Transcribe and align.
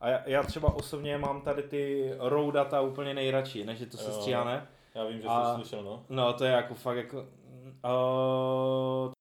A 0.00 0.08
já, 0.08 0.22
já 0.26 0.42
třeba 0.42 0.74
osobně 0.74 1.18
mám 1.18 1.40
tady 1.40 1.62
ty 1.62 2.12
raw 2.18 2.52
data 2.52 2.80
úplně 2.80 3.14
nejradši, 3.14 3.64
než 3.64 3.80
je 3.80 3.86
to 3.86 3.96
se 3.96 4.12
stříhané. 4.12 4.68
Já 4.94 5.04
vím, 5.04 5.20
že 5.20 5.28
A- 5.28 5.54
jsi 5.54 5.60
slyšel, 5.60 5.84
no. 5.84 6.04
No 6.08 6.32
to 6.32 6.44
je 6.44 6.50
jako 6.52 6.74
fakt 6.74 6.96
jako... 6.96 7.26
Uh, 7.84 9.12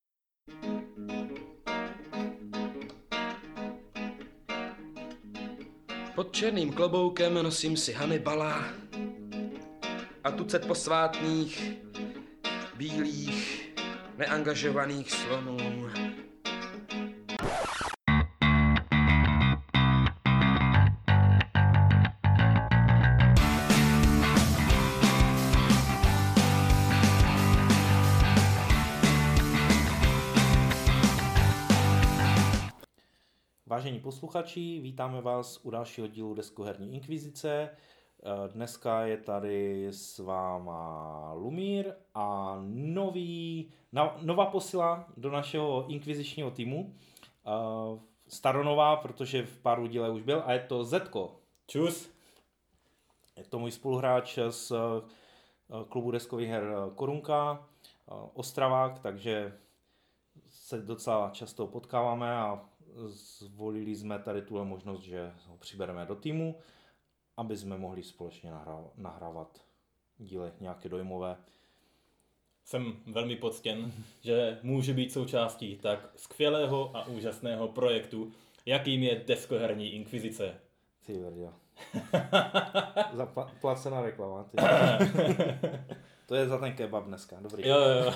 Pod 6.15 6.31
černým 6.36 6.74
kloboukem 6.74 7.34
nosím 7.34 7.78
si 7.78 7.94
Hannibala 7.94 8.64
a 10.24 10.32
tucet 10.32 10.68
posvátných, 10.68 11.72
bílých, 12.78 13.70
neangažovaných 14.18 15.12
slonů. 15.12 15.58
Posluchači, 34.09 34.80
vítáme 34.80 35.22
vás 35.22 35.59
u 35.63 35.70
dalšího 35.70 36.08
dílu 36.08 36.34
Deskoherní 36.34 36.94
inkvizice. 36.94 37.70
Eh, 37.70 38.48
Dneska 38.54 39.05
je 39.05 39.17
tady 39.17 39.88
s 39.91 40.20
váma 40.20 41.34
Lumír 41.34 41.94
a 42.16 42.58
nový, 42.70 43.72
no, 43.91 44.16
nová 44.22 44.45
posila 44.45 45.08
do 45.17 45.31
našeho 45.31 45.86
inkvizičního 45.88 46.52
týmu. 46.52 46.95
Eh, 47.48 48.00
Staronová, 48.27 48.95
protože 48.95 49.45
v 49.45 49.59
pár 49.59 49.88
díle 49.88 50.09
už 50.09 50.22
byl 50.22 50.44
a 50.45 50.53
je 50.53 50.59
to 50.59 50.84
Zetko. 50.84 51.39
Čus. 51.67 52.09
Je 53.38 53.44
to 53.44 53.59
můj 53.59 53.72
spoluhráč 53.72 54.39
z 54.50 54.72
eh, 54.72 54.75
klubu 55.89 56.12
deskových 56.12 56.50
her 56.50 56.73
Korunka, 56.95 57.67
Ostravák, 58.34 59.00
takže 59.00 59.53
se 60.50 60.81
docela 60.81 61.30
často 61.30 61.67
potkáváme 61.67 62.38
a 62.38 62.69
zvolili 63.08 63.95
jsme 63.95 64.20
tady 64.20 64.42
tuhle 64.42 64.66
možnost, 64.66 65.02
že 65.02 65.32
ho 65.48 65.58
přibereme 65.58 66.06
do 66.06 66.16
týmu, 66.16 66.56
aby 67.38 67.58
jsme 67.58 67.78
mohli 67.78 68.04
společně 68.04 68.52
nahrá- 68.52 68.90
nahrávat 68.98 69.62
díly 70.18 70.52
nějaké 70.59 70.90
dojmové. 70.90 71.38
Jsem 72.64 72.94
velmi 73.08 73.36
poctěn, 73.36 73.92
že 74.22 74.59
může 74.64 74.94
být 74.94 75.12
součástí 75.12 75.76
tak 75.76 76.09
skvělého 76.16 76.98
a 76.98 77.08
úžasného 77.08 77.68
projektu, 77.68 78.31
jakým 78.66 79.03
je 79.03 79.24
deskoherní 79.28 79.94
inkvizice. 79.94 80.56
Ty 81.06 81.20
vrděl. 81.20 81.53
Zaplacená 83.14 84.02
reklama. 84.02 84.44
Ty. 84.44 84.58
to 86.26 86.36
je 86.36 86.48
za 86.48 86.58
ten 86.58 86.74
kebab 86.74 87.06
dneska, 87.06 87.38
dobrý. 87.42 87.68
Jo, 87.68 87.78
jo, 87.78 88.03
jo. 88.03 88.14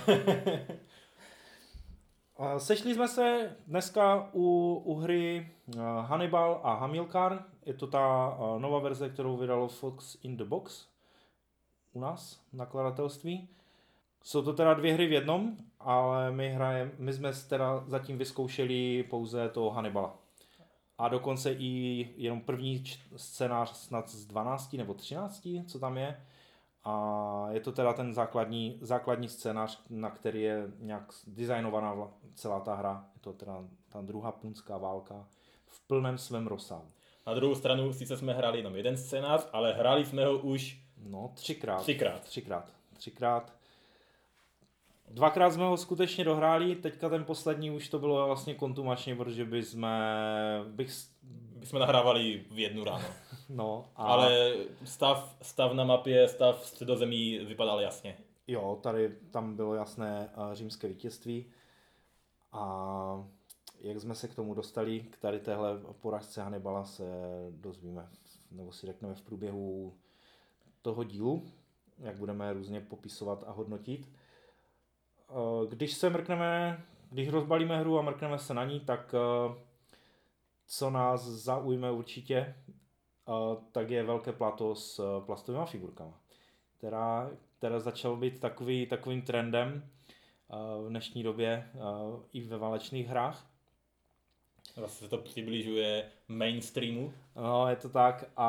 Sešli 2.58 2.94
jsme 2.94 3.08
se 3.08 3.56
dneska 3.68 4.30
u, 4.34 4.76
u 4.86 4.96
hry 4.96 5.48
eh, 5.68 5.80
Hannibal 6.02 6.62
a 6.64 6.74
Hamilcar. 6.74 7.46
Je 7.66 7.74
to 7.74 7.88
ta 7.88 8.38
eh, 8.38 8.60
nová 8.60 8.80
verze, 8.80 9.10
kterou 9.10 9.38
vydalo 9.38 9.68
Fox 9.68 10.18
in 10.24 10.38
the 10.38 10.44
Box 10.44 10.88
u 11.94 12.00
nás, 12.00 12.42
nakladatelství. 12.54 13.50
Jsou 14.24 14.42
to 14.42 14.54
teda 14.54 14.74
dvě 14.74 14.94
hry 14.94 15.08
v 15.08 15.12
jednom, 15.12 15.58
ale 15.80 16.32
my, 16.32 16.50
hrajem, 16.50 16.92
my 16.98 17.14
jsme 17.14 17.32
teda 17.50 17.84
zatím 17.88 18.18
vyzkoušeli 18.18 19.04
pouze 19.04 19.50
toho 19.50 19.70
Hannibala. 19.70 20.16
A 20.98 21.10
dokonce 21.10 21.54
i 21.54 22.10
jenom 22.18 22.42
první 22.42 22.84
scénář 23.16 23.76
snad 23.76 24.10
z 24.10 24.26
12 24.26 24.74
nebo 24.74 24.94
13, 24.94 25.48
co 25.68 25.80
tam 25.80 25.98
je. 25.98 26.22
A 26.84 27.48
je 27.52 27.59
to 27.59 27.72
teda 27.72 27.94
ten 27.94 28.14
základní, 28.14 28.78
základní 28.81 29.30
scénář, 29.30 29.81
na 29.89 30.09
který 30.09 30.41
je 30.41 30.72
nějak 30.80 31.03
designovaná 31.28 31.96
celá 32.34 32.59
ta 32.59 32.75
hra. 32.75 33.06
Je 33.16 33.22
to 33.22 33.34
teda 33.34 33.63
ta 33.90 34.02
druhá 34.02 34.31
punská 34.31 34.78
válka 34.78 35.28
v 35.68 35.88
plném 35.88 36.18
svém 36.18 36.47
rozsahu. 36.47 36.85
Na 37.28 37.34
druhou 37.34 37.56
stranu 37.56 37.94
sice 37.94 38.18
jsme 38.18 38.34
hráli 38.34 38.58
jenom 38.58 38.75
jeden 38.75 38.97
scénář, 38.97 39.47
ale 39.53 39.74
hráli 39.74 40.06
jsme 40.06 40.25
ho 40.25 40.38
už 40.38 40.84
No, 41.09 41.31
třikrát. 41.35 41.81
Třikrát. 41.81 42.22
Třikrát. 42.22 42.74
Třikrát. 42.97 43.53
Dvakrát 45.09 45.52
jsme 45.52 45.63
ho 45.63 45.78
skutečně 45.78 46.24
dohráli, 46.24 46.75
teďka 46.75 47.09
ten 47.09 47.25
poslední 47.25 47.72
už 47.72 47.90
to 47.90 48.00
bylo 48.00 48.25
vlastně 48.25 48.56
kontumačně, 48.56 49.16
protože 49.16 49.46
by 49.46 49.63
jsme, 49.63 50.16
bych, 50.68 50.91
jsme 51.63 51.79
nahrávali 51.79 52.46
v 52.51 52.59
jednu 52.59 52.84
ráno. 52.84 53.06
no, 53.50 53.85
a, 53.96 54.06
Ale 54.06 54.56
stav, 54.84 55.38
stav 55.41 55.74
na 55.74 55.84
mapě, 55.84 56.28
stav 56.28 56.66
středozemí 56.66 57.40
vypadal 57.40 57.81
jasně. 57.81 58.18
Jo, 58.47 58.79
tady 58.84 59.16
tam 59.31 59.56
bylo 59.56 59.75
jasné 59.75 60.29
eh, 60.34 60.56
římské 60.56 60.88
vítězství 60.88 61.46
a 62.52 63.25
jak 63.79 64.02
jsme 64.02 64.16
se 64.16 64.28
k 64.28 64.35
tomu 64.35 64.53
dostali, 64.53 65.00
k 65.00 65.18
tady 65.18 65.40
téhle 65.40 65.79
poražce 66.02 66.41
Hannibala 66.41 66.85
se 66.85 67.03
dozvíme, 67.50 68.09
nebo 68.52 68.72
si 68.72 68.88
řekneme 68.88 69.16
v 69.16 69.22
průběhu 69.22 69.94
toho 70.81 71.03
dílu, 71.03 71.46
jak 72.00 72.18
budeme 72.18 72.53
různě 72.53 72.81
popisovat 72.81 73.44
a 73.47 73.52
hodnotit. 73.52 74.12
Eh, 75.29 75.68
Když 75.69 75.94
se 75.94 76.09
mrkneme, 76.09 76.84
když 77.09 77.29
rozbalíme 77.29 77.79
hru 77.79 78.00
a 78.00 78.02
mrkneme 78.02 78.40
se 78.40 78.53
na 78.53 78.66
ní, 78.66 78.79
tak 78.79 79.16
eh, 79.16 79.56
co 80.78 80.89
nás 80.89 81.25
zaujme 81.25 81.91
určitě, 81.91 82.56
tak 83.72 83.89
je 83.89 84.03
velké 84.03 84.31
plato 84.31 84.75
s 84.75 85.00
eh, 85.00 85.25
plastovými 85.25 85.66
figurkama 85.66 86.23
která, 86.84 87.31
která 87.57 87.79
začal 87.79 88.16
být 88.16 88.39
takový, 88.39 88.85
takovým 88.85 89.22
trendem 89.22 89.84
eh, 89.84 90.56
v 90.85 90.89
dnešní 90.89 91.23
době 91.23 91.69
eh, 91.75 91.79
i 92.34 92.41
ve 92.41 92.57
válečných 92.57 93.07
hrách. 93.07 93.47
Zase 94.75 95.03
se 95.03 95.09
to 95.09 95.17
přibližuje 95.17 96.09
mainstreamu. 96.28 97.13
No, 97.35 97.67
je 97.67 97.75
to 97.75 97.90
tak 97.90 98.25
a, 98.38 98.47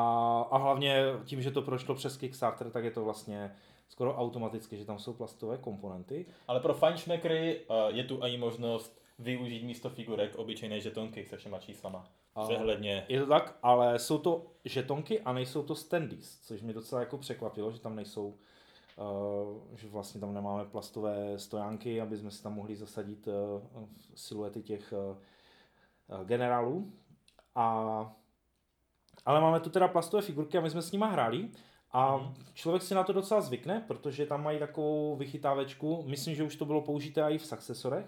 a 0.51 0.57
hlavně 0.57 1.03
tím, 1.25 1.41
že 1.41 1.51
to 1.51 1.61
prošlo 1.61 1.95
přes 1.95 2.17
Kickstarter, 2.17 2.71
tak 2.71 2.83
je 2.83 2.91
to 2.91 3.03
vlastně 3.03 3.55
skoro 3.87 4.15
automaticky, 4.15 4.77
že 4.77 4.85
tam 4.85 4.99
jsou 4.99 5.13
plastové 5.13 5.57
komponenty. 5.57 6.25
Ale 6.47 6.59
pro 6.59 6.73
fajnšmekry 6.73 7.59
uh, 7.59 7.75
je 7.87 8.03
tu 8.03 8.19
i 8.23 8.37
možnost 8.37 9.04
využít 9.19 9.63
místo 9.63 9.89
figurek 9.89 10.35
obyčejné 10.35 10.79
žetonky 10.79 11.25
se 11.25 11.37
všema 11.37 11.59
číslama. 11.59 12.07
Přehledně. 12.43 13.05
Je 13.09 13.19
to 13.19 13.27
tak, 13.27 13.57
ale 13.63 13.99
jsou 13.99 14.17
to 14.17 14.45
žetonky 14.65 15.21
a 15.21 15.33
nejsou 15.33 15.63
to 15.63 15.75
standees, 15.75 16.39
což 16.41 16.61
mě 16.61 16.73
docela 16.73 17.01
jako 17.01 17.17
překvapilo, 17.17 17.71
že 17.71 17.79
tam 17.79 17.95
nejsou, 17.95 18.27
uh, 18.27 19.77
že 19.77 19.87
vlastně 19.87 20.21
tam 20.21 20.33
nemáme 20.33 20.65
plastové 20.65 21.39
stojánky, 21.39 22.01
aby 22.01 22.17
jsme 22.17 22.31
si 22.31 22.43
tam 22.43 22.53
mohli 22.53 22.75
zasadit 22.75 23.27
uh, 23.27 23.33
siluety 24.15 24.63
těch 24.63 24.93
uh, 24.93 26.23
generálů. 26.25 26.93
A, 27.55 28.15
ale 29.25 29.41
máme 29.41 29.59
tu 29.59 29.69
teda 29.69 29.87
plastové 29.87 30.23
figurky 30.23 30.57
a 30.57 30.61
my 30.61 30.69
jsme 30.69 30.81
s 30.81 30.91
nima 30.91 31.07
hráli 31.07 31.49
a 31.91 32.17
Mhm. 32.17 32.33
člověk 32.53 32.83
si 32.83 32.95
na 32.95 33.03
to 33.03 33.13
docela 33.13 33.41
zvykne, 33.41 33.83
protože 33.87 34.25
tam 34.25 34.43
mají 34.43 34.59
takovou 34.59 35.15
vychytávečku, 35.15 36.03
myslím, 36.07 36.35
že 36.35 36.43
už 36.43 36.55
to 36.55 36.65
bylo 36.65 36.81
použité 36.81 37.21
i 37.21 37.37
v 37.37 37.45
successorech, 37.45 38.05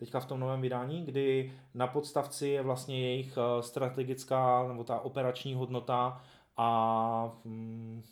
teďka 0.00 0.20
v 0.20 0.26
tom 0.26 0.40
novém 0.40 0.60
vydání, 0.60 1.04
kdy 1.04 1.52
na 1.74 1.86
podstavci 1.86 2.48
je 2.48 2.62
vlastně 2.62 3.00
jejich 3.00 3.38
eh, 3.38 3.62
strategická 3.62 4.68
nebo 4.68 4.84
ta 4.84 5.00
operační 5.00 5.54
hodnota 5.54 6.20
a 6.56 7.32
mm, 7.44 8.02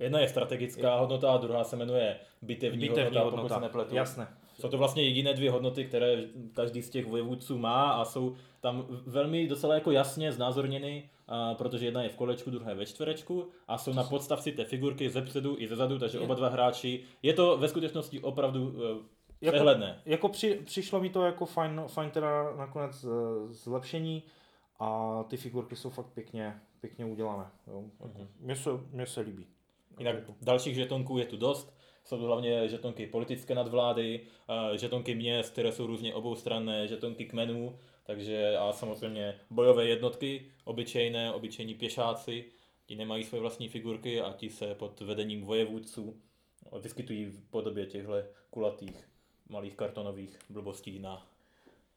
Jedna 0.00 0.20
je 0.20 0.28
strategická 0.28 0.96
hodnota 0.96 1.32
a 1.32 1.36
druhá 1.36 1.64
se 1.64 1.76
jmenuje 1.76 2.16
bitevní, 2.42 2.88
bitevní 2.88 3.04
hodnota, 3.04 3.24
hodnota. 3.24 3.42
pokud 3.42 3.54
se 3.54 3.60
nepletu. 3.60 3.94
Jasné. 3.94 4.28
Jsou 4.60 4.68
to 4.68 4.78
vlastně 4.78 5.02
jediné 5.02 5.34
dvě 5.34 5.50
hodnoty, 5.50 5.84
které 5.84 6.24
každý 6.52 6.82
z 6.82 6.90
těch 6.90 7.06
vojevůdců 7.06 7.58
má 7.58 7.90
a 7.90 8.04
jsou 8.04 8.36
tam 8.60 8.86
velmi 9.06 9.48
docela 9.48 9.74
jako 9.74 9.90
jasně 9.90 10.32
znázorněny, 10.32 11.10
a 11.28 11.54
protože 11.54 11.84
jedna 11.84 12.02
je 12.02 12.08
v 12.08 12.16
kolečku, 12.16 12.50
druhá 12.50 12.70
je 12.70 12.76
ve 12.76 12.86
čtverečku 12.86 13.48
a 13.68 13.78
jsou 13.78 13.92
na 13.92 14.04
podstavci 14.04 14.52
té 14.52 14.64
figurky 14.64 15.10
ze 15.10 15.22
předu 15.22 15.56
i 15.58 15.68
ze 15.68 15.76
zadu, 15.76 15.98
takže 15.98 16.18
oba 16.18 16.34
dva 16.34 16.48
hráči. 16.48 17.00
Je 17.22 17.32
to 17.32 17.58
ve 17.58 17.68
skutečnosti 17.68 18.20
opravdu 18.20 18.68
uh, 18.68 18.72
Jako- 19.40 19.54
přehledné. 19.56 20.02
Jako 20.04 20.28
při, 20.28 20.60
přišlo 20.64 21.00
mi 21.00 21.10
to 21.10 21.24
jako 21.24 21.46
fajn, 21.46 21.82
fajn 21.86 22.10
teda 22.10 22.56
nakonec 22.56 23.04
eh, 23.04 23.08
zlepšení 23.52 24.22
a 24.78 25.22
ty 25.28 25.36
figurky 25.36 25.76
jsou 25.76 25.90
fakt 25.90 26.06
pěkně, 26.14 26.60
pěkně 26.80 27.04
udělané. 27.04 27.46
Jo. 27.66 27.84
Jako, 28.00 28.18
Mhm. 28.18 28.28
mně, 28.40 28.56
se, 28.56 28.70
mně 28.90 29.06
se 29.06 29.20
líbí. 29.20 29.46
Jinak 29.98 30.16
dalších 30.42 30.74
žetonků 30.74 31.18
je 31.18 31.24
tu 31.26 31.36
dost. 31.36 31.76
Jsou 32.04 32.18
to 32.18 32.24
hlavně 32.24 32.68
žetonky 32.68 33.06
politické 33.06 33.54
nadvlády, 33.54 34.20
eh, 34.74 34.78
žetonky 34.78 35.14
měst, 35.14 35.52
které 35.52 35.72
jsou 35.72 35.86
různě 35.86 36.14
oboustranné, 36.14 36.88
žetonky 36.88 37.24
kmenů, 37.24 37.78
takže 38.04 38.56
a 38.56 38.72
samozřejmě 38.72 39.34
bojové 39.50 39.84
jednotky, 39.84 40.50
obyčejné, 40.64 41.32
obyčejní 41.32 41.74
pěšáci, 41.74 42.44
ti 42.86 42.96
nemají 42.96 43.24
své 43.24 43.38
vlastní 43.40 43.68
figurky 43.68 44.20
a 44.20 44.32
ti 44.32 44.50
se 44.50 44.74
pod 44.74 45.00
vedením 45.00 45.44
vojevůdců 45.44 46.16
vyskytují 46.80 47.24
v 47.24 47.50
podobě 47.50 47.86
těchto 47.86 48.12
kulatých 48.50 49.08
malých 49.48 49.76
kartonových 49.76 50.38
blbostí 50.50 50.98
na 50.98 51.26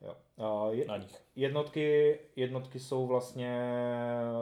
Jo. 0.02 0.16
Uh, 0.36 0.74
je, 0.74 0.86
na 0.88 0.98
nich. 0.98 1.22
jednotky, 1.36 2.20
jednotky 2.36 2.80
jsou 2.80 3.08
vlastně 3.08 3.62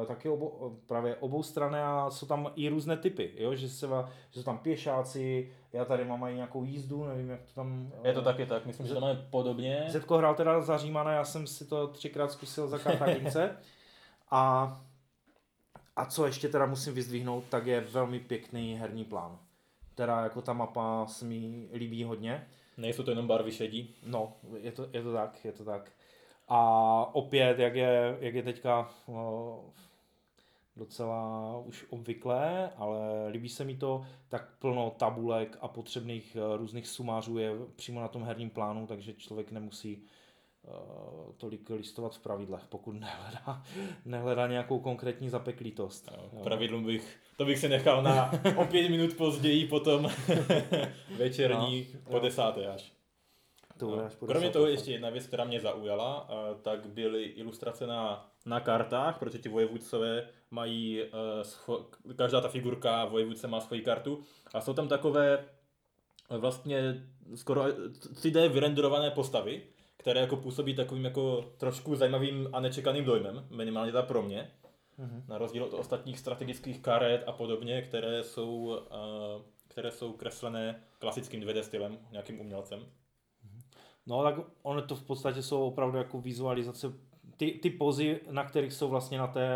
taky 0.08 0.30
obou, 0.30 0.80
právě 0.88 1.16
oboustranné 1.16 1.84
a 1.84 2.10
jsou 2.10 2.26
tam 2.26 2.52
i 2.56 2.70
různé 2.70 2.98
typy, 2.98 3.34
jo? 3.38 3.56
Že, 3.56 3.70
se, 3.70 3.88
že 4.32 4.40
jsou 4.40 4.44
tam 4.44 4.58
pěšáci, 4.58 5.52
já 5.74 5.86
tady 5.86 6.06
mám 6.06 6.24
i 6.24 6.36
nějakou 6.36 6.64
jízdu, 6.64 7.06
nevím 7.06 7.30
jak 7.30 7.42
to 7.42 7.54
tam... 7.54 7.92
Je 8.04 8.14
to 8.14 8.22
taky 8.22 8.46
tak, 8.46 8.66
myslím, 8.66 8.88
že 8.88 8.94
to 8.94 9.02
máme 9.02 9.28
podobně. 9.30 9.86
Zetko 9.90 10.18
hrál 10.18 10.36
teda 10.36 10.62
za 10.62 10.78
Římana, 10.78 11.12
já 11.12 11.26
jsem 11.26 11.48
si 11.48 11.66
to 11.66 11.88
třikrát 11.88 12.32
zkusil 12.32 12.68
za 12.68 12.80
Kartagince 12.80 13.58
a, 14.32 14.82
a 15.96 16.06
co 16.06 16.26
ještě 16.26 16.50
teda 16.50 16.66
musím 16.66 16.94
vyzdvihnout, 16.94 17.44
tak 17.50 17.66
je 17.66 17.82
velmi 17.82 18.20
pěkný 18.20 18.76
herní 18.76 19.06
plán. 19.06 19.40
Teda 19.96 20.24
jako 20.24 20.42
ta 20.42 20.54
mapa 20.54 21.06
se 21.08 21.26
mi 21.26 21.70
líbí 21.74 22.04
hodně. 22.04 22.48
Nejsou 22.78 23.04
to 23.04 23.12
jenom 23.12 23.28
barvy 23.28 23.52
šedí. 23.52 23.96
No, 24.06 24.38
je 24.58 24.72
to, 24.72 24.90
je 24.94 25.04
to 25.04 25.14
tak, 25.14 25.46
je 25.46 25.52
to 25.52 25.66
tak. 25.66 25.92
A 26.48 27.16
opět, 27.16 27.60
jak 27.60 27.76
je, 27.76 28.18
jak 28.20 28.34
je 28.34 28.44
teďka 28.44 28.90
o, 29.08 29.74
docela 30.76 31.58
už 31.58 31.86
obvyklé, 31.90 32.72
ale 32.76 33.28
líbí 33.30 33.50
se 33.50 33.64
mi 33.64 33.78
to, 33.78 34.06
tak 34.30 34.58
plno 34.60 34.90
tabulek 34.98 35.58
a 35.62 35.68
potřebných 35.68 36.36
e, 36.36 36.58
různých 36.58 36.88
sumářů 36.88 37.38
je 37.38 37.52
přímo 37.76 38.02
na 38.02 38.08
tom 38.08 38.24
herním 38.24 38.50
plánu, 38.50 38.88
takže 38.88 39.14
člověk 39.14 39.52
nemusí 39.52 40.04
tolik 41.38 41.70
listovat 41.70 42.16
v 42.16 42.20
pravidlech, 42.20 42.62
pokud 42.70 42.92
nehledá, 42.92 43.64
nehledá 44.06 44.48
nějakou 44.48 44.80
konkrétní 44.80 45.30
zapeklitost. 45.30 46.12
No, 46.34 46.44
pravidlům 46.44 46.86
bych, 46.86 47.18
to 47.38 47.46
bych 47.46 47.60
si 47.60 47.70
nechal 47.70 48.04
na 48.04 48.32
o 48.56 48.66
pět 48.66 48.90
minut 48.90 49.14
později, 49.14 49.68
potom 49.68 50.10
večerní 51.18 51.88
no, 51.94 52.00
po 52.12 52.20
desáté 52.20 52.68
až. 52.68 52.94
To 53.78 53.96
no. 53.96 54.06
až 54.06 54.16
po 54.16 54.26
Kromě 54.26 54.50
toho 54.50 54.68
ještě 54.68 54.92
jedna 54.92 55.10
věc, 55.10 55.28
která 55.28 55.44
mě 55.44 55.60
zaujala, 55.60 56.30
eh, 56.30 56.56
tak 56.62 56.86
byly 56.86 57.24
ilustrace 57.24 57.88
na, 57.88 58.32
na 58.46 58.60
kartách, 58.60 59.20
protože 59.20 59.38
ti 59.38 59.50
vojevůdcové 59.50 60.28
mají, 60.52 61.02
eh, 61.02 61.08
scho- 61.42 61.86
každá 62.16 62.42
ta 62.42 62.48
figurka 62.48 63.06
vojevůdce 63.06 63.48
má 63.48 63.62
svoji 63.62 63.82
kartu 63.82 64.24
a 64.54 64.62
jsou 64.62 64.74
tam 64.74 64.88
takové 64.88 65.46
eh, 66.30 66.38
vlastně 66.38 67.08
skoro 67.36 67.64
3D 68.14 68.50
vyrenderované 68.50 69.12
postavy, 69.12 69.62
které 69.98 70.22
jako 70.22 70.36
působí 70.38 70.76
takovým 70.76 71.06
jako 71.06 71.42
trošku 71.58 71.96
zajímavým 71.96 72.50
a 72.54 72.60
nečekaným 72.60 73.06
dojmem, 73.06 73.48
minimálně 73.50 73.92
ta 73.92 74.02
pro 74.02 74.22
mě. 74.24 74.52
Mhm. 74.98 75.24
Na 75.28 75.38
rozdíl 75.38 75.64
od 75.64 75.74
ostatních 75.74 76.20
strategických 76.20 76.80
karet 76.82 77.24
a 77.28 77.32
podobně, 77.32 77.82
které 77.82 78.24
jsou, 78.24 78.56
uh, 78.56 79.42
které 79.68 79.92
jsou 79.92 80.14
kreslené 80.14 80.84
klasickým 81.00 81.42
2D 81.42 81.62
stylem, 81.64 81.98
nějakým 82.12 82.40
umělcem. 82.40 82.86
No 84.06 84.24
tak 84.24 84.36
ono 84.64 84.82
to 84.82 84.96
v 84.96 85.04
podstatě 85.04 85.44
jsou 85.44 85.68
opravdu 85.68 85.98
jako 85.98 86.22
vizualizace, 86.22 86.94
ty, 87.38 87.52
ty 87.52 87.70
pozy, 87.70 88.20
na 88.32 88.44
kterých 88.44 88.74
jsou 88.74 88.90
vlastně 88.90 89.18
na 89.18 89.28
té, 89.28 89.50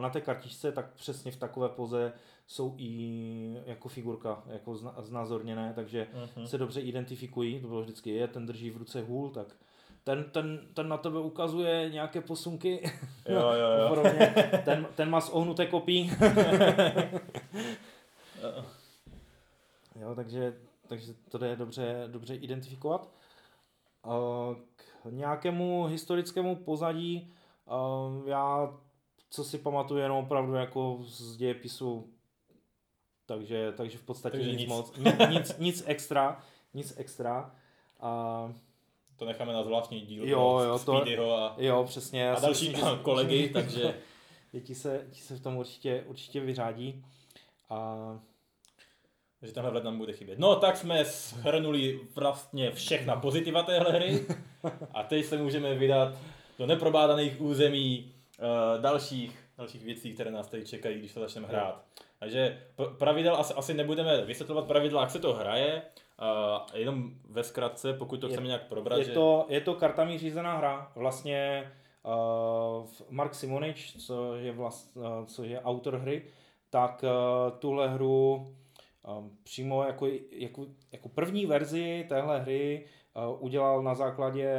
na 0.00 0.10
té 0.10 0.20
kartičce, 0.20 0.72
tak 0.72 0.92
přesně 0.94 1.32
v 1.32 1.36
takové 1.36 1.68
poze 1.68 2.12
jsou 2.46 2.74
i 2.78 3.62
jako 3.66 3.88
figurka 3.88 4.42
jako 4.46 4.76
zna, 4.76 4.94
znázorněné, 4.98 5.72
takže 5.74 6.06
Mhm. 6.36 6.46
se 6.46 6.58
dobře 6.58 6.80
identifikují, 6.80 7.60
to 7.60 7.68
bylo 7.68 7.82
vždycky 7.82 8.10
je, 8.10 8.28
ten 8.28 8.46
drží 8.46 8.70
v 8.70 8.76
ruce 8.76 9.00
hůl, 9.00 9.30
tak 9.30 9.56
ten, 10.04 10.24
ten, 10.24 10.60
ten 10.74 10.88
na 10.88 10.96
tebe 10.96 11.18
ukazuje 11.18 11.90
nějaké 11.90 12.20
posunky, 12.20 12.92
Jo, 13.28 13.40
jo, 13.52 13.70
jo. 13.82 13.88
podobně. 13.88 14.34
ten, 14.64 14.86
ten 14.94 15.10
má 15.10 15.20
zohnuté 15.20 15.66
kopí. 15.66 16.12
jo, 20.00 20.14
takže, 20.14 20.54
takže 20.86 21.14
to 21.28 21.44
je 21.44 21.56
dobře, 21.56 22.04
dobře 22.06 22.34
identifikovat. 22.34 23.10
K 24.76 25.04
nějakému 25.10 25.84
historickému 25.86 26.56
pozadí, 26.56 27.32
já 28.26 28.74
co 29.30 29.44
si 29.44 29.58
pamatuju 29.58 30.00
jenom 30.00 30.18
opravdu 30.24 30.54
jako 30.54 30.98
z 31.02 31.36
dějepisu, 31.36 32.08
takže, 33.26 33.72
takže 33.72 33.98
v 33.98 34.02
podstatě 34.02 34.36
Takže 34.36 34.50
nic, 34.50 34.58
nic. 34.60 34.68
moc, 34.68 34.92
nic, 35.30 35.58
nic, 35.58 35.82
extra, 35.86 36.42
nic 36.74 36.94
extra. 36.96 37.54
A, 38.00 38.52
To 39.20 39.26
necháme 39.26 39.52
na 39.52 39.62
zvláštní 39.62 40.00
díl 40.00 40.28
Jo, 40.28 40.56
pro 40.60 40.64
jo, 40.68 40.78
to- 41.16 41.34
a, 41.36 41.54
jo, 41.58 41.84
přesně. 41.88 42.30
a 42.30 42.40
další 42.40 42.68
myslím, 42.68 42.90
že- 42.90 43.02
kolegy, 43.02 43.48
takže 43.52 43.94
Děti 44.52 44.74
se, 44.74 45.06
ti 45.10 45.20
se 45.20 45.34
v 45.36 45.42
tom 45.42 45.56
určitě, 45.56 46.04
určitě 46.06 46.40
vyřádí. 46.40 47.04
A 47.70 47.96
že 49.42 49.52
tenhle 49.52 49.70
vhled 49.70 49.84
nám 49.84 49.98
bude 49.98 50.12
chybět. 50.12 50.38
No 50.38 50.56
tak 50.56 50.76
jsme 50.76 51.04
shrnuli 51.04 52.00
vlastně 52.14 52.70
všechna 52.70 53.16
pozitiva 53.16 53.62
téhle 53.62 53.92
hry 53.92 54.26
a 54.94 55.02
teď 55.02 55.24
se 55.24 55.36
můžeme 55.38 55.74
vydat 55.74 56.14
do 56.58 56.66
neprobádaných 56.66 57.40
území 57.40 58.12
uh, 58.38 58.82
dalších, 58.82 59.38
dalších 59.58 59.84
věcí, 59.84 60.12
které 60.14 60.30
nás 60.30 60.48
tady 60.48 60.64
čekají, 60.64 60.98
když 60.98 61.14
to 61.14 61.20
začneme 61.20 61.48
hrát. 61.48 61.84
Takže 62.18 62.62
pravidel 62.98 63.36
asi, 63.36 63.54
asi 63.54 63.74
nebudeme 63.74 64.24
vysvětlovat 64.24 64.66
pravidla, 64.66 65.00
jak 65.00 65.10
se 65.10 65.18
to 65.18 65.34
hraje, 65.34 65.82
uh, 66.20 66.76
jenom 66.78 67.10
ve 67.28 67.42
zkratce, 67.42 67.92
pokud 67.92 68.20
to 68.20 68.26
Je- 68.26 68.32
chceme 68.32 68.46
nějak 68.46 68.68
probrat, 68.68 68.98
je 68.98 69.04
že... 69.04 69.12
to, 69.12 69.46
je 69.48 69.60
to 69.60 69.74
kartami 69.74 70.18
řízená 70.18 70.56
hra. 70.56 70.92
Vlastně 70.94 71.70
uh, 72.02 72.86
Mark 73.10 73.34
Simonič, 73.34 73.96
co 74.06 74.34
je, 74.34 74.52
vlast, 74.52 74.96
uh, 74.96 75.26
co 75.26 75.44
je 75.44 75.60
autor 75.60 75.96
hry, 75.96 76.22
tak 76.70 77.04
uh, 77.04 77.58
tuhle 77.58 77.88
hru 77.88 78.54
um, 79.18 79.38
přímo 79.42 79.84
jako, 79.84 80.06
jako, 80.30 80.66
jako 80.92 81.08
první 81.08 81.46
verzi 81.46 82.06
téhle 82.08 82.40
hry 82.40 82.86
uh, 83.16 83.44
udělal 83.44 83.82
na 83.82 83.94
základě 83.94 84.58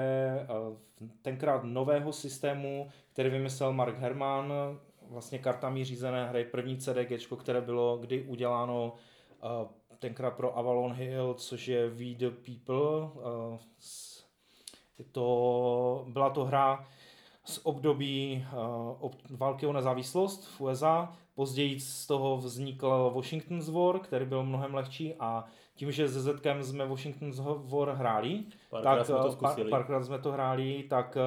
uh, 0.69 0.77
tenkrát 1.21 1.63
nového 1.63 2.13
systému, 2.13 2.89
který 3.13 3.29
vymyslel 3.29 3.73
Mark 3.73 3.97
Herman, 3.97 4.53
vlastně 5.09 5.39
kartami 5.39 5.83
řízené 5.83 6.29
hry, 6.29 6.45
první 6.45 6.77
CDG, 6.77 7.37
které 7.39 7.61
bylo 7.61 7.97
kdy 7.97 8.23
uděláno 8.23 8.93
uh, 9.43 9.67
tenkrát 10.01 10.31
pro 10.31 10.57
Avalon 10.57 10.93
Hill, 10.93 11.33
což 11.33 11.67
je 11.67 11.89
We 11.89 12.15
the 12.17 12.29
People. 12.29 13.23
Je 14.99 15.05
to, 15.11 16.05
byla 16.07 16.29
to 16.29 16.45
hra 16.45 16.85
z 17.45 17.59
období 17.63 18.45
ob, 18.99 19.15
války 19.29 19.65
o 19.65 19.73
nezávislost 19.73 20.47
v 20.47 20.61
USA. 20.61 21.13
Později 21.35 21.79
z 21.79 22.07
toho 22.07 22.37
vznikl 22.37 23.11
Washington's 23.15 23.69
War, 23.69 23.99
který 23.99 24.25
byl 24.25 24.43
mnohem 24.43 24.75
lehčí 24.75 25.13
a 25.19 25.45
tím, 25.75 25.91
že 25.91 26.09
se 26.09 26.21
Zetkem 26.21 26.63
jsme 26.63 26.85
Washington's 26.85 27.39
War 27.39 27.89
hráli, 27.89 28.43
Párkrát 28.69 28.95
tak 28.95 29.05
jsme 29.05 29.15
to 29.15 29.31
zkusili. 29.31 29.69
Párkrát 29.69 30.03
jsme 30.03 30.19
to 30.19 30.31
hráli, 30.31 30.83
tak 30.89 31.17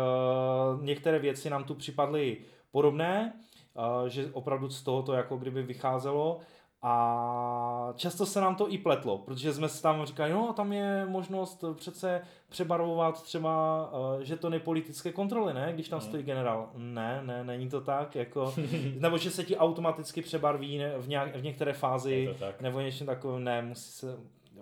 uh, 0.76 0.84
některé 0.84 1.18
věci 1.18 1.50
nám 1.50 1.64
tu 1.64 1.74
připadly 1.74 2.36
podobné, 2.70 3.32
uh, 3.74 4.08
že 4.08 4.30
opravdu 4.32 4.68
z 4.70 4.82
toho 4.82 5.02
to 5.02 5.12
jako 5.12 5.36
kdyby 5.36 5.62
vycházelo 5.62 6.40
a 6.86 7.92
často 7.96 8.26
se 8.26 8.40
nám 8.40 8.54
to 8.56 8.72
i 8.72 8.78
pletlo, 8.78 9.18
protože 9.18 9.52
jsme 9.52 9.68
si 9.68 9.82
tam 9.82 10.06
říkali, 10.06 10.32
no 10.32 10.52
tam 10.52 10.72
je 10.72 11.06
možnost 11.06 11.64
přece 11.74 12.20
přebarvovat 12.48 13.22
třeba 13.22 13.84
uh, 13.92 14.20
žetony 14.20 14.60
politické 14.60 15.12
kontroly, 15.12 15.54
ne, 15.54 15.72
když 15.72 15.88
tam 15.88 16.00
Hmm. 16.00 16.08
stojí 16.08 16.22
generál. 16.22 16.70
Ne, 16.76 17.20
ne, 17.24 17.44
není 17.44 17.68
to 17.68 17.80
tak, 17.80 18.16
jako, 18.16 18.54
nebo 18.98 19.18
že 19.18 19.30
se 19.30 19.44
ti 19.44 19.56
automaticky 19.56 20.22
přebarví 20.22 20.80
v, 20.98 21.08
nějak, 21.08 21.36
v 21.36 21.42
některé 21.42 21.72
fázi, 21.72 22.34
to 22.38 22.44
nebo 22.60 22.80
něčem 22.80 23.06
takovým, 23.06 23.44
ne, 23.44 23.62
musí 23.62 23.90
se, 23.90 24.16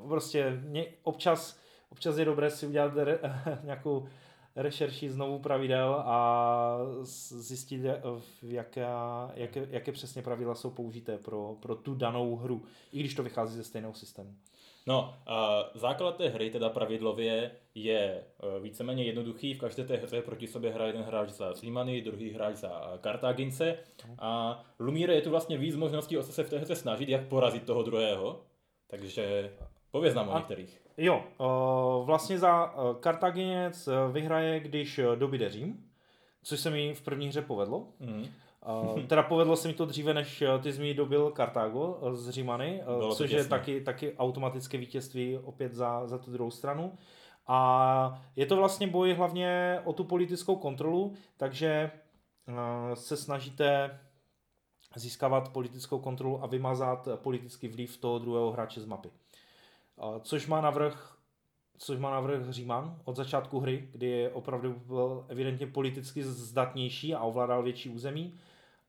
prostě 0.08 0.60
ně, 0.68 0.86
občas, 1.02 1.58
občas 1.92 2.18
je 2.18 2.24
dobré 2.24 2.50
si 2.50 2.66
udělat 2.66 2.92
re, 2.96 3.18
nějakou 3.64 4.06
rešerši 4.56 5.10
znovu 5.10 5.38
pravidel 5.38 6.02
a 6.06 6.78
zjistit, 7.02 7.82
jaká, 8.42 9.30
jaké, 9.34 9.66
jaké 9.70 9.92
přesně 9.92 10.22
pravidla 10.22 10.54
jsou 10.54 10.70
použité 10.70 11.18
pro, 11.18 11.56
pro 11.60 11.74
tu 11.74 11.94
danou 11.94 12.36
hru, 12.36 12.64
i 12.92 13.00
když 13.00 13.14
to 13.14 13.22
vychází 13.22 13.56
ze 13.56 13.64
stejného 13.64 13.94
systému. 13.94 14.34
No, 14.86 15.14
uh, 15.28 15.80
základ 15.80 16.16
té 16.16 16.28
hry, 16.28 16.50
teda 16.50 16.68
pravidlově, 16.68 17.50
je 17.74 18.24
uh, 18.56 18.62
víceméně 18.62 19.04
jednoduchý. 19.04 19.54
V 19.54 19.60
každé 19.60 19.84
té 19.84 19.96
hře 19.96 20.22
proti 20.22 20.46
sobě 20.46 20.72
hraje 20.72 20.88
jeden 20.88 21.02
hráč 21.02 21.28
za 21.28 21.54
Slimany, 21.54 22.02
druhý 22.02 22.30
hráč 22.30 22.56
za 22.56 22.98
Kartágince. 23.00 23.78
A 24.18 24.62
Lumíre 24.78 25.14
je 25.14 25.20
tu 25.20 25.30
vlastně 25.30 25.58
víc 25.58 25.76
možností, 25.76 26.18
o 26.18 26.22
co 26.22 26.32
se 26.32 26.44
v 26.44 26.50
té 26.50 26.58
hře 26.58 26.76
snažit, 26.76 27.08
jak 27.08 27.28
porazit 27.28 27.62
toho 27.62 27.82
druhého. 27.82 28.42
Takže 28.86 29.52
pověz 29.90 30.14
nám 30.14 30.28
o 30.28 30.32
A- 30.32 30.38
některých. 30.38 30.81
Jo, 30.96 31.24
eh, 31.40 32.04
vlastně 32.04 32.38
za 32.38 32.74
eh, 32.74 32.94
Kartaginec 33.00 33.88
eh, 33.88 34.12
vyhraje, 34.12 34.60
když 34.60 35.00
dobyde 35.14 35.50
Řím, 35.50 35.84
což 36.42 36.60
se 36.60 36.70
mi 36.70 36.94
v 36.94 37.02
první 37.02 37.28
hře 37.28 37.42
povedlo. 37.42 37.88
Uh, 38.84 39.02
teda 39.06 39.22
povedlo 39.22 39.56
se 39.56 39.68
mi 39.68 39.74
to 39.74 39.86
dříve, 39.86 40.14
než 40.14 40.42
ty 40.62 40.72
jsi 40.72 40.80
mi 40.80 40.94
dobil 40.94 41.30
Kartágo 41.30 41.98
z 42.12 42.30
Římany, 42.30 42.82
Bylo 42.84 43.14
což 43.14 43.30
je 43.30 43.44
taky, 43.44 43.80
taky 43.80 44.16
automatické 44.16 44.78
vítězství 44.78 45.38
opět 45.38 45.74
za, 45.74 46.06
za 46.06 46.18
tu 46.18 46.30
druhou 46.30 46.50
stranu. 46.50 46.98
A 47.46 48.22
je 48.36 48.46
to 48.46 48.56
vlastně 48.56 48.86
boj 48.86 49.14
hlavně 49.14 49.80
o 49.84 49.92
tu 49.92 50.04
politickou 50.04 50.56
kontrolu, 50.56 51.14
takže 51.36 51.90
se 52.94 53.16
snažíte 53.16 54.00
získávat 54.96 55.48
politickou 55.48 55.98
kontrolu 55.98 56.42
a 56.42 56.46
vymazat 56.46 57.08
politický 57.16 57.68
vliv 57.68 57.96
toho 57.96 58.18
druhého 58.18 58.50
hráče 58.52 58.80
z 58.80 58.84
mapy. 58.84 59.10
Což 60.20 60.46
má 60.46 60.60
navrh 60.60 61.12
což 61.78 61.98
má 61.98 62.10
návrh 62.10 62.50
Říman 62.50 62.98
od 63.04 63.16
začátku 63.16 63.60
hry, 63.60 63.88
kdy 63.92 64.06
je 64.06 64.30
opravdu 64.30 64.82
byl 64.86 65.26
evidentně 65.28 65.66
politicky 65.66 66.24
zdatnější 66.24 67.14
a 67.14 67.22
ovládal 67.22 67.62
větší 67.62 67.88
území 67.88 68.38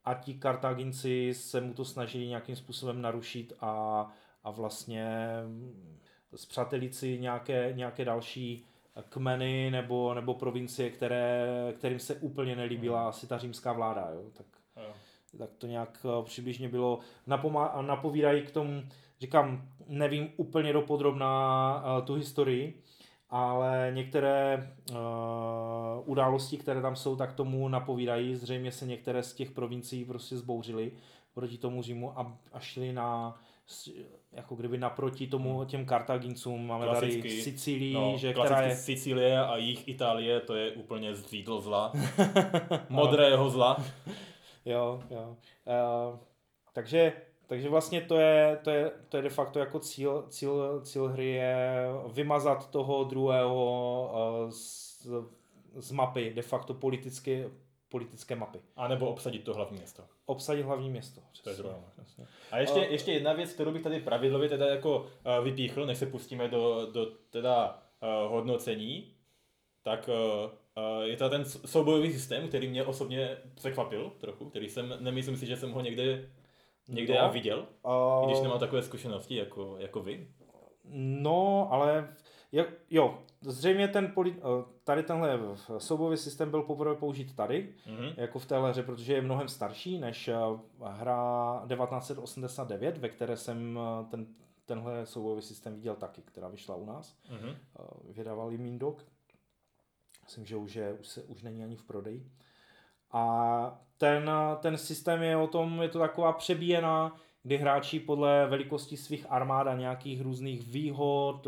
a 0.05 0.13
ti 0.13 0.33
Kartáginci 0.33 1.33
se 1.33 1.62
mu 1.62 1.74
to 1.74 1.86
snažili 1.86 2.27
nějakým 2.27 2.55
způsobem 2.55 3.01
narušit 3.01 3.53
a, 3.60 4.07
a 4.43 4.51
vlastně 4.51 5.07
zpřátelit 6.36 6.95
si 6.95 7.19
nějaké, 7.19 7.74
nějaké 7.75 8.05
další 8.05 8.65
kmeny 9.10 9.72
nebo, 9.72 10.13
nebo 10.13 10.33
provincie, 10.33 10.89
které, 10.89 11.48
kterým 11.77 12.00
se 12.00 12.15
úplně 12.15 12.55
nelíbila 12.55 13.00
hmm. 13.00 13.10
asi 13.10 13.27
ta 13.27 13.38
římská 13.38 13.74
vláda. 13.74 14.10
Jo? 14.13 14.24
Tak, 14.33 14.45
jo. 14.77 14.93
tak 15.38 15.50
to 15.57 15.67
nějak 15.67 16.05
eh, 16.05 16.24
přibližně 16.24 16.69
bylo. 16.69 17.00
Napomá- 17.27 17.86
napovídají 17.86 18.41
k 18.41 18.51
tomu, 18.51 18.83
říkám, 19.24 19.70
nevím 19.88 20.30
úplně 20.38 20.74
dopodrobná 20.74 21.84
uh, 21.86 22.06
tu 22.06 22.13
historii, 22.13 22.84
ale 23.30 23.92
některé 23.94 24.74
uh, 24.92 24.98
události, 26.06 26.58
které 26.58 26.82
tam 26.82 26.96
jsou, 26.96 27.15
tak 27.15 27.34
tomu 27.34 27.68
napovídají. 27.68 28.36
Zřejmě 28.36 28.72
se 28.72 28.86
některé 28.86 29.24
z 29.24 29.34
těch 29.34 29.51
provincií 29.51 30.06
prostě 30.06 30.38
zbouřily 30.38 30.92
proti 31.34 31.58
tomu 31.58 31.82
Římu 31.82 32.20
a, 32.20 32.38
a 32.53 32.60
šli 32.60 32.94
na 32.94 33.39
jako 34.32 34.56
kdyby 34.56 34.77
naproti 34.77 35.27
tomu 35.27 35.65
těm 35.65 35.86
Kartagincům 35.86 36.68
máme 36.68 36.86
Klasicky. 36.86 37.22
tady 37.22 37.42
Sicílii, 37.42 37.94
no, 37.94 38.13
že 38.18 38.34
která 38.34 38.62
je... 38.62 38.75
Sicílie 38.75 39.39
a 39.39 39.58
jich 39.58 39.88
Itálie, 39.88 40.39
to 40.39 40.56
je 40.56 40.72
úplně 40.72 41.15
zřídlo 41.15 41.62
zla. 41.62 41.94
Modrého 42.89 43.50
zla. 43.50 43.84
jo, 44.65 45.03
jo. 45.10 45.38
Uh, 45.65 46.20
takže, 46.74 47.13
takže 47.53 47.69
vlastně 47.69 48.01
to 48.01 48.15
je, 48.15 48.60
to 48.63 48.69
je, 48.69 48.91
to 49.10 49.17
je 49.17 49.24
de 49.24 49.29
facto 49.29 49.60
jako 49.60 49.79
cíl, 49.79 50.25
cíl, 50.29 50.81
cíl 50.83 51.07
hry 51.07 51.29
je 51.29 51.88
vymazat 52.13 52.69
toho 52.69 53.03
druhého 53.03 54.12
uh, 54.13 54.50
z, 54.50 55.07
z 55.75 55.91
mapy, 55.91 56.33
de 56.36 56.41
facto 56.41 56.74
politicky, 56.74 57.50
politické 57.89 58.36
mapy. 58.36 58.60
A 58.75 58.88
nebo 58.88 59.10
obsadit 59.10 59.43
to 59.43 59.53
hlavní 59.53 59.77
město. 59.77 60.03
Obsadit 60.25 60.63
hlavní 60.63 60.89
město. 60.89 61.22
Přesně. 61.31 61.43
To 61.43 61.50
je 61.50 61.55
druhá. 61.55 61.83
A 62.51 62.57
ještě, 62.57 62.79
uh, 62.79 62.86
ještě 62.91 63.12
jedna 63.12 63.33
věc, 63.33 63.53
kterou 63.53 63.72
bych 63.72 63.81
tady 63.81 64.00
pravidlově 64.00 64.50
teda 64.50 64.65
jako 64.65 65.00
uh, 65.00 65.43
vypíchl, 65.43 65.86
než 65.86 65.98
se 65.98 66.05
pustíme 66.05 66.48
do, 66.48 66.88
do 66.93 67.05
teda 67.29 67.83
uh, 68.01 68.31
hodnocení, 68.31 69.13
tak 69.83 70.10
uh, 70.10 71.03
je 71.03 71.17
to 71.17 71.29
ten 71.29 71.45
soubojový 71.45 72.13
systém, 72.13 72.48
který 72.48 72.67
mě 72.67 72.83
osobně 72.83 73.38
překvapil 73.55 74.12
trochu, 74.17 74.50
který 74.50 74.69
jsem, 74.69 74.98
nemyslím 75.00 75.38
si, 75.38 75.45
že 75.45 75.57
jsem 75.57 75.72
ho 75.72 75.81
někde, 75.81 76.29
někde 76.88 77.13
no, 77.13 77.20
já 77.20 77.28
viděl, 77.28 77.68
uh, 77.84 78.25
když 78.25 78.42
nemám 78.42 78.60
takové 78.60 78.82
zkušenosti 78.82 79.36
jako, 79.36 79.75
jako 79.80 80.02
vy. 80.02 80.28
No, 80.96 81.68
ale 81.72 82.13
jo, 82.90 83.20
zřejmě 83.42 83.88
ten 83.88 84.12
poli, 84.12 84.36
eh, 84.38 84.42
tady 84.84 85.04
tenhle 85.04 85.40
soubojový 85.78 86.18
systém 86.18 86.52
byl 86.52 86.62
poprvé 86.62 86.96
použit 86.96 87.36
tady, 87.36 87.74
mm-hmm. 87.88 88.13
jako 88.18 88.40
v 88.40 88.46
téhle 88.46 88.70
hře, 88.70 88.84
protože 88.84 89.13
je 89.13 89.22
mnohem 89.22 89.48
starší 89.48 89.98
než 89.98 90.28
eh, 90.28 90.36
hra 90.82 91.66
1989, 91.68 92.98
ve 92.98 93.10
které 93.10 93.38
jsem 93.38 93.80
eh, 93.80 94.06
ten, 94.10 94.28
tenhle 94.66 95.06
soubojový 95.06 95.42
systém 95.42 95.75
viděl 95.75 95.96
taky, 95.96 96.22
která 96.22 96.48
vyšla 96.48 96.75
u 96.75 96.86
nás. 96.86 97.18
Mm-hmm. 97.30 97.56
Vydávali 98.10 98.58
Mindok. 98.58 99.06
Myslím, 100.24 100.46
že 100.46 100.56
už, 100.56 100.75
je, 100.75 100.94
už, 100.94 101.08
se, 101.08 101.24
už 101.24 101.42
není 101.42 101.63
ani 101.63 101.75
v 101.75 101.84
prodeji. 101.84 102.32
A 103.13 103.79
ten, 103.98 104.32
ten 104.60 104.77
systém 104.77 105.24
je 105.24 105.38
o 105.38 105.48
tom, 105.48 105.82
je 105.82 105.89
to 105.89 106.00
taková 106.00 106.34
přebíjená, 106.34 107.15
kdy 107.43 107.58
hráči 107.58 108.00
podle 108.00 108.48
velikosti 108.48 108.98
svých 108.98 109.25
armád 109.29 109.67
a 109.67 109.75
nějakých 109.75 110.22
různých 110.22 110.67
výhod, 110.67 111.48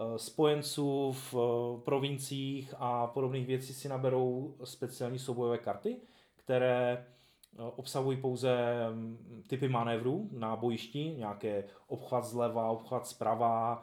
Eh, 0.00 0.18
spojenců 0.18 1.12
v 1.12 1.34
eh, 1.34 1.80
provinciích 1.84 2.74
a 2.78 3.06
podobných 3.06 3.46
věcí 3.46 3.74
si 3.74 3.88
naberou 3.88 4.54
speciální 4.64 5.18
soubojové 5.18 5.58
karty, 5.58 5.96
které 6.36 7.06
eh, 7.58 7.62
obsahují 7.76 8.20
pouze 8.20 8.56
mm, 8.90 9.42
typy 9.48 9.68
manévrů 9.68 10.28
na 10.32 10.56
bojišti, 10.56 11.14
nějaké 11.18 11.64
obchvat 11.86 12.24
zleva, 12.24 12.70
obchvat 12.70 13.06
zprava, 13.06 13.82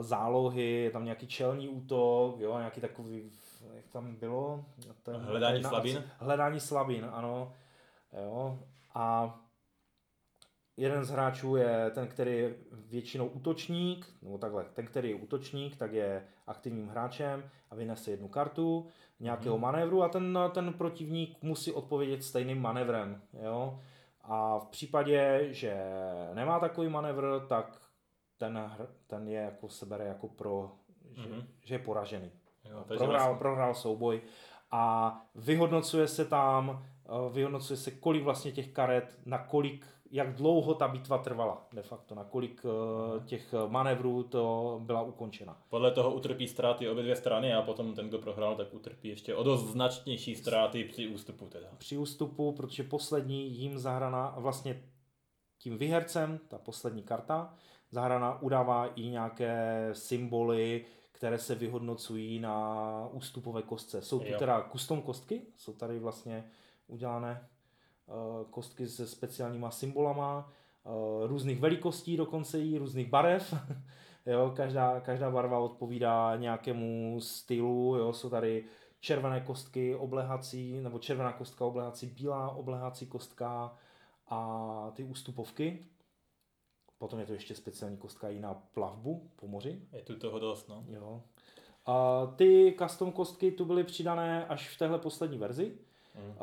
zálohy, 0.00 0.70
je 0.70 0.90
tam 0.90 1.04
nějaký 1.04 1.26
čelní 1.26 1.68
útok, 1.68 2.40
jo, 2.40 2.58
nějaký 2.58 2.80
takový, 2.80 3.30
jak 3.74 3.88
tam 3.88 4.16
bylo? 4.16 4.64
Ten, 5.02 5.16
hledání 5.16 5.62
ten, 5.62 5.70
slabin? 5.70 6.04
Hledání 6.18 6.60
slabin, 6.60 7.08
ano. 7.12 7.52
Jo. 8.24 8.58
A 8.94 9.38
jeden 10.76 11.04
z 11.04 11.10
hráčů 11.10 11.56
je 11.56 11.90
ten, 11.90 12.08
který 12.08 12.38
je 12.38 12.54
většinou 12.72 13.26
útočník, 13.26 14.06
nebo 14.22 14.38
takhle, 14.38 14.64
ten, 14.64 14.86
který 14.86 15.08
je 15.08 15.14
útočník, 15.14 15.76
tak 15.76 15.92
je 15.92 16.26
aktivním 16.46 16.88
hráčem 16.88 17.50
a 17.70 17.74
vynese 17.74 18.10
jednu 18.10 18.28
kartu 18.28 18.86
nějakého 19.20 19.54
hmm. 19.54 19.62
manévru 19.62 20.02
a 20.02 20.08
ten, 20.08 20.38
ten 20.52 20.72
protivník 20.72 21.42
musí 21.42 21.72
odpovědět 21.72 22.24
stejným 22.24 22.60
manévrem. 22.60 23.22
Jo? 23.42 23.80
A 24.20 24.58
v 24.58 24.66
případě, 24.66 25.46
že 25.50 25.76
nemá 26.34 26.60
takový 26.60 26.88
manévr, 26.88 27.24
tak 27.48 27.82
ten, 28.38 28.72
ten 29.06 29.28
je 29.28 29.40
jako 29.40 29.68
se 29.68 29.86
bere 29.86 30.04
jako 30.04 30.28
pro, 30.28 30.72
že, 31.10 31.28
hmm. 31.28 31.42
že 31.64 31.74
je 31.74 31.78
poražený. 31.78 32.30
Jo, 32.70 32.84
prohrál, 32.88 33.08
vlastně... 33.08 33.38
prohrál 33.38 33.74
souboj 33.74 34.20
a 34.70 35.16
vyhodnocuje 35.34 36.08
se 36.08 36.24
tam, 36.24 36.84
eh, 37.06 37.32
vyhodnocuje 37.32 37.76
se, 37.76 37.90
kolik 37.90 38.22
vlastně 38.22 38.52
těch 38.52 38.72
karet, 38.72 39.18
na 39.26 39.38
kolik 39.38 39.86
jak 40.12 40.34
dlouho 40.34 40.74
ta 40.74 40.88
bitva 40.88 41.18
trvala 41.18 41.66
de 41.72 41.82
facto, 41.82 42.14
na 42.14 42.24
kolik 42.24 42.64
uh, 42.64 43.24
těch 43.24 43.54
manévrů 43.68 44.22
to 44.22 44.80
byla 44.82 45.02
ukončena. 45.02 45.62
Podle 45.68 45.90
toho 45.90 46.14
utrpí 46.14 46.48
ztráty 46.48 46.88
obě 46.88 47.02
dvě 47.02 47.16
strany 47.16 47.54
a 47.54 47.62
potom 47.62 47.94
ten, 47.94 48.08
kdo 48.08 48.18
prohrál, 48.18 48.56
tak 48.56 48.74
utrpí 48.74 49.08
ještě 49.08 49.34
o 49.34 49.42
dost 49.42 49.64
značnější 49.64 50.34
ztráty 50.34 50.84
při 50.84 51.08
ústupu 51.08 51.46
teda. 51.46 51.68
Při 51.78 51.98
ústupu, 51.98 52.52
protože 52.52 52.82
poslední 52.82 53.50
jim 53.50 53.78
zahraná 53.78 54.34
vlastně 54.38 54.82
tím 55.58 55.78
vyhercem, 55.78 56.40
ta 56.48 56.58
poslední 56.58 57.02
karta, 57.02 57.54
zahraná 57.90 58.42
udává 58.42 58.86
i 58.86 59.02
nějaké 59.02 59.88
symboly, 59.92 60.84
které 61.22 61.38
se 61.38 61.54
vyhodnocují 61.54 62.40
na 62.40 63.08
ústupové 63.12 63.62
kostce. 63.62 64.02
Jsou 64.02 64.20
tu 64.20 64.32
teda 64.38 64.68
custom 64.72 65.02
kostky, 65.02 65.42
jsou 65.56 65.72
tady 65.72 65.98
vlastně 65.98 66.44
udělané 66.86 67.48
Eh, 68.08 68.44
kostky 68.50 68.88
se 68.88 69.06
speciálníma 69.06 69.70
symbolama, 69.70 70.52
eh, 70.86 71.26
různých 71.26 71.60
velikostí 71.60 72.16
dokonce 72.16 72.60
i 72.60 72.78
různých 72.78 73.08
barev. 73.08 73.54
jo, 74.26 74.52
každá, 74.56 75.00
každá 75.00 75.30
barva 75.30 75.58
odpovídá 75.58 76.36
nějakému 76.36 77.20
stylu, 77.20 77.96
jo, 77.96 78.12
jsou 78.12 78.30
tady 78.30 78.64
červené 79.00 79.40
kostky 79.40 79.94
oblehací, 79.94 80.80
nebo 80.80 80.98
červená 80.98 81.32
kostka 81.32 81.64
oblehací, 81.64 82.06
bílá 82.06 82.50
oblehací 82.50 83.06
kostka 83.06 83.76
a 84.28 84.90
ty 84.94 85.04
ústupovky. 85.04 85.86
Potom 87.02 87.18
je 87.18 87.26
to 87.26 87.32
ještě 87.32 87.54
speciální 87.54 87.96
kostka 87.96 88.28
i 88.28 88.40
na 88.40 88.54
plavbu 88.54 89.30
po 89.36 89.48
moři. 89.48 89.80
Je 89.92 90.02
tu 90.02 90.16
toho 90.16 90.38
dost, 90.38 90.68
no. 90.68 90.84
Jo. 90.88 91.22
A 91.86 92.26
ty 92.36 92.76
custom 92.78 93.12
kostky 93.12 93.50
tu 93.50 93.64
byly 93.64 93.84
přidané 93.84 94.46
až 94.46 94.74
v 94.74 94.78
téhle 94.78 94.98
poslední 94.98 95.38
verzi. 95.38 95.78
Mm. 96.14 96.34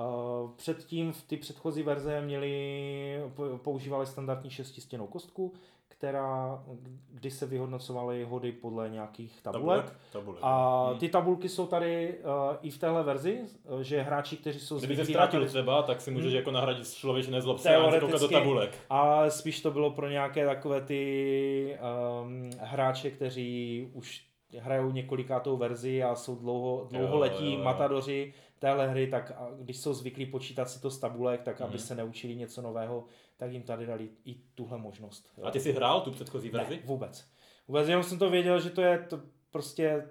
Předtím 0.56 1.12
v 1.12 1.24
ty 1.24 1.38
předchozí 1.38 1.84
verze 1.84 2.22
měli, 2.22 3.22
používali 3.58 4.06
standardní 4.06 4.50
šestistěnou 4.50 5.08
kostku, 5.08 5.54
která, 6.00 6.64
kdy 7.12 7.32
se 7.32 7.46
vyhodnocovaly 7.46 8.24
hody 8.24 8.52
podle 8.52 8.90
nějakých 8.90 9.42
tabulek. 9.42 9.86
tabulek, 9.86 10.00
tabulek 10.12 10.40
a 10.44 10.86
hmm. 10.90 11.00
ty 11.00 11.10
tabulky 11.10 11.50
jsou 11.50 11.68
tady 11.68 12.16
uh, 12.18 12.56
i 12.62 12.70
v 12.70 12.78
téhle 12.78 13.04
verzi, 13.04 13.42
že 13.82 14.02
hráči, 14.02 14.38
kteří 14.38 14.60
jsou 14.60 14.78
Kdyby 14.78 14.96
se 14.96 15.06
ztratil 15.06 15.40
tady... 15.40 15.50
třeba, 15.50 15.84
tak 15.84 16.02
si 16.02 16.12
můžeš 16.12 16.28
hmm. 16.28 16.36
jako 16.36 16.52
nahradit 16.52 16.94
člověk 16.94 17.26
zlob 17.40 17.60
se 17.60 17.76
a 17.76 18.00
do 18.00 18.30
tabulek. 18.30 18.78
A 18.90 19.30
spíš 19.30 19.62
to 19.62 19.72
bylo 19.72 19.92
pro 19.92 20.10
nějaké 20.10 20.46
takové 20.46 20.82
ty 20.82 21.78
um, 22.22 22.50
hráče, 22.60 23.12
kteří 23.12 23.90
už 23.94 24.26
hrajou 24.58 24.92
několikátou 24.92 25.58
verzi 25.58 26.04
a 26.04 26.16
jsou 26.16 26.36
dlouho, 26.36 26.88
dlouholetí 26.92 27.46
jo, 27.46 27.52
jo, 27.52 27.58
jo. 27.58 27.64
matadoři, 27.64 28.34
téhle 28.60 28.88
hry, 28.88 29.08
tak 29.08 29.32
když 29.60 29.78
jsou 29.78 29.94
zvyklí 29.94 30.26
počítat 30.26 30.70
si 30.70 30.82
to 30.82 30.92
z 30.92 31.00
tabulek, 31.00 31.42
tak 31.42 31.60
mm-hmm. 31.60 31.64
aby 31.64 31.78
mhm. 31.78 31.84
se 31.84 31.96
neučili 31.96 32.36
něco 32.36 32.62
nového, 32.62 33.06
tak 33.38 33.52
jim 33.52 33.64
tady 33.64 33.86
dali 33.86 34.10
i 34.26 34.36
tuhle 34.56 34.78
možnost. 34.78 35.30
Jo. 35.38 35.46
A 35.46 35.52
ty 35.52 35.60
jsi 35.60 35.72
hrál 35.72 36.02
tu 36.02 36.12
předchozí 36.12 36.50
verzi? 36.50 36.76
Ne, 36.76 36.82
vůbec. 36.86 37.26
Vůbec 37.68 37.88
jenom 37.88 38.04
jsem 38.04 38.20
to 38.20 38.30
věděl, 38.30 38.60
že 38.60 38.70
to 38.70 38.82
je 38.82 39.00
to 39.00 39.22
prostě 39.52 40.08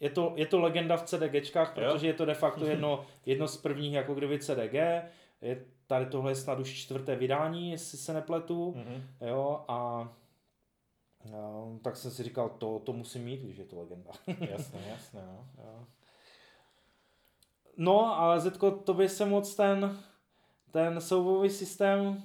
je 0.00 0.10
to, 0.10 0.32
je 0.36 0.46
to 0.46 0.60
legenda 0.60 0.96
v 0.96 1.02
CDGčkách, 1.02 1.74
protože 1.74 2.06
jo? 2.06 2.12
je 2.12 2.14
to 2.14 2.24
de 2.24 2.34
facto 2.34 2.66
jedno, 2.70 3.04
jedno 3.26 3.48
z 3.48 3.56
prvních 3.56 3.92
jako 3.92 4.14
kdyby 4.14 4.38
CDG. 4.38 4.74
Je, 5.42 5.64
tady 5.86 6.06
tohle 6.06 6.30
je 6.30 6.36
snad 6.36 6.58
už 6.58 6.74
čtvrté 6.74 7.16
vydání, 7.16 7.70
jestli 7.70 7.98
se 7.98 8.12
nepletu. 8.12 8.72
Mm-hmm. 8.72 9.28
Jo, 9.28 9.64
a 9.68 10.08
No, 11.30 11.78
tak 11.82 11.96
jsem 11.96 12.10
si 12.10 12.22
říkal, 12.22 12.48
to, 12.48 12.78
to 12.78 12.92
musím 12.92 13.24
mít, 13.24 13.40
když 13.40 13.56
je 13.56 13.64
to 13.64 13.78
legenda. 13.78 14.10
jasně, 14.26 14.80
jasně. 14.90 15.20
No. 15.22 15.46
Jo. 15.58 15.86
No, 17.76 18.18
ale 18.18 18.40
Zetko, 18.40 18.70
to 18.70 18.94
by 18.94 19.08
se 19.08 19.26
moc 19.26 19.54
ten, 19.54 19.98
ten 20.70 21.00
soubojový 21.00 21.50
systém 21.50 22.22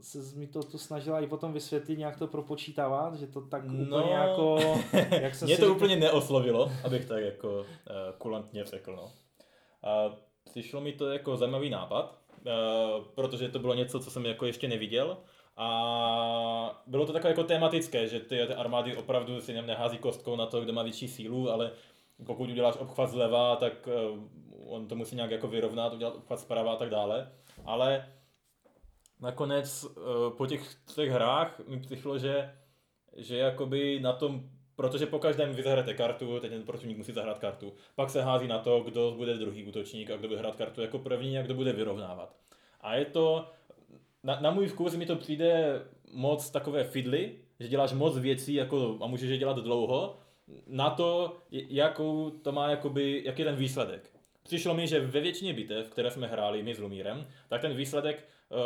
se 0.00 0.18
mi 0.38 0.46
to 0.46 0.62
tu 0.62 0.78
snažila 0.78 1.20
i 1.20 1.26
potom 1.26 1.52
vysvětlit, 1.52 1.98
nějak 1.98 2.18
to 2.18 2.26
propočítávat, 2.26 3.14
že 3.14 3.26
to 3.26 3.40
tak 3.40 3.64
No. 3.64 3.82
úplně 3.86 4.12
jako, 4.12 4.58
jak 5.20 5.34
jsem 5.34 5.46
Mě 5.48 5.56
to 5.56 5.62
říkal- 5.62 5.76
úplně 5.76 5.96
neoslovilo, 5.96 6.70
abych 6.84 7.04
tak 7.04 7.22
jako 7.22 7.58
uh, 7.58 7.64
kulantně 8.18 8.64
řekl. 8.64 8.96
No. 8.96 9.12
A 9.90 10.16
přišlo 10.50 10.80
mi 10.80 10.92
to 10.92 11.10
jako 11.12 11.36
zajímavý 11.36 11.70
nápad, 11.70 12.18
uh, 12.46 13.04
protože 13.14 13.48
to 13.48 13.58
bylo 13.58 13.74
něco, 13.74 14.00
co 14.00 14.10
jsem 14.10 14.26
jako 14.26 14.46
ještě 14.46 14.68
neviděl. 14.68 15.16
A 15.56 16.82
bylo 16.86 17.06
to 17.06 17.12
takové 17.12 17.30
jako 17.30 17.44
tematické, 17.44 18.08
že 18.08 18.20
ty, 18.20 18.26
ty 18.46 18.54
armády 18.54 18.96
opravdu 18.96 19.40
si 19.40 19.52
nehází 19.62 19.98
kostkou 19.98 20.36
na 20.36 20.46
to, 20.46 20.60
kdo 20.60 20.72
má 20.72 20.82
větší 20.82 21.08
sílu, 21.08 21.50
ale 21.50 21.70
pokud 22.26 22.50
uděláš 22.50 22.76
obchvat 22.76 23.10
zleva, 23.10 23.56
tak 23.56 23.88
uh, 24.12 24.74
on 24.74 24.88
to 24.88 24.94
musí 24.94 25.16
nějak 25.16 25.30
jako 25.30 25.48
vyrovnat, 25.48 25.92
udělat 25.92 26.16
obchvat 26.16 26.40
zprava 26.40 26.72
a 26.72 26.76
tak 26.76 26.90
dále. 26.90 27.32
Ale 27.64 28.12
nakonec 29.20 29.84
uh, 29.84 29.92
po 30.36 30.46
těch 30.46 30.74
třech 30.74 31.10
hrách 31.10 31.60
mi 31.66 31.80
přišlo, 31.80 32.18
že, 32.18 32.54
že 33.16 33.38
jakoby 33.38 34.00
na 34.00 34.12
tom, 34.12 34.50
protože 34.76 35.06
po 35.06 35.18
každém 35.18 35.54
vy 35.54 35.62
zahrajete 35.62 35.94
kartu, 35.94 36.40
teď 36.40 36.50
ten 36.50 36.62
protivník 36.62 36.98
musí 36.98 37.12
zahrát 37.12 37.38
kartu, 37.38 37.72
pak 37.94 38.10
se 38.10 38.22
hází 38.22 38.48
na 38.48 38.58
to, 38.58 38.80
kdo 38.80 39.14
bude 39.16 39.34
druhý 39.34 39.64
útočník 39.64 40.10
a 40.10 40.16
kdo 40.16 40.28
bude 40.28 40.40
hrát 40.40 40.56
kartu 40.56 40.80
jako 40.80 40.98
první 40.98 41.38
a 41.38 41.42
kdo 41.42 41.54
bude 41.54 41.72
vyrovnávat. 41.72 42.36
A 42.80 42.94
je 42.94 43.04
to, 43.04 43.50
na, 44.22 44.40
na 44.40 44.50
můj 44.50 44.66
vkus 44.66 44.94
mi 44.94 45.06
to 45.06 45.16
přijde 45.16 45.82
moc 46.12 46.50
takové 46.50 46.84
fidly, 46.84 47.38
že 47.60 47.68
děláš 47.68 47.92
moc 47.92 48.18
věcí 48.18 48.54
jako, 48.54 48.98
a 49.00 49.06
můžeš 49.06 49.30
je 49.30 49.38
dělat 49.38 49.56
dlouho, 49.56 50.16
na 50.66 50.90
to, 50.90 51.36
jakou 51.50 52.30
to 52.30 52.52
má, 52.52 52.70
jakoby, 52.70 53.22
jaký 53.24 53.42
je 53.42 53.46
ten 53.46 53.56
výsledek. 53.56 54.10
Přišlo 54.42 54.74
mi, 54.74 54.86
že 54.86 55.00
ve 55.00 55.20
většině 55.20 55.52
bitev, 55.52 55.88
které 55.88 56.10
jsme 56.10 56.26
hráli 56.26 56.62
my 56.62 56.74
s 56.74 56.78
Lumírem, 56.78 57.26
tak 57.48 57.60
ten 57.60 57.74
výsledek, 57.74 58.28
eh, 58.52 58.56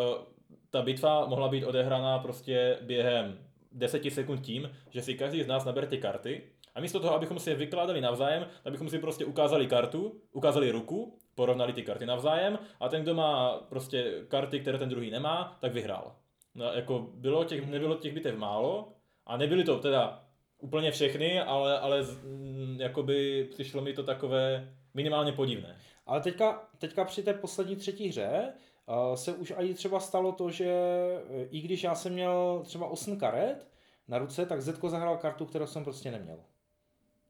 ta 0.70 0.82
bitva 0.82 1.26
mohla 1.26 1.49
být 1.49 1.64
odehraná 1.64 2.18
prostě 2.18 2.78
během 2.82 3.38
10 3.73 4.11
sekund 4.11 4.40
tím, 4.40 4.70
že 4.90 5.02
si 5.02 5.14
každý 5.14 5.42
z 5.42 5.47
nás 5.47 5.64
nabere 5.64 5.87
ty 5.87 5.99
karty 5.99 6.42
a 6.75 6.80
místo 6.80 7.00
toho, 7.00 7.14
abychom 7.14 7.38
si 7.38 7.50
je 7.50 7.56
vykládali 7.56 8.00
navzájem, 8.00 8.47
tak 8.62 8.73
bychom 8.73 8.88
si 8.88 8.99
prostě 8.99 9.25
ukázali 9.25 9.66
kartu, 9.66 10.20
ukázali 10.32 10.70
ruku, 10.70 11.18
porovnali 11.35 11.73
ty 11.73 11.82
karty 11.82 12.06
navzájem 12.06 12.58
a 12.80 12.88
ten, 12.88 13.02
kdo 13.02 13.14
má 13.14 13.58
prostě 13.68 14.25
karty, 14.28 14.61
které 14.61 14.78
ten 14.78 14.88
druhý 14.88 15.11
nemá, 15.11 15.58
tak 15.61 15.73
vyhrál. 15.73 16.16
No, 16.54 16.64
jako 16.64 17.06
bylo 17.14 17.44
těch, 17.44 17.66
nebylo 17.66 17.97
těch 17.97 18.14
bitev 18.14 18.37
málo 18.37 18.92
a 19.26 19.37
nebyly 19.37 19.64
to 19.64 19.78
teda 19.78 20.27
úplně 20.59 20.91
všechny, 20.91 21.41
ale, 21.41 21.79
ale 21.79 22.03
mm, 22.03 22.77
jakoby 22.81 23.49
přišlo 23.50 23.83
mi 23.83 23.93
to 23.93 24.03
takové 24.03 24.73
minimálně 24.95 25.33
podivné. 25.33 25.77
Ale 26.07 26.21
teďka, 26.21 26.69
teďka 26.79 27.05
při 27.05 27.23
té 27.23 27.35
poslední 27.35 27.77
třetí 27.77 28.09
hře 28.09 28.53
uh, 28.87 29.15
se 29.15 29.33
už 29.33 29.53
i 29.59 29.75
třeba 29.75 30.00
stalo 30.00 30.33
to, 30.33 30.50
že 30.50 30.67
eh, 30.67 31.45
i 31.50 31.61
když 31.61 31.83
já 31.83 31.95
jsem 31.95 32.12
měl 32.12 32.62
třeba 32.65 32.87
8 32.87 33.19
karet 33.19 33.69
na 34.09 34.19
ruce, 34.19 34.47
tak 34.47 34.62
Zetko 34.62 34.88
zahrál 34.88 35.17
kartu, 35.17 35.47
kterou 35.47 35.67
jsem 35.67 35.85
prostě 35.85 36.11
neměl. 36.11 36.38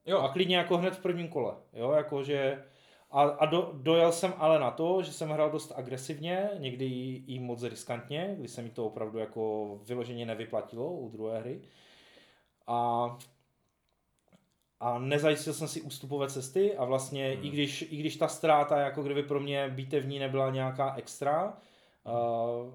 Jo, 0.05 0.19
A 0.19 0.29
klidně 0.29 0.57
jako 0.57 0.77
hned 0.77 0.95
v 0.95 1.01
prvním 1.01 1.27
kole. 1.27 1.55
Jo, 1.73 1.91
jako 1.91 2.23
že... 2.23 2.63
A, 3.11 3.21
a 3.21 3.45
do, 3.45 3.71
dojel 3.73 4.11
jsem 4.11 4.33
ale 4.37 4.59
na 4.59 4.71
to, 4.71 5.01
že 5.03 5.13
jsem 5.13 5.29
hrál 5.29 5.51
dost 5.51 5.73
agresivně, 5.75 6.49
někdy 6.57 6.85
i, 6.85 7.23
i 7.27 7.39
moc 7.39 7.63
riskantně, 7.63 8.35
kdy 8.37 8.47
se 8.47 8.61
mi 8.61 8.69
to 8.69 8.85
opravdu 8.85 9.19
jako 9.19 9.75
vyloženě 9.83 10.25
nevyplatilo 10.25 10.93
u 10.93 11.09
druhé 11.09 11.39
hry. 11.39 11.61
A, 12.71 13.17
a 14.79 14.99
nezajistil 14.99 15.53
jsem 15.53 15.67
si 15.67 15.81
ústupové 15.81 16.29
cesty 16.29 16.77
a 16.77 16.85
vlastně 16.85 17.29
hmm. 17.35 17.45
i, 17.45 17.49
když, 17.49 17.81
i 17.81 17.97
když 17.97 18.15
ta 18.17 18.27
ztráta 18.27 18.77
jako 18.79 19.03
kdyby 19.03 19.23
pro 19.23 19.39
mě 19.39 19.69
bitevní 19.69 20.19
nebyla 20.19 20.49
nějaká 20.49 20.95
extra, 20.95 21.53
uh, 22.03 22.73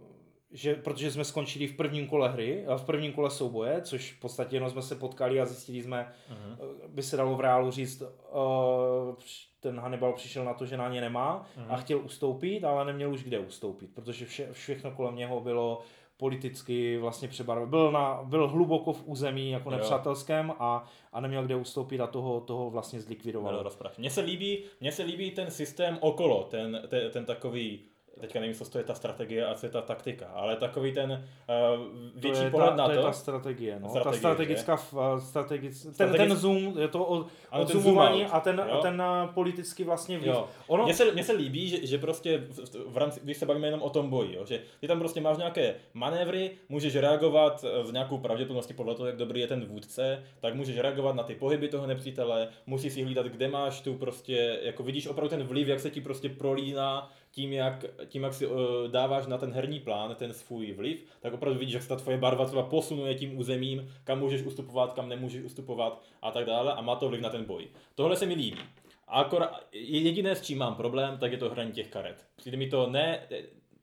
že, 0.51 0.75
protože 0.75 1.11
jsme 1.11 1.25
skončili 1.25 1.67
v 1.67 1.77
prvním 1.77 2.07
kole 2.09 2.29
hry, 2.29 2.65
v 2.77 2.85
prvním 2.85 3.13
kole 3.13 3.31
souboje, 3.31 3.83
což 3.83 4.13
v 4.13 4.21
podstatě 4.21 4.57
jenom 4.57 4.71
jsme 4.71 4.83
se 4.83 4.95
potkali 4.95 5.41
a 5.41 5.47
zjistili 5.47 5.83
jsme, 5.83 6.13
Mhm. 6.31 6.59
uh, 6.61 6.89
by 6.91 7.03
se 7.03 7.17
dalo 7.17 7.37
v 7.37 7.41
reálu 7.41 7.71
říct, 7.71 8.03
uh, 8.03 9.15
ten 9.61 9.81
Hannibal 9.81 10.13
přišel 10.13 10.45
na 10.45 10.55
to, 10.55 10.67
že 10.67 10.77
na 10.77 10.89
ně 10.89 11.01
nemá 11.01 11.47
Mhm. 11.57 11.67
a 11.71 11.77
chtěl 11.77 11.99
ustoupit, 11.99 12.65
ale 12.65 12.85
neměl 12.85 13.13
už 13.13 13.25
kde 13.25 13.39
ustoupit, 13.39 13.95
protože 13.95 14.27
vše, 14.27 14.49
všechno 14.53 14.91
kolem 14.91 15.17
něho 15.17 15.41
bylo 15.41 15.81
politicky 16.17 16.99
vlastně 16.99 17.29
přebarvené. 17.29 17.71
Byl, 17.71 17.93
na, 17.93 18.23
byl 18.25 18.49
hluboko 18.49 18.93
v 18.93 19.03
území 19.07 19.51
jako 19.51 19.71
nepřátelském 19.71 20.53
a, 20.59 20.85
a 21.13 21.21
neměl 21.21 21.43
kde 21.43 21.57
ustoupit 21.57 22.01
a 22.01 22.07
toho, 22.07 22.41
toho 22.41 22.71
vlastně 22.71 23.01
zlikvidoval. 23.01 23.53
Mně 23.99 24.11
se 24.11 24.21
líbí, 24.21 24.65
mně 24.81 24.93
se 24.93 25.03
líbí 25.03 25.31
ten 25.31 25.51
systém 25.51 25.99
okolo, 26.01 26.45
ten, 26.45 26.83
ten, 26.89 27.11
ten 27.11 27.25
takový, 27.25 27.85
teďka 28.21 28.41
nevím, 28.41 28.55
co 28.55 28.65
to 28.71 28.79
je 28.79 28.85
ta 28.85 28.95
strategie 28.95 29.47
a 29.47 29.55
co 29.55 29.67
je 29.67 29.71
ta 29.71 29.81
taktika, 29.83 30.27
ale 30.27 30.57
takový 30.57 30.93
ten 30.93 31.11
uh, 31.13 31.81
větší 32.15 32.39
to 32.39 32.45
je 32.45 32.51
pohled 32.51 32.71
ta, 32.71 32.77
na 32.77 32.85
to. 32.85 32.91
to. 32.93 32.99
je 32.99 33.03
ta 33.05 33.13
strategie, 33.13 33.79
no. 33.81 33.89
Strategie, 33.89 34.13
ta 34.13 34.19
strategická, 34.19 34.75
f- 34.77 34.95
strategic, 35.19 35.83
ten, 35.83 35.93
Strategic- 35.93 36.17
ten 36.17 36.37
zoom, 36.37 36.79
je 36.79 36.89
to 36.89 37.05
od, 37.05 37.27
Ano, 37.51 37.65
ten 37.67 37.77
odzoomování 37.77 38.19
zoom 38.19 38.27
out, 38.31 38.35
a 38.37 38.41
ten, 38.41 38.63
jo. 38.71 38.79
ten 38.83 39.03
uh, 39.27 39.35
politicky 39.35 39.85
vlastně 39.85 40.19
vliv. 40.19 40.35
Ono, 40.67 40.85
Mně 40.85 40.95
se, 40.95 41.13
mně 41.13 41.25
se 41.25 41.33
líbí, 41.33 41.69
že, 41.69 41.87
že 41.87 41.99
prostě 41.99 42.39
v, 42.39 42.59
v- 42.59 42.93
v 42.93 42.97
rámci, 42.97 43.21
když 43.25 43.37
se 43.37 43.47
bavíme 43.47 43.67
jenom 43.67 43.83
o 43.83 43.91
tom 43.91 44.11
boji, 44.11 44.35
jo, 44.37 44.47
že 44.47 44.61
ty 44.81 44.89
tam 44.89 44.99
prostě 44.99 45.21
máš 45.21 45.37
nějaké 45.39 45.75
manévry, 45.95 46.51
můžeš 46.69 46.97
reagovat 46.97 47.65
eh, 47.65 47.87
s 47.87 47.93
nějakou 47.93 48.19
pravděpodobností 48.19 48.75
podle 48.75 48.95
toho, 48.95 49.07
jak 49.07 49.17
dobrý 49.17 49.41
je 49.41 49.47
ten 49.47 49.65
vůdce, 49.65 50.23
tak 50.41 50.55
můžeš 50.55 50.79
reagovat 50.79 51.15
na 51.17 51.23
ty 51.23 51.35
pohyby 51.35 51.69
toho 51.69 51.87
nepřítele, 51.87 52.49
musíš 52.67 52.93
si 52.93 53.03
hlídat, 53.03 53.27
kde 53.27 53.49
máš 53.49 53.81
tu 53.81 53.95
prostě, 53.95 54.59
jako 54.63 54.83
vidíš 54.83 55.07
opravdu 55.07 55.29
ten 55.37 55.43
vliv, 55.47 55.69
jak 55.69 55.81
se 55.81 55.91
ti 55.91 56.01
prostě 56.01 56.29
prolíná 56.29 57.11
tím, 57.35 57.53
jak, 57.53 57.85
tím, 58.07 58.23
jak 58.23 58.35
si 58.35 58.47
uh, 58.47 58.57
dáváš 58.91 59.27
na 59.27 59.39
ten 59.39 59.53
herní 59.53 59.81
plán 59.81 60.15
ten 60.15 60.35
svůj 60.35 60.73
vliv, 60.73 61.05
tak 61.21 61.33
opravdu 61.33 61.59
vidíš, 61.59 61.75
jak 61.75 61.83
se 61.83 61.89
ta 61.89 61.97
tvoje 61.97 62.19
barva 62.19 62.47
třeba 62.47 62.63
posunuje 62.63 63.15
tím 63.15 63.39
územím, 63.39 63.93
kam 64.05 64.19
můžeš 64.19 64.43
ustupovat, 64.43 64.93
kam 64.93 65.09
nemůžeš 65.09 65.45
ustupovat 65.45 66.03
a 66.23 66.31
tak 66.31 66.45
dále 66.45 66.73
a 66.73 66.81
má 66.81 66.97
to 66.97 67.09
vliv 67.09 67.21
na 67.21 67.31
ten 67.31 67.45
boj. 67.45 67.69
Tohle 67.95 68.17
se 68.17 68.27
mi 68.27 68.35
líbí. 68.35 68.61
A 69.09 69.21
akor, 69.21 69.49
jediné, 69.73 70.37
s 70.37 70.43
čím 70.43 70.59
mám 70.59 70.75
problém, 70.75 71.19
tak 71.19 71.33
je 71.33 71.39
to 71.39 71.51
hraní 71.51 71.73
těch 71.73 71.89
karet. 71.89 72.27
Přijde 72.37 72.57
mi 72.57 72.67
to 72.67 72.91
ne, 72.91 73.29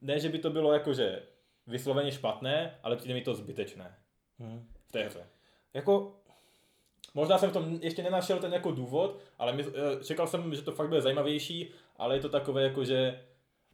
ne 0.00 0.20
že 0.20 0.28
by 0.28 0.38
to 0.38 0.50
bylo 0.50 0.72
jakože 0.72 1.22
vysloveně 1.66 2.12
špatné, 2.12 2.78
ale 2.82 2.96
přijde 2.96 3.14
mi 3.14 3.20
to 3.20 3.34
zbytečné 3.34 3.94
hm. 4.38 4.66
v 4.86 4.92
té 4.92 5.04
hře. 5.04 5.26
Jako, 5.74 6.12
Možná 7.14 7.38
jsem 7.38 7.50
v 7.50 7.52
tom 7.52 7.78
ještě 7.82 8.02
nenašel 8.02 8.38
ten 8.38 8.52
jako 8.52 8.70
důvod, 8.70 9.18
ale 9.38 9.52
my, 9.52 9.64
eh, 9.64 10.04
čekal 10.04 10.26
jsem, 10.26 10.54
že 10.54 10.62
to 10.62 10.72
fakt 10.72 10.88
bude 10.88 11.00
zajímavější, 11.00 11.70
ale 11.96 12.16
je 12.16 12.20
to 12.20 12.28
takové 12.28 12.62
jako, 12.62 12.84
že 12.84 13.20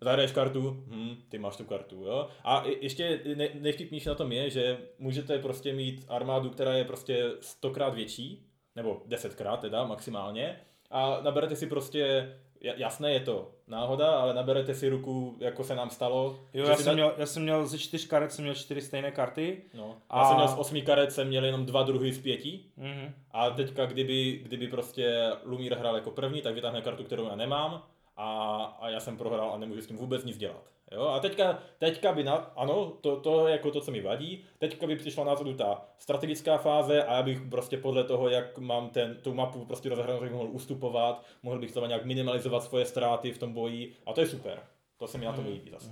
zahraješ 0.01 0.33
kartu, 0.33 0.85
hm, 0.87 1.17
ty 1.29 1.39
máš 1.39 1.57
tu 1.57 1.65
kartu, 1.65 1.97
jo. 2.05 2.29
A 2.45 2.65
ještě 2.81 3.21
ne, 3.35 3.49
nejvtipnější 3.61 4.09
na 4.09 4.15
tom 4.15 4.33
je, 4.33 4.51
že 4.51 4.79
můžete 4.99 5.39
prostě 5.39 5.73
mít 5.73 6.05
armádu, 6.09 6.51
která 6.51 6.73
je 6.75 6.85
prostě 6.85 7.31
stokrát 7.41 7.95
větší, 7.95 8.47
nebo 8.77 9.03
desetkrát 9.07 9.61
teda 9.61 9.85
maximálně, 9.85 10.61
a 10.91 11.21
naberete 11.23 11.57
si 11.57 11.67
prostě, 11.67 12.33
ja- 12.63 12.75
jasné 12.77 13.13
je 13.13 13.21
to 13.21 13.51
náhoda, 13.67 14.11
ale 14.11 14.35
naberete 14.35 14.75
si 14.75 14.89
ruku, 14.89 15.37
jako 15.41 15.65
se 15.65 15.75
nám 15.75 15.91
stalo. 15.91 16.39
jo, 16.55 16.67
já 16.69 16.77
jsem, 16.77 16.87
na- 16.87 16.93
měl, 16.93 17.15
já 17.19 17.27
jsem 17.27 17.43
měl 17.43 17.67
ze 17.67 17.79
čtyř 17.79 18.07
karet, 18.07 18.33
jsem 18.33 18.43
měl 18.45 18.55
čtyři 18.55 18.81
stejné 18.81 19.11
karty. 19.11 19.63
No, 19.75 19.97
A- 20.11 20.19
já 20.19 20.25
jsem 20.25 20.37
měl 20.37 20.49
z 20.49 20.59
osmi 20.59 20.83
karet, 20.83 21.13
jsem 21.13 21.29
měl 21.29 21.45
jenom 21.45 21.67
dva 21.67 21.83
druhy 21.83 22.13
z 22.13 22.19
pěti, 22.23 22.61
Mhm. 22.77 23.15
a 23.31 23.51
teďka, 23.51 23.87
kdyby, 23.87 24.41
kdyby 24.43 24.69
prostě 24.69 25.31
Lumír 25.45 25.75
hrál 25.79 25.95
jako 25.95 26.11
první, 26.11 26.43
tak 26.43 26.55
vytáhne 26.55 26.83
kartu, 26.83 27.05
kterou 27.05 27.25
já 27.29 27.37
nemám 27.37 27.83
a, 28.19 28.63
a 28.81 28.89
já 28.89 29.01
jsem 29.01 29.17
prohrál 29.17 29.53
a 29.53 29.59
nemůžu 29.59 29.83
s 29.83 29.87
tím 29.87 29.97
vůbec 29.97 30.25
nic 30.25 30.37
dělat. 30.37 30.63
Jo? 30.93 31.03
A 31.07 31.21
teďka, 31.21 31.59
teďka 31.79 32.13
by, 32.13 32.25
na, 32.25 32.35
ano, 32.35 32.93
to, 33.01 33.17
to 33.21 33.47
je 33.47 33.53
jako 33.53 33.71
to, 33.71 33.81
co 33.81 33.91
mi 33.91 34.01
vadí, 34.01 34.45
teďka 34.59 34.87
by 34.87 34.97
přišla 34.97 35.25
na 35.25 35.35
řadu 35.35 35.55
ta 35.55 35.83
strategická 35.99 36.59
fáze 36.59 37.05
a 37.05 37.15
já 37.15 37.23
bych 37.23 37.41
prostě 37.41 37.77
podle 37.77 38.05
toho, 38.05 38.29
jak 38.29 38.59
mám 38.59 38.91
ten, 38.91 39.17
tu 39.23 39.35
mapu 39.35 39.65
prostě 39.65 39.89
rozhranou, 39.89 40.21
tak 40.21 40.33
mohl 40.33 40.49
ustupovat, 40.51 41.25
mohl 41.43 41.59
bych 41.59 41.71
třeba 41.71 41.87
nějak 41.87 42.05
minimalizovat 42.05 42.63
svoje 42.63 42.87
ztráty 42.87 43.33
v 43.33 43.39
tom 43.39 43.53
boji 43.53 43.93
a 44.07 44.13
to 44.13 44.21
je 44.21 44.27
super. 44.27 44.61
To 44.97 45.07
se 45.07 45.19
mi 45.19 45.25
na 45.25 45.33
tom 45.33 45.47
líbí 45.47 45.71
zase. 45.71 45.91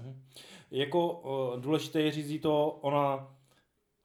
Jako 0.70 1.12
uh, 1.12 1.60
důležité 1.60 2.00
je 2.00 2.12
říct 2.12 2.42
to, 2.42 2.78
ona, 2.80 3.28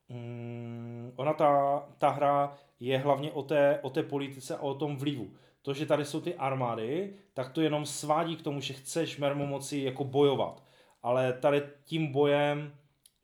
mm, 0.09 1.13
ona 1.15 1.33
ta, 1.33 1.83
ta 1.97 2.09
hra 2.09 2.57
je 2.79 2.97
hlavně 2.97 3.31
o 3.31 3.43
té, 3.43 3.79
o 3.81 3.89
té 3.89 4.03
politice 4.03 4.57
a 4.57 4.61
o 4.61 4.73
tom 4.73 4.97
vlivu. 4.97 5.31
To, 5.61 5.73
že 5.73 5.85
tady 5.85 6.05
jsou 6.05 6.21
ty 6.21 6.35
armády, 6.35 7.13
tak 7.33 7.51
to 7.51 7.61
jenom 7.61 7.85
svádí 7.85 8.35
k 8.35 8.41
tomu, 8.41 8.61
že 8.61 8.73
chceš 8.73 9.17
mermomoci 9.17 9.77
jako 9.77 10.03
bojovat. 10.03 10.63
Ale 11.03 11.33
tady 11.33 11.61
tím 11.85 12.11
bojem 12.11 12.73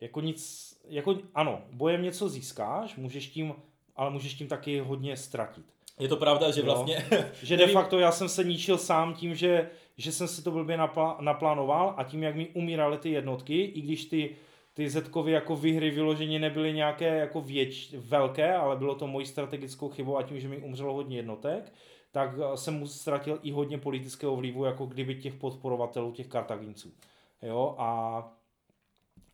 jako 0.02 0.22
nic, 0.22 0.74
jako 0.90 1.18
ano, 1.36 1.62
bojem 1.72 2.02
něco 2.02 2.30
získáš, 2.30 2.96
můžeš 2.96 3.28
tím, 3.28 3.54
ale 3.96 4.10
můžeš 4.10 4.34
tím 4.34 4.48
taky 4.48 4.80
hodně 4.80 5.18
ztratit. 5.18 5.66
Je 6.00 6.08
to 6.08 6.18
pravda, 6.18 6.52
že 6.52 6.60
Jo. 6.60 6.66
vlastně 6.66 7.06
Že 7.44 7.58
de 7.58 7.68
facto 7.68 8.00
já 8.00 8.12
jsem 8.12 8.30
se 8.30 8.44
ničil 8.44 8.78
sám 8.78 9.14
tím, 9.14 9.36
že, 9.36 9.70
že 9.98 10.12
jsem 10.12 10.28
si 10.28 10.44
to 10.44 10.52
blbě 10.52 10.78
napla, 10.78 11.18
naplánoval 11.22 11.94
a 11.98 12.04
tím, 12.04 12.24
jak 12.24 12.36
mi 12.36 12.48
umíraly 12.48 12.98
ty 12.98 13.10
jednotky, 13.10 13.62
i 13.62 13.82
když 13.82 14.06
ty, 14.06 14.36
ty 14.74 14.90
Zetkovy 14.90 15.32
jako 15.32 15.56
výhry 15.56 15.90
vyloženě 15.90 16.40
nebyly 16.40 16.74
nějaké 16.74 17.18
jako 17.18 17.42
věč, 17.42 17.94
velké, 17.98 18.54
ale 18.56 18.76
bylo 18.76 18.96
to 18.96 19.08
mojí 19.08 19.26
strategickou 19.26 19.90
chybou 19.90 20.18
a 20.18 20.24
tím, 20.24 20.40
že 20.40 20.48
mi 20.48 20.58
umřelo 20.58 20.94
hodně 20.94 21.18
jednotek, 21.18 21.74
tak 22.12 22.30
eh, 22.38 22.58
jsem 22.58 22.74
mu 22.74 22.88
ztratil 22.88 23.40
i 23.44 23.52
hodně 23.52 23.78
politického 23.78 24.36
vlivu, 24.36 24.66
jako 24.66 24.86
kdyby 24.86 25.16
těch 25.16 25.34
podporovatelů 25.34 26.12
těch 26.12 26.28
Kartaginců. 26.28 26.94
Jo, 27.42 27.76
a, 27.78 28.24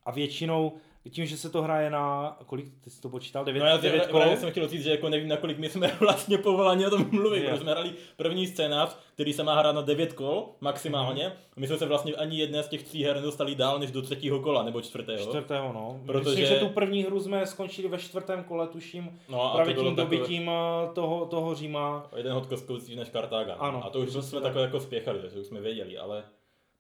a 0.04 0.12
většinou, 0.12 0.74
tím, 1.10 1.26
že 1.26 1.38
se 1.38 1.50
to 1.50 1.62
hraje 1.62 1.90
na, 1.90 2.38
kolik 2.46 2.66
ty 2.84 2.90
jsi 2.90 3.02
to 3.02 3.10
počítal, 3.10 3.46
9, 3.46 3.60
No 3.60 3.66
já, 3.66 3.78
9 3.78 3.98
já, 3.98 4.08
kol? 4.08 4.22
já 4.22 4.36
jsem 4.36 4.52
chtěl 4.52 4.68
říct, 4.68 4.84
že 4.84 4.92
jako 4.92 5.10
nevím, 5.10 5.28
na 5.28 5.38
kolik 5.38 5.58
my 5.58 5.70
jsme 5.70 5.88
vlastně 6.00 6.38
povoláni 6.38 6.86
o 6.88 6.90
tom 6.90 7.06
mluvit, 7.12 7.40
Jo. 7.44 7.50
protože 7.50 7.62
jsme 7.62 7.72
hrali 7.72 7.92
první 8.18 8.48
scénář, 8.48 8.98
který 9.14 9.34
se 9.34 9.44
má 9.44 9.60
hrát 9.60 9.72
na 9.76 9.82
9 9.82 10.14
kol 10.14 10.46
maximálně. 10.62 11.24
Mhm. 11.28 11.34
My 11.58 11.68
jsme 11.68 11.78
se 11.78 11.86
vlastně 11.86 12.14
ani 12.14 12.40
jedné 12.40 12.64
z 12.64 12.68
těch 12.68 12.84
tří 12.84 13.04
her 13.04 13.16
nedostali 13.16 13.56
dál 13.56 13.80
než 13.80 13.92
do 13.92 14.02
třetího 14.02 14.40
kola 14.40 14.64
nebo 14.64 14.82
čtvrtého. 14.82 15.18
Čtvrtého, 15.20 15.74
no. 15.74 16.00
Protože- 16.06 16.30
Myslím, 16.30 16.46
že 16.46 16.56
tu 16.56 16.70
první 16.70 17.04
hru 17.04 17.20
jsme 17.20 17.46
skončili 17.46 17.88
ve 17.88 17.98
čtvrtém 17.98 18.44
kole, 18.44 18.68
tuším, 18.68 19.20
No 19.30 19.42
a 19.44 19.54
právě 19.56 19.74
tím 19.74 19.96
takové- 19.96 20.18
dobytím 20.18 20.50
eh, 20.50 20.94
toho, 20.94 21.26
toho 21.26 21.56
Říma. 21.56 22.08
O 22.12 22.18
jeden 22.18 22.34
hod 22.34 22.46
kostkou 22.46 22.78
než 22.96 23.10
Kartága. 23.10 23.54
Ano, 23.54 23.86
a 23.86 23.90
to 23.90 24.00
už 24.00 24.10
jsme 24.10 24.22
tak. 24.32 24.44
takhle 24.44 24.62
jako 24.62 24.80
spěchali, 24.80 25.20
takže 25.20 25.40
už 25.40 25.48
jsme 25.48 25.62
věděli, 25.62 25.98
ale 25.98 26.24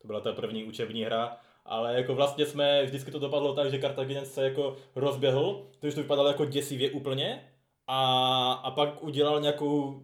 to 0.01 0.07
byla 0.07 0.19
ta 0.19 0.31
první 0.33 0.63
učební 0.63 1.03
hra. 1.03 1.38
Ale 1.65 1.93
jako 1.93 2.15
vlastně 2.15 2.45
jsme, 2.45 2.86
vždycky 2.86 3.12
to 3.12 3.19
dopadlo 3.19 3.54
tak, 3.56 3.71
že 3.71 3.78
Kartaginec 3.80 4.34
se 4.34 4.43
jako 4.43 4.76
rozběhl, 4.95 5.63
to 5.80 5.88
už 5.88 5.93
to 5.93 6.02
vypadalo 6.02 6.28
jako 6.28 6.45
děsivě 6.45 6.91
úplně 6.91 7.43
a, 7.88 8.54
a 8.54 8.71
pak 8.71 9.04
udělal 9.04 9.41
nějakou 9.41 10.02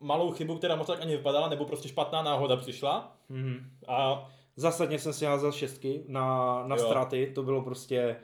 malou 0.00 0.32
chybu, 0.32 0.56
která 0.58 0.76
moc 0.76 0.86
tak 0.86 1.00
ani 1.02 1.16
vypadala, 1.16 1.48
nebo 1.48 1.64
prostě 1.64 1.88
špatná 1.88 2.22
náhoda 2.22 2.56
přišla 2.56 3.16
Mhm. 3.28 3.70
a 3.88 4.28
Zásadně 4.56 4.98
jsem 4.98 5.12
si 5.12 5.24
házel 5.24 5.52
šestky 5.52 6.04
na, 6.08 6.62
na 6.66 6.76
Jo. 6.76 6.82
ztráty, 6.82 7.32
to 7.34 7.42
bylo 7.42 7.62
prostě, 7.62 8.16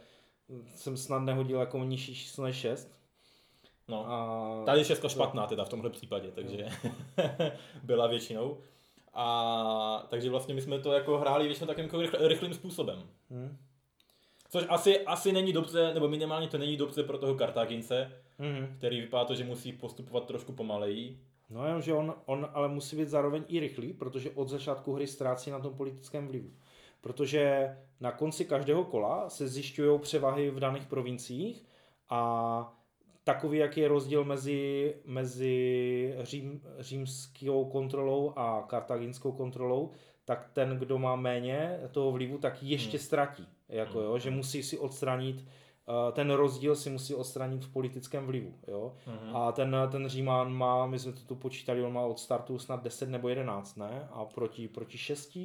jsem 0.75 0.97
snad 0.97 1.19
nehodil 1.19 1.61
jako 1.61 1.79
nižší 1.85 2.15
číslo 2.15 2.45
než 2.45 2.57
6. 2.57 2.93
no, 3.89 4.07
A... 4.11 4.63
tady 4.67 4.81
je 4.81 4.85
šestka 4.85 5.09
špatná 5.09 5.47
teda 5.47 5.65
v 5.65 5.69
tomhle 5.69 5.91
případě, 5.91 6.31
takže 6.31 6.69
byla 7.83 8.07
většinou. 8.07 8.59
A 9.19 10.07
takže 10.09 10.31
vlastně 10.31 10.55
my 10.55 10.61
jsme 10.63 10.79
to 10.79 10.93
jako 10.93 11.19
hráli 11.19 11.47
většinou 11.47 11.67
takovým 11.67 11.85
jako 11.85 12.01
rychl, 12.01 12.29
rychlým 12.29 12.55
způsobem. 12.55 13.03
Hm. 13.31 13.57
Což 14.51 14.65
asi, 14.69 15.01
asi 15.01 15.33
není 15.33 15.53
dobře, 15.53 15.95
nebo 15.95 16.09
minimálně 16.09 16.49
to 16.49 16.59
není 16.59 16.77
dobře 16.77 17.03
pro 17.03 17.19
toho 17.19 17.35
Kartágince, 17.35 18.13
Mhm. 18.39 18.75
který 18.79 19.01
vypadá 19.01 19.25
to, 19.25 19.35
že 19.35 19.45
musí 19.45 19.73
postupovat 19.73 20.27
trošku 20.27 20.53
pomaleji. 20.53 21.21
No 21.51 21.67
jenom, 21.67 21.83
že 21.83 21.95
on, 21.95 22.15
on 22.27 22.49
ale 22.55 22.69
musí 22.69 22.97
být 22.97 23.09
zároveň 23.09 23.45
i 23.49 23.61
rychlý, 23.61 23.93
protože 23.93 24.31
od 24.31 24.49
začátku 24.49 24.93
hry 24.95 25.07
ztrácí 25.07 25.51
na 25.51 25.59
tom 25.59 25.75
politickém 25.75 26.29
vlivu. 26.29 26.51
Protože 27.01 27.71
na 28.01 28.13
konci 28.13 28.45
každého 28.45 28.85
kola 28.85 29.31
se 29.31 29.49
zjišťují 29.49 29.99
převahy 30.01 30.51
v 30.51 30.61
daných 30.61 30.87
provinciích 30.87 31.67
a 32.09 32.76
takový, 33.27 33.59
jaký 33.59 33.81
je 33.81 33.89
rozdíl 33.89 34.25
mezi, 34.25 34.95
mezi 35.05 36.15
řím, 36.21 36.61
římskou 36.79 37.65
kontrolou 37.65 38.33
a 38.37 38.65
kartaginskou 38.69 39.33
kontrolou, 39.33 39.91
tak 40.25 40.51
ten, 40.53 40.79
kdo 40.79 40.99
má 40.99 41.17
méně 41.17 41.81
toho 41.91 42.13
vlivu, 42.13 42.39
tak 42.39 42.63
ještě 42.63 42.99
ztratí. 42.99 43.49
Jako, 43.69 44.01
jo, 44.01 44.19
že 44.19 44.31
musí 44.31 44.63
si 44.63 44.79
odstranit 44.79 45.45
eh, 45.89 46.13
ten 46.13 46.31
rozdíl 46.31 46.77
si 46.77 46.91
musí 46.91 47.15
odstranit 47.15 47.65
v 47.65 47.73
politickém 47.73 48.27
vlivu. 48.27 48.55
Jo? 48.69 48.95
Mhm. 49.07 49.37
A 49.37 49.53
ten, 49.53 49.77
ten 49.91 50.09
Římán 50.09 50.53
má, 50.53 50.87
my 50.87 50.99
jsme 50.99 51.13
to 51.13 51.21
tu 51.21 51.35
počítali, 51.35 51.83
on 51.83 51.93
má 51.93 52.03
od 52.03 52.19
startu 52.19 52.59
snad 52.59 52.83
10 52.83 53.09
nebo 53.09 53.29
11, 53.29 53.77
ne? 53.77 54.09
A 54.11 54.25
proti, 54.25 54.69
proti 54.69 54.99
6? 54.99 55.39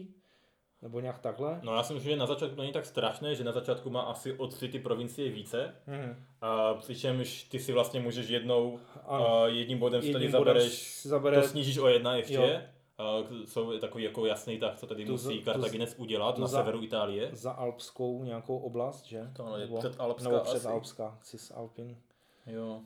Nebo 0.82 1.00
nějak 1.00 1.20
takhle? 1.20 1.60
No 1.64 1.76
já 1.76 1.84
si 1.84 1.94
myslím, 1.94 2.12
že 2.12 2.18
na 2.18 2.26
začátku 2.26 2.56
to 2.56 2.62
není 2.62 2.74
tak 2.74 2.86
strašné, 2.86 3.36
že 3.36 3.44
na 3.44 3.52
začátku 3.52 3.90
má 3.90 4.02
asi 4.02 4.34
o 4.38 4.48
tři 4.48 4.68
ty 4.70 4.80
provincie 4.80 5.32
více, 5.32 5.76
Mhm. 5.88 6.16
a 6.42 6.74
přičemž 6.74 7.44
ty 7.44 7.60
si 7.60 7.74
vlastně 7.74 8.00
můžeš 8.00 8.30
jednou 8.30 8.80
Ano. 9.06 9.34
a 9.44 9.48
jedním 9.48 9.80
bodem 9.80 10.02
si 10.02 10.12
tady 10.12 10.26
Jedním 10.26 10.40
bodem 10.40 10.54
zabereš, 10.56 11.06
zabere 11.06 11.42
to 11.42 11.48
snížíš 11.48 11.78
o 11.78 11.88
jedna 11.88 12.16
ještě. 12.16 12.34
Jo. 12.34 12.60
A 12.98 13.18
jsou 13.46 13.80
takový 13.80 14.04
jako 14.04 14.26
jasný 14.26 14.60
tak, 14.60 14.76
co 14.76 14.88
tady 14.88 15.06
Tu 15.06 15.12
musí 15.12 15.44
za- 15.44 15.52
Kartaginec 15.54 15.96
udělat 15.98 16.38
na 16.38 16.48
za- 16.48 16.58
severu 16.58 16.84
Itálie. 16.84 17.30
za 17.34 17.52
alpskou 17.52 18.24
nějakou 18.24 18.58
oblast, 18.58 19.06
že? 19.06 19.30
To 19.36 19.46
ano, 19.46 19.56
je 19.58 19.66
nebo, 19.66 19.78
předalpská 19.80 20.30
nebo 20.30 20.42
asi. 20.42 20.56
předalpská, 20.60 21.18
Cisalpin. 21.24 21.98
Jo, 22.48 22.82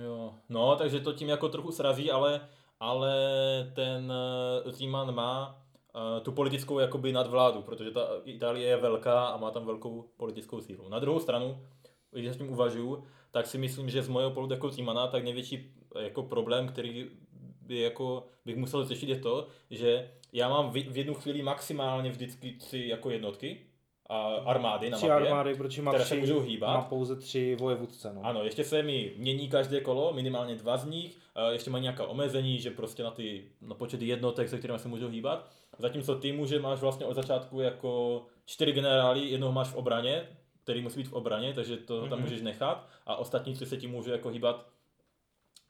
jo. 0.00 0.34
No, 0.48 0.76
takže 0.76 1.00
to 1.00 1.12
tím 1.12 1.28
jako 1.28 1.48
trochu 1.48 1.72
srazí, 1.72 2.10
ale, 2.10 2.40
ale 2.80 3.12
ten 3.74 4.12
Říman 4.66 5.14
má 5.14 5.58
eh, 5.58 5.67
tu 6.22 6.32
politickou 6.32 6.78
jakoby 6.78 7.12
nadvládu, 7.12 7.62
protože 7.62 7.90
ta 7.90 8.08
Itálie 8.24 8.68
je 8.68 8.76
velká 8.76 9.26
a 9.26 9.36
má 9.36 9.50
tam 9.50 9.66
velkou 9.66 10.04
politickou 10.16 10.60
sílu. 10.60 10.88
Na 10.88 10.98
druhou 10.98 11.20
stranu, 11.20 11.58
když 12.10 12.26
s 12.28 12.36
tím 12.36 12.50
uvažuju, 12.52 13.04
tak 13.30 13.46
si 13.46 13.58
myslím, 13.58 13.90
že 13.90 14.02
z 14.02 14.08
mého 14.08 14.30
pohledu 14.30 14.54
jako 14.54 14.70
Římana, 14.70 15.06
tak 15.06 15.24
největší 15.24 15.72
eh, 15.96 16.02
jako 16.02 16.22
problém, 16.22 16.68
který 16.68 17.06
by 17.60 17.80
jako 17.80 18.26
bych 18.44 18.56
musel 18.56 18.84
řešit 18.84 19.08
je 19.08 19.18
to, 19.18 19.46
že 19.70 20.10
já 20.32 20.48
mám 20.48 20.70
v, 20.70 20.96
jednu 20.96 21.14
chvíli 21.14 21.42
maximálně 21.42 22.10
vždycky 22.10 22.52
tři 22.52 22.86
jako 22.88 23.10
jednotky 23.10 23.60
a 24.10 24.22
armády 24.26 24.90
na 24.90 24.96
Tři 24.96 25.08
mapě. 25.08 25.26
armády, 25.28 25.54
protože 25.54 25.82
má, 25.82 25.90
které 25.90 26.04
se 26.04 26.14
tři, 26.14 26.20
můžou 26.20 26.40
hýbat. 26.40 26.74
má 26.74 26.82
pouze 26.82 27.16
tři 27.16 27.56
vojevůdce. 27.60 28.12
No. 28.14 28.20
Ano, 28.24 28.44
ještě 28.44 28.64
se 28.64 28.82
mi 28.82 29.12
mění 29.16 29.48
každé 29.48 29.80
kolo, 29.80 30.12
minimálně 30.12 30.54
dva 30.56 30.76
z 30.76 30.84
nich, 30.84 31.18
eh, 31.36 31.52
ještě 31.52 31.70
má 31.70 31.78
nějaká 31.78 32.06
omezení, 32.06 32.58
že 32.60 32.70
prostě 32.70 33.02
na 33.02 33.10
ty 33.10 33.44
na 33.60 33.74
počet 33.74 34.02
jednotek, 34.02 34.48
se 34.48 34.58
kterými 34.58 34.78
se 34.78 34.88
můžou 34.88 35.08
hýbat. 35.08 35.50
Zatímco 35.78 36.14
ty 36.14 36.32
muže 36.32 36.58
máš 36.60 36.80
vlastně 36.80 37.06
od 37.06 37.14
začátku 37.14 37.60
jako 37.60 38.22
čtyři 38.44 38.72
generály, 38.72 39.20
jednoho 39.20 39.52
máš 39.52 39.68
v 39.68 39.74
obraně, 39.76 40.28
který 40.62 40.82
musí 40.82 40.96
být 40.98 41.08
v 41.08 41.12
obraně, 41.12 41.54
takže 41.54 41.76
to 41.76 42.00
tam 42.00 42.08
Mhm. 42.18 42.20
můžeš 42.22 42.42
nechat 42.42 42.86
a 43.06 43.16
ostatní 43.16 43.54
tři 43.54 43.66
se 43.66 43.76
ti 43.76 43.86
můžou 43.86 44.10
jako 44.10 44.28
hýbat 44.28 44.66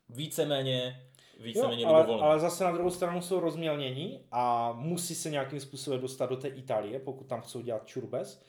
víceméně, 0.08 1.02
víceméně 1.40 1.82
Jo, 1.84 1.88
ale, 1.88 2.06
ale 2.20 2.40
zase 2.40 2.64
na 2.64 2.72
druhou 2.72 2.90
stranu 2.90 3.22
jsou 3.22 3.40
rozmělnění 3.40 4.20
a 4.32 4.72
musí 4.72 5.14
se 5.14 5.30
nějakým 5.30 5.60
způsobem 5.60 6.00
dostat 6.00 6.30
do 6.30 6.36
té 6.36 6.48
Itálie, 6.48 6.98
pokud 7.00 7.26
tam 7.26 7.40
chcou 7.40 7.60
dělat 7.60 7.86
čurbes, 7.86 8.42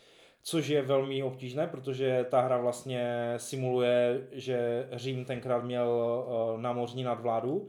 což 0.43 0.67
je 0.67 0.81
velmi 0.81 1.23
obtížné, 1.23 1.67
protože 1.67 2.25
ta 2.29 2.41
hra 2.41 2.57
vlastně 2.57 3.33
simuluje, 3.37 4.27
že 4.31 4.87
Řím 4.91 5.25
tenkrát 5.25 5.63
měl 5.63 5.87
uh, 5.87 6.61
námořní 6.61 7.03
nadvládu 7.03 7.67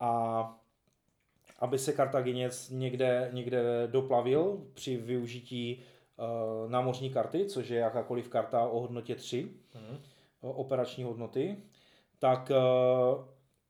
a 0.00 0.59
aby 1.60 1.78
se 1.78 1.92
Kartaginec 1.92 2.70
někde, 2.70 3.28
někde 3.32 3.62
doplavil 3.86 4.66
při 4.74 4.96
využití 4.96 5.82
uh, 6.62 6.70
námořní 6.70 7.10
karty, 7.10 7.44
což 7.46 7.68
je 7.68 7.78
jakákoliv 7.80 8.28
karta 8.28 8.68
o 8.68 8.80
hodnotě 8.80 9.14
3, 9.14 9.48
Mhm. 9.74 9.98
o- 10.40 10.52
operační 10.52 11.04
hodnoty, 11.04 11.56
tak, 12.18 12.50
eh, 12.50 13.24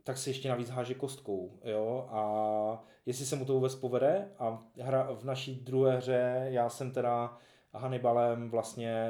tak 0.04 0.18
se 0.18 0.30
ještě 0.30 0.48
navíc 0.48 0.68
háže 0.70 0.94
kostkou. 0.94 1.58
Jo? 1.64 2.06
A 2.10 2.84
jestli 3.06 3.26
se 3.26 3.36
mu 3.36 3.44
to 3.44 3.52
vůbec 3.54 3.74
povede 3.74 4.28
a 4.38 4.62
hra, 4.80 5.08
v 5.12 5.24
naší 5.24 5.54
druhé 5.54 5.96
hře 5.96 6.46
já 6.50 6.68
jsem 6.68 6.90
teda 6.90 7.36
Hannibalem 7.74 8.50
vlastně, 8.50 9.04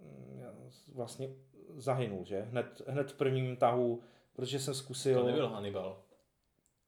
mm, 0.00 0.42
vlastně 0.94 1.28
zahynul, 1.76 2.24
že? 2.24 2.40
Hned, 2.40 2.82
hned 2.88 3.10
v 3.10 3.16
prvním 3.16 3.56
tahu, 3.56 4.00
protože 4.32 4.58
jsem 4.58 4.74
zkusil... 4.74 5.20
To 5.20 5.26
nebyl 5.26 5.48
Hannibal. 5.48 5.96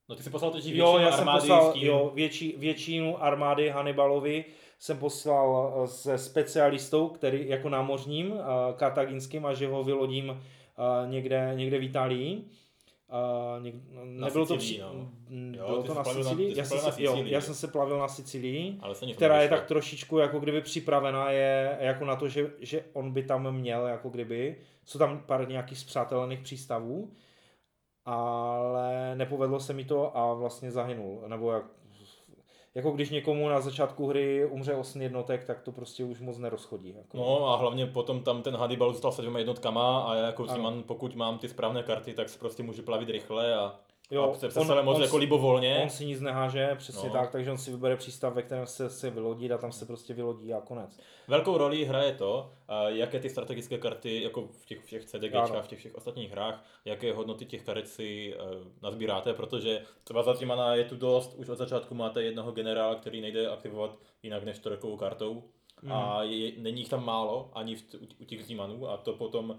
No 0.09 0.16
ty 0.16 0.23
si 0.23 0.31
poslal 0.31 0.51
totiž 0.51 0.77
Jo, 0.77 0.92
většinu 0.92 1.11
já 1.11 1.12
jsem 1.16 1.29
poslal 1.33 1.73
jo, 1.77 2.11
větší, 2.14 2.55
většinu 2.59 3.25
armády 3.25 3.68
Hannibalovi 3.68 4.44
jsem 4.79 4.99
poslal 4.99 5.75
eh, 5.85 5.88
se 5.88 6.18
specialistou, 6.18 7.09
který 7.09 7.49
jako 7.49 7.68
námořním, 7.68 8.33
uh, 8.33 8.38
kartaginským 8.77 9.47
a 9.47 9.55
že 9.55 9.68
ho 9.68 9.85
vylodím 9.85 10.29
uh, 10.29 11.11
někde, 11.11 11.53
někde 11.55 11.79
v 11.79 11.83
Itálii. 11.83 12.44
Uh, 13.57 13.62
něk, 13.62 13.75
nebylo 14.05 14.47
to 14.47 14.61
Sicílii, 14.61 14.79
při, 14.79 14.97
no. 14.97 15.09
mm, 15.29 15.55
Jo, 15.59 15.66
bylo 15.66 15.83
to 15.83 15.92
jsi 15.92 15.99
na 15.99 16.03
na- 16.03 16.23
Sicílii? 16.23 16.59
Já 16.59 16.64
jsi 16.64 16.71
jsem, 16.71 16.79
se, 16.79 16.90
na 16.90 16.97
jo, 16.99 17.23
já 17.27 17.40
jsem 17.40 17.55
se 17.55 17.68
plavil 17.68 17.99
na 17.99 18.09
Sicílii, 18.09 18.79
to 18.81 19.14
která 19.14 19.42
je 19.42 19.49
tak 19.49 19.66
trošičku 19.66 20.18
jako 20.18 20.40
kdyby 20.40 20.61
připravená 20.61 21.31
je 21.31 21.77
jako 21.81 22.05
na 22.05 22.16
to, 22.16 22.29
že, 22.29 22.51
že 22.61 22.85
on 22.92 23.11
by 23.11 23.23
tam 23.23 23.53
měl 23.55 23.87
jako 23.87 24.09
kdyby, 24.09 24.57
jsou 24.85 24.99
tam 24.99 25.23
pár 25.27 25.49
nějakých 25.49 25.79
zpřátelených 25.79 26.40
přístavů, 26.40 27.11
ale 28.09 29.14
nepovedlo 29.14 29.61
se 29.61 29.73
mi 29.73 29.85
to 29.85 30.16
a 30.16 30.35
vlastně 30.35 30.71
zahynul, 30.71 31.23
nebo 31.27 31.53
jak, 31.53 31.64
jako 32.75 32.90
když 32.90 33.11
někomu 33.11 33.49
na 33.49 33.61
začátku 33.61 34.07
hry 34.07 34.47
umře 34.47 34.75
8 34.75 35.03
jednotek, 35.03 35.44
tak 35.44 35.61
to 35.61 35.73
prostě 35.73 36.05
už 36.05 36.21
moc 36.21 36.38
nerozchodí. 36.38 36.94
Jako. 36.97 37.16
No 37.16 37.49
a 37.49 37.57
hlavně 37.57 37.87
potom 37.87 38.23
tam 38.23 38.42
ten 38.42 38.57
Hannibal 38.57 38.92
zůstal 38.92 39.12
se 39.12 39.23
dvěma 39.23 39.38
jednotkama 39.38 40.01
a 40.01 40.14
já 40.14 40.27
jako. 40.27 40.47
Ziman, 40.47 40.83
pokud 40.83 41.14
mám 41.14 41.38
ty 41.38 41.49
správné 41.49 41.83
karty, 41.83 42.14
tak 42.14 42.29
se 42.29 42.38
prostě 42.38 42.62
můžu 42.62 42.83
plavit 42.83 43.09
rychle 43.09 43.55
a, 43.55 43.75
Jo, 44.11 44.23
a 44.31 44.35
se 44.35 44.49
představím 44.49 44.85
moc 44.85 44.97
on 44.97 45.03
jako 45.03 45.16
si- 45.16 45.21
libovolně. 45.21 45.81
On 45.83 45.90
si 45.90 46.07
nic 46.07 46.21
neháže, 46.21 46.75
přesně 46.79 47.09
No. 47.09 47.12
tak, 47.14 47.31
takže 47.31 47.51
on 47.51 47.59
si 47.59 47.71
vybere 47.71 47.97
přístav, 47.97 48.35
ve 48.35 48.42
kterém 48.42 48.66
se, 48.66 48.90
se 48.90 49.11
vylodí 49.11 49.53
a 49.53 49.59
tam 49.59 49.73
se 49.73 49.87
prostě 49.87 50.14
vylodí 50.14 50.53
a 50.55 50.61
konec. 50.61 51.01
Velkou 51.29 51.59
roli 51.59 51.85
hraje 51.85 52.12
to, 52.14 52.53
a 52.68 52.88
jaké 52.88 53.21
ty 53.21 53.31
strategické 53.31 53.79
karty, 53.79 54.23
jako 54.23 54.47
v 54.62 54.66
těch 54.66 54.85
všech. 54.85 55.05
CDGčkách, 55.05 55.64
v 55.64 55.68
těch 55.68 55.79
všech 55.79 55.94
ostatních 55.94 56.31
hrách, 56.31 56.64
jaké 56.85 57.12
hodnoty 57.12 57.44
těch 57.47 57.62
karet 57.62 57.88
si 57.88 58.35
uh, 58.37 58.66
nazbíráte, 58.83 59.35
protože 59.35 59.83
třeba 60.05 60.23
za 60.23 60.35
Zimana 60.35 60.75
je 60.75 60.85
tu 60.85 60.97
dost, 60.97 61.35
už 61.35 61.49
od 61.49 61.59
začátku 61.59 61.94
máte 61.94 62.23
jednoho 62.23 62.53
generála, 62.53 62.94
který 62.94 63.21
nejde 63.21 63.49
aktivovat 63.49 63.99
jinak 64.23 64.44
než 64.44 64.59
trojkovou 64.59 64.97
kartou. 64.97 65.44
A 65.91 66.23
je, 66.23 66.53
není 66.59 66.81
jich 66.81 66.88
tam 66.88 67.05
málo 67.05 67.51
ani 67.53 67.77
v, 67.77 67.83
u, 67.95 68.23
u 68.23 68.25
těch 68.25 68.45
Římanů 68.47 68.88
a 68.88 68.97
to 68.97 69.12
potom 69.12 69.59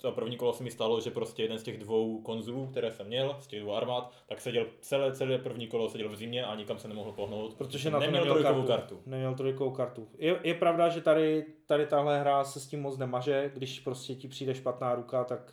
za 0.00 0.10
první 0.10 0.36
kolo 0.36 0.52
se 0.52 0.62
mi 0.64 0.70
stalo, 0.70 1.00
že 1.00 1.10
prostě 1.10 1.42
jeden 1.42 1.58
z 1.58 1.62
těch 1.62 1.78
dvou 1.78 2.20
konzulů, 2.22 2.66
které 2.66 2.90
jsem 2.90 3.06
měl, 3.06 3.36
z 3.40 3.46
těch 3.46 3.60
dvou 3.60 3.72
armád, 3.74 4.12
tak 4.26 4.40
seděl 4.40 4.66
celé, 4.80 5.12
celé 5.12 5.38
první 5.38 5.66
kolo 5.66 5.88
seděl 5.88 6.08
v 6.08 6.16
zimě 6.16 6.44
a 6.44 6.54
nikam 6.54 6.78
se 6.78 6.88
nemohl 6.88 7.12
pohnout, 7.12 7.54
Protože 7.54 7.90
na 7.90 7.98
to 7.98 8.00
neměl 8.00 8.20
neměl 8.24 8.34
trojkovou 8.42 8.66
kartu. 8.66 8.94
kartu. 8.94 9.10
Neměl 9.10 9.34
trojkovou 9.34 9.70
kartu. 9.70 10.08
Je, 10.18 10.40
je 10.42 10.54
pravda, 10.54 10.88
že 10.88 11.00
tady, 11.00 11.44
tady 11.66 11.86
tahle 11.86 12.20
hra 12.20 12.44
se 12.44 12.60
s 12.60 12.66
tím 12.66 12.82
moc 12.82 12.98
nemaže, 12.98 13.50
když 13.54 13.80
prostě 13.80 14.14
ti 14.14 14.28
přijde 14.28 14.54
špatná 14.54 14.94
ruka, 14.94 15.24
tak, 15.24 15.52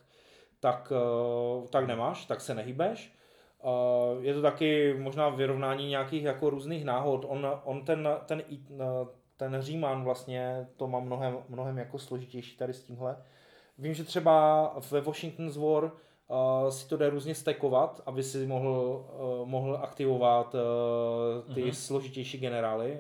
tak, 0.60 0.94
eh, 0.96 1.68
tak 1.70 1.88
nemáš, 1.88 2.26
tak 2.26 2.42
se 2.42 2.56
nehybeš. 2.56 3.14
Eh, 3.64 3.68
Je 4.20 4.34
to 4.34 4.42
taky 4.42 4.94
možná 5.00 5.30
vyrovnání 5.30 5.88
nějakých 5.88 6.24
jako 6.24 6.50
různých 6.50 6.86
náhod. 6.86 7.26
On, 7.28 7.48
on 7.64 7.86
ten, 7.86 8.10
ten, 8.26 8.44
eh, 8.50 9.23
ten 9.38 9.62
Říman 9.62 10.04
vlastně 10.04 10.68
to 10.78 10.88
má 10.88 11.00
mnohem, 11.00 11.38
mnohem 11.50 11.78
jako 11.78 12.00
složitější 12.00 12.58
tady 12.58 12.74
s 12.74 12.84
tímhle. 12.84 13.18
Vím, 13.78 13.94
že 13.94 14.04
třeba 14.04 14.76
ve 14.92 15.02
Washington's 15.02 15.58
War 15.58 15.84
uh, 15.84 16.70
si 16.70 16.88
to 16.90 16.98
jde 16.98 17.10
různě 17.10 17.36
stekovat, 17.36 18.02
aby 18.06 18.24
si 18.24 18.48
mohl, 18.48 19.06
uh, 19.42 19.48
mohl 19.48 19.80
aktivovat 19.82 20.56
uh, 20.56 21.54
ty 21.56 21.62
Mhm. 21.62 21.70
mm-hmm. 21.70 21.74
složitější 21.74 22.38
generály. 22.38 23.00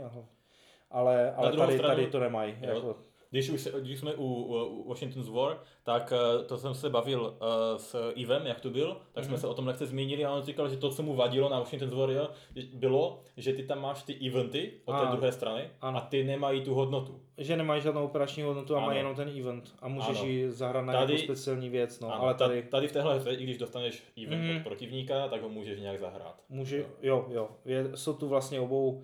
Ale, 0.92 1.34
ale 1.36 1.58
tady, 1.58 1.74
stranu- 1.78 1.88
tady 1.96 2.08
to 2.08 2.20
nemají. 2.20 2.56
Jo. 2.62 2.76
Jako, 2.76 2.96
Když 3.34 3.50
už 3.50 3.68
když 3.82 4.00
jsme 4.00 4.14
u, 4.14 4.24
u 4.68 4.90
Washington's 4.90 5.30
War, 5.30 5.58
tak 5.84 6.14
eh, 6.16 6.44
to 6.44 6.58
jsem 6.58 6.74
se 6.76 6.90
bavil 6.90 7.38
eh, 7.42 7.80
s 7.80 8.12
Ivem, 8.16 8.46
jak 8.48 8.62
to 8.62 8.70
byl, 8.70 8.98
tak 9.12 9.24
jsme 9.24 9.32
Mhm. 9.34 9.42
se 9.42 9.48
o 9.48 9.54
tom 9.54 9.68
lehce 9.68 9.86
zmínili 9.86 10.26
a 10.26 10.32
on 10.36 10.44
říkal, 10.44 10.70
že 10.70 10.78
to, 10.78 10.90
co 10.90 11.04
mu 11.04 11.16
vadilo 11.16 11.50
na 11.50 11.60
Washington's 11.60 11.94
War, 11.94 12.10
jo, 12.10 12.30
bylo, 12.74 13.20
že 13.38 13.54
ty 13.54 13.64
tam 13.64 13.82
máš 13.82 14.04
ty 14.04 14.14
eventy 14.30 14.72
od 14.86 14.94
té 15.00 15.06
druhé 15.12 15.32
strany 15.32 15.70
Ano. 15.82 15.98
a 15.98 16.02
ty 16.02 16.24
nemají 16.24 16.62
tu 16.62 16.74
hodnotu. 16.74 17.20
že 17.38 17.58
nemají 17.58 17.82
žádnou 17.82 18.06
operační 18.06 18.44
hodnotu 18.44 18.76
a 18.76 18.78
Ano. 18.78 18.86
mají 18.88 18.98
jenom 18.98 19.16
ten 19.16 19.32
event. 19.40 19.76
A 19.82 19.88
můžeš 19.88 20.20
Ano. 20.20 20.30
ji 20.30 20.52
zahrát 20.52 20.86
na 20.86 20.94
Tady- 20.94 21.14
nějakou 21.14 21.34
speciální 21.34 21.70
věc. 21.70 22.00
No, 22.00 22.14
Ano, 22.14 22.24
ale 22.24 22.34
ta- 22.34 22.48
tady 22.48 22.64
tady 22.64 22.88
v 22.88 22.92
téhle 22.92 23.20
hře, 23.20 23.32
i 23.32 23.44
když 23.44 23.58
dostaneš 23.58 24.04
event 24.26 24.42
Mhm. 24.44 24.58
od 24.58 24.64
protivníka, 24.64 25.28
tak 25.28 25.42
ho 25.42 25.50
můžeš 25.50 25.80
nějak 25.80 26.00
zahrát. 26.00 26.36
může, 26.50 26.86
jo, 27.02 27.26
jo. 27.30 27.50
Je, 27.66 27.92
jsou 27.96 28.14
tu 28.14 28.28
vlastně 28.28 28.60
obou 28.60 29.04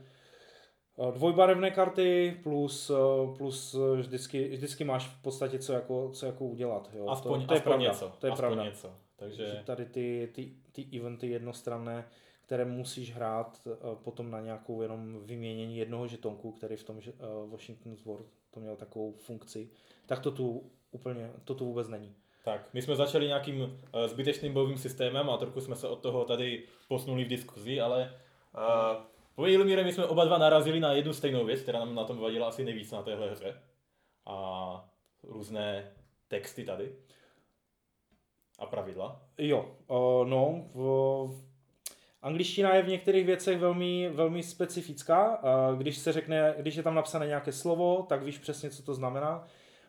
dvojbarevné 1.13 1.71
karty 1.71 2.39
plus, 2.43 2.89
eh, 2.89 3.37
plus 3.37 3.73
eh, 3.75 3.97
vždycky, 3.97 4.47
vždycky 4.49 4.83
máš 4.83 5.07
v 5.07 5.21
podstatě 5.21 5.59
co 5.59 5.73
jako, 5.73 6.09
co 6.13 6.25
jako 6.25 6.45
udělat. 6.45 6.89
Jo. 6.93 7.09
Aspoň, 7.09 7.41
to, 7.41 7.47
to 7.47 7.53
je 7.53 7.57
aspoň 7.57 7.69
pravda. 7.71 7.87
něco. 7.87 8.11
To 8.19 8.27
je 8.27 8.31
aspoň 8.31 8.47
pravda. 8.47 8.63
něco. 8.63 8.87
Že 8.87 8.93
Takže 9.15 9.61
tady 9.65 9.85
ty, 9.85 10.29
ty, 10.33 10.51
ty 10.71 10.99
eventy 10.99 11.29
jednostranné, 11.29 12.05
které 12.45 12.65
musíš 12.65 13.15
hrát 13.15 13.59
eh, 13.67 13.95
potom 14.03 14.31
na 14.31 14.39
nějakou 14.41 14.81
jenom 14.81 15.19
vyměnění 15.25 15.77
jednoho 15.77 16.07
žetonku, 16.07 16.51
který 16.51 16.75
v 16.75 16.83
tom 16.83 17.01
že- 17.01 17.13
eh, 17.19 17.49
Washington's 17.51 18.05
War 18.05 18.17
to 18.53 18.59
měl 18.59 18.75
takovou 18.75 19.11
funkci, 19.11 19.69
tak 20.05 20.19
to 20.19 20.31
tu 20.31 20.71
úplně, 20.91 21.31
to 21.43 21.55
tu 21.55 21.65
vůbec 21.65 21.87
není. 21.87 22.15
tak, 22.45 22.69
my 22.73 22.81
jsme 22.81 22.95
začali 22.95 23.27
nějakým 23.27 23.79
eh, 23.93 24.07
zbytečným 24.07 24.53
bojovým 24.53 24.77
systémem 24.77 25.29
a 25.29 25.37
trochu 25.37 25.61
jsme 25.61 25.75
se 25.75 25.87
od 25.87 25.99
toho 25.99 26.25
tady 26.25 26.63
posunuli 26.87 27.23
v 27.23 27.27
diskuzi, 27.27 27.81
ale 27.81 28.13
uh, 28.55 28.97
po 29.39 29.47
Ilmíre 29.47 29.83
my 29.83 29.93
jsme 29.93 30.05
oba 30.05 30.25
dva 30.25 30.37
narazili 30.37 30.79
na 30.79 30.93
jednu 30.93 31.13
stejnou 31.13 31.45
věc, 31.45 31.61
která 31.61 31.79
nám 31.79 31.95
na 31.95 32.03
tom 32.03 32.17
vadila 32.17 32.47
asi 32.47 32.65
nejvíc 32.65 32.91
na 32.91 33.01
téhle 33.01 33.31
hře. 33.31 33.61
A 34.25 34.89
různé 35.23 35.91
texty 36.27 36.63
tady. 36.63 36.91
A 38.59 38.65
pravidla. 38.65 39.21
Jo, 39.37 39.75
uh, 39.87 40.27
no, 40.27 40.65
v, 40.73 41.29
angličtina 42.21 42.75
je 42.75 42.83
v 42.83 42.87
některých 42.87 43.25
věcech 43.25 43.59
velmi, 43.59 44.09
velmi 44.09 44.43
specifická. 44.43 45.43
Uh, 45.43 45.77
když 45.77 45.97
se 45.97 46.11
řekne, 46.11 46.55
když 46.57 46.75
je 46.75 46.83
tam 46.83 46.95
napsané 46.95 47.27
nějaké 47.27 47.51
slovo, 47.51 48.05
tak 48.09 48.23
víš 48.23 48.37
přesně, 48.37 48.69
co 48.69 48.83
to 48.83 48.93
znamená. 48.93 49.47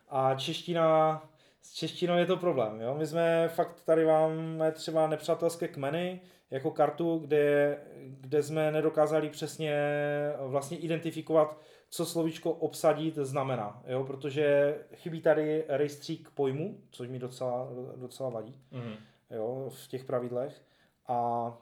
A 0.09 0.35
čeština, 0.35 1.21
s 1.61 1.73
češtinou 1.73 2.17
je 2.17 2.25
to 2.25 2.37
problém. 2.37 2.81
Jo? 2.81 2.95
My 2.95 3.07
jsme 3.07 3.49
fakt 3.49 3.85
tady 3.85 4.05
máme 4.05 4.71
třeba 4.71 5.07
nepřátelské 5.07 5.67
kmeny 5.67 6.21
jako 6.51 6.71
kartu, 6.71 7.19
kde, 7.19 7.77
kde 8.21 8.43
jsme 8.43 8.71
nedokázali 8.71 9.29
přesně 9.29 9.75
vlastně 10.39 10.77
identifikovat, 10.77 11.57
co 11.89 12.05
slovíčko 12.05 12.51
obsadit 12.51 13.15
znamená. 13.15 13.83
Jo? 13.87 14.03
Protože 14.03 14.77
chybí 14.95 15.21
tady 15.21 15.65
rejstřík 15.67 16.29
pojmu, 16.29 16.77
což 16.91 17.07
mi 17.09 17.19
docela, 17.19 17.67
docela 17.95 18.29
vadí 18.29 18.61
Mhm. 18.71 18.93
jo, 19.31 19.69
v 19.69 19.87
těch 19.87 20.05
pravidlech. 20.05 20.61
A, 21.07 21.57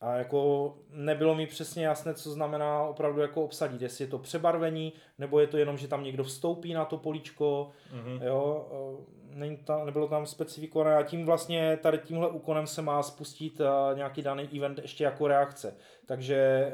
a 0.00 0.14
jako 0.16 0.74
nebylo 0.90 1.34
mi 1.34 1.46
přesně 1.46 1.86
jasné, 1.86 2.14
co 2.14 2.30
znamená 2.30 2.82
opravdu 2.82 3.20
jako 3.20 3.44
obsadit. 3.44 3.82
Jestli 3.82 4.04
je 4.04 4.08
to 4.08 4.18
přebarvení, 4.18 4.92
nebo 5.18 5.40
je 5.40 5.46
to 5.46 5.56
jenom, 5.56 5.76
že 5.76 5.88
tam 5.88 6.04
někdo 6.04 6.24
vstoupí 6.24 6.74
na 6.74 6.84
to 6.84 6.96
políčko, 6.96 7.70
Mhm. 7.92 8.22
jo, 8.22 8.68
eh, 8.72 9.15
není 9.36 9.56
tam, 9.56 9.86
nebylo 9.86 10.08
tam 10.08 10.26
specifikované 10.26 10.96
a 10.96 11.02
tím 11.02 11.26
vlastně 11.26 11.78
tady 11.82 11.98
tímhle 11.98 12.28
úkonem 12.28 12.66
se 12.66 12.82
má 12.82 13.02
spustit 13.02 13.60
eh, 13.60 13.94
nějaký 13.94 14.22
daný 14.22 14.48
event 14.56 14.78
ještě 14.78 15.04
jako 15.04 15.26
reakce. 15.26 15.76
Takže 16.06 16.36
eh, 16.36 16.72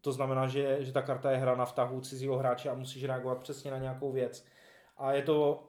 to 0.00 0.12
znamená, 0.12 0.46
že, 0.46 0.76
že 0.80 0.92
ta 0.92 1.02
karta 1.02 1.30
je 1.30 1.36
hra 1.36 1.56
na 1.56 1.64
vtahu 1.64 2.00
cizího 2.00 2.38
hráče 2.38 2.70
a 2.70 2.74
musíš 2.74 3.04
reagovat 3.04 3.38
přesně 3.38 3.70
na 3.70 3.78
nějakou 3.78 4.12
věc. 4.12 4.46
A 4.96 5.12
je 5.12 5.22
to, 5.22 5.68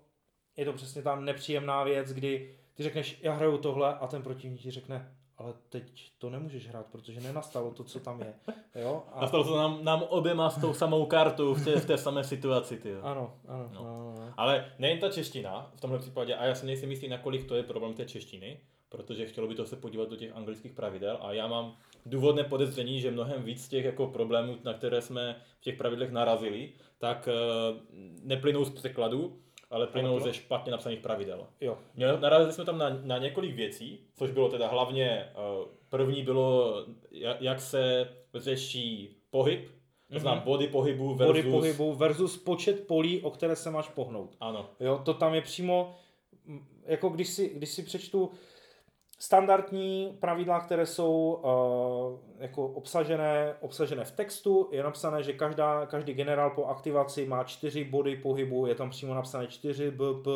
je 0.57 0.65
to 0.65 0.73
přesně 0.73 1.01
ta 1.01 1.15
nepříjemná 1.15 1.83
věc, 1.83 2.13
kdy 2.13 2.55
ty 2.73 2.83
řekneš, 2.83 3.19
já 3.23 3.33
hraju 3.33 3.57
tohle 3.57 3.95
a 3.95 4.07
ten 4.07 4.21
protivník 4.21 4.61
ti 4.61 4.71
řekne, 4.71 5.15
ale 5.39 5.53
teď 5.69 6.11
to 6.17 6.29
nemůžeš 6.29 6.67
hrát, 6.67 6.85
protože 6.91 7.21
nenastalo 7.21 7.71
to, 7.71 7.83
co 7.83 7.99
tam 7.99 8.21
je. 8.21 8.33
Jo? 8.75 9.03
A 9.13 9.27
stalo 9.27 9.43
se 9.43 9.51
nám, 9.51 9.83
nám 9.83 10.03
oběma 10.03 10.49
s 10.49 10.61
tou 10.61 10.73
samou 10.73 11.05
kartou 11.05 11.53
v 11.53 11.65
té, 11.65 11.79
v 11.79 11.85
té 11.85 11.97
samé 11.97 12.23
situaci. 12.23 12.77
Ty. 12.77 12.93
Ano, 13.01 13.33
ano, 13.47 13.69
No. 13.73 13.83
no. 13.83 14.13
no, 14.13 14.15
no. 14.19 14.33
Ale 14.37 14.71
nejen 14.79 14.99
ta 14.99 15.09
čeština 15.09 15.71
v 15.75 15.81
tomhle 15.81 15.99
případě, 15.99 16.35
a 16.35 16.45
já 16.45 16.55
si 16.55 16.65
nejsem 16.65 16.89
jistý, 16.91 17.07
nakolik 17.07 17.47
to 17.47 17.55
je 17.55 17.63
problém 17.63 17.93
té 17.93 18.05
češtiny, 18.05 18.59
protože 18.89 19.25
chtělo 19.25 19.47
by 19.47 19.55
to 19.55 19.65
se 19.65 19.75
podívat 19.75 20.09
do 20.09 20.15
těch 20.15 20.35
anglických 20.35 20.73
pravidel 20.73 21.17
a 21.21 21.33
já 21.33 21.47
mám 21.47 21.75
důvodné 22.05 22.43
podezření, 22.43 23.01
že 23.01 23.11
mnohem 23.11 23.43
víc 23.43 23.67
těch 23.67 23.85
jako 23.85 24.07
problémů, 24.07 24.57
na 24.63 24.73
které 24.73 25.01
jsme 25.01 25.35
v 25.59 25.61
těch 25.61 25.77
pravidlech 25.77 26.11
narazili, 26.11 26.71
tak 26.97 27.29
uh, 27.31 27.77
neplynou 28.23 28.65
z 28.65 28.69
překladu, 28.69 29.39
ale 29.69 29.87
plynou 29.87 30.19
ze 30.19 30.33
špatně 30.33 30.71
napsaných 30.71 30.99
pravidel. 30.99 31.47
Jo. 31.61 31.77
Narazili 32.19 32.53
jsme 32.53 32.65
tam 32.65 32.77
na, 32.77 32.89
na 33.03 33.17
několik 33.17 33.55
věcí, 33.55 33.99
což 34.15 34.31
bylo 34.31 34.49
teda 34.49 34.67
hlavně, 34.67 35.29
uh, 35.61 35.67
první 35.89 36.23
bylo, 36.23 36.75
ja- 37.11 37.37
jak 37.39 37.61
se 37.61 38.09
řeší 38.35 39.15
pohyb, 39.29 39.69
to 40.13 40.19
znamená 40.19 40.35
Mhm. 40.41 40.43
body 40.45 40.67
pohybu 40.67 41.15
versus... 41.15 41.35
Body 41.35 41.51
pohybu 41.51 41.93
versus 41.93 42.37
počet 42.37 42.87
polí, 42.87 43.21
o 43.21 43.31
které 43.31 43.55
se 43.55 43.71
máš 43.71 43.89
pohnout. 43.89 44.35
Ano, 44.39 44.69
Jo, 44.79 45.01
to 45.05 45.13
tam 45.13 45.35
je 45.35 45.41
přímo, 45.41 45.95
jako 46.85 47.09
když 47.09 47.27
si, 47.29 47.49
když 47.49 47.69
si 47.69 47.83
přečtu 47.83 48.31
standardní 49.19 50.17
pravidla, 50.19 50.59
které 50.59 50.85
jsou 50.85 51.41
uh, 51.43 52.41
jako 52.41 52.67
obsažené, 52.67 53.55
obsažené 53.61 54.05
v 54.05 54.11
textu, 54.11 54.69
je 54.71 54.83
napsané, 54.83 55.23
že 55.23 55.33
každá, 55.33 55.85
každý 55.85 56.13
generál 56.13 56.49
po 56.49 56.65
aktivaci 56.65 57.25
má 57.25 57.43
čtyři 57.43 57.83
body 57.83 58.15
pohybu, 58.15 58.65
je 58.65 58.75
tam 58.75 58.89
přímo 58.89 59.13
napsané 59.13 59.47
4 59.47 59.91
BP, 59.91 60.27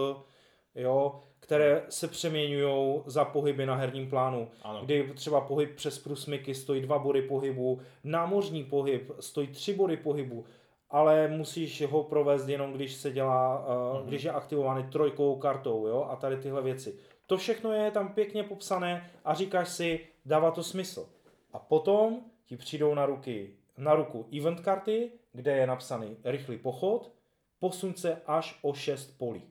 jo, 0.75 1.19
které 1.39 1.83
se 1.89 2.07
přeměňují 2.07 3.01
za 3.05 3.25
pohyby 3.25 3.65
na 3.65 3.75
herním 3.75 4.09
plánu. 4.09 4.47
ano. 4.63 4.79
Kdy 4.85 5.11
třeba 5.15 5.41
pohyb 5.41 5.75
přes 5.75 5.99
průsmyky 5.99 6.55
stojí 6.55 6.81
dva 6.81 6.99
body 6.99 7.21
pohybu, 7.21 7.79
námořní 8.03 8.63
pohyb 8.63 9.11
stojí 9.19 9.47
tři 9.47 9.73
body 9.73 9.97
pohybu, 9.97 10.45
ale 10.89 11.27
musíš 11.27 11.81
ho 11.87 12.03
provést 12.03 12.47
jenom, 12.47 12.73
když 12.73 12.93
se 12.93 13.11
dělá, 13.11 13.65
uh, 13.93 13.97
Mhm. 13.99 14.07
když 14.07 14.23
je 14.23 14.31
aktivovaný 14.31 14.83
trojkou 14.83 15.35
kartou, 15.35 15.87
jo, 15.87 16.07
a 16.09 16.15
tady 16.15 16.37
tyhle 16.37 16.61
věci. 16.61 16.95
To 17.27 17.38
všechno 17.38 17.71
je 17.71 17.91
tam 17.91 18.13
pěkně 18.13 18.43
popsané 18.43 19.12
a 19.25 19.33
říkáš 19.33 19.69
si, 19.69 20.07
dává 20.25 20.51
to 20.51 20.63
smysl. 20.63 21.09
A 21.53 21.59
potom 21.59 22.21
ti 22.45 22.57
přijdou 22.57 22.95
na, 22.95 23.05
ruky, 23.05 23.49
na 23.77 23.95
ruku 23.95 24.27
event 24.38 24.59
karty, 24.59 25.12
kde 25.33 25.57
je 25.57 25.67
napsaný 25.67 26.17
rychlý 26.23 26.57
pochod, 26.57 27.12
posun 27.59 27.93
se 27.93 28.21
až 28.25 28.59
o 28.62 28.73
6 28.73 29.17
polí. 29.17 29.41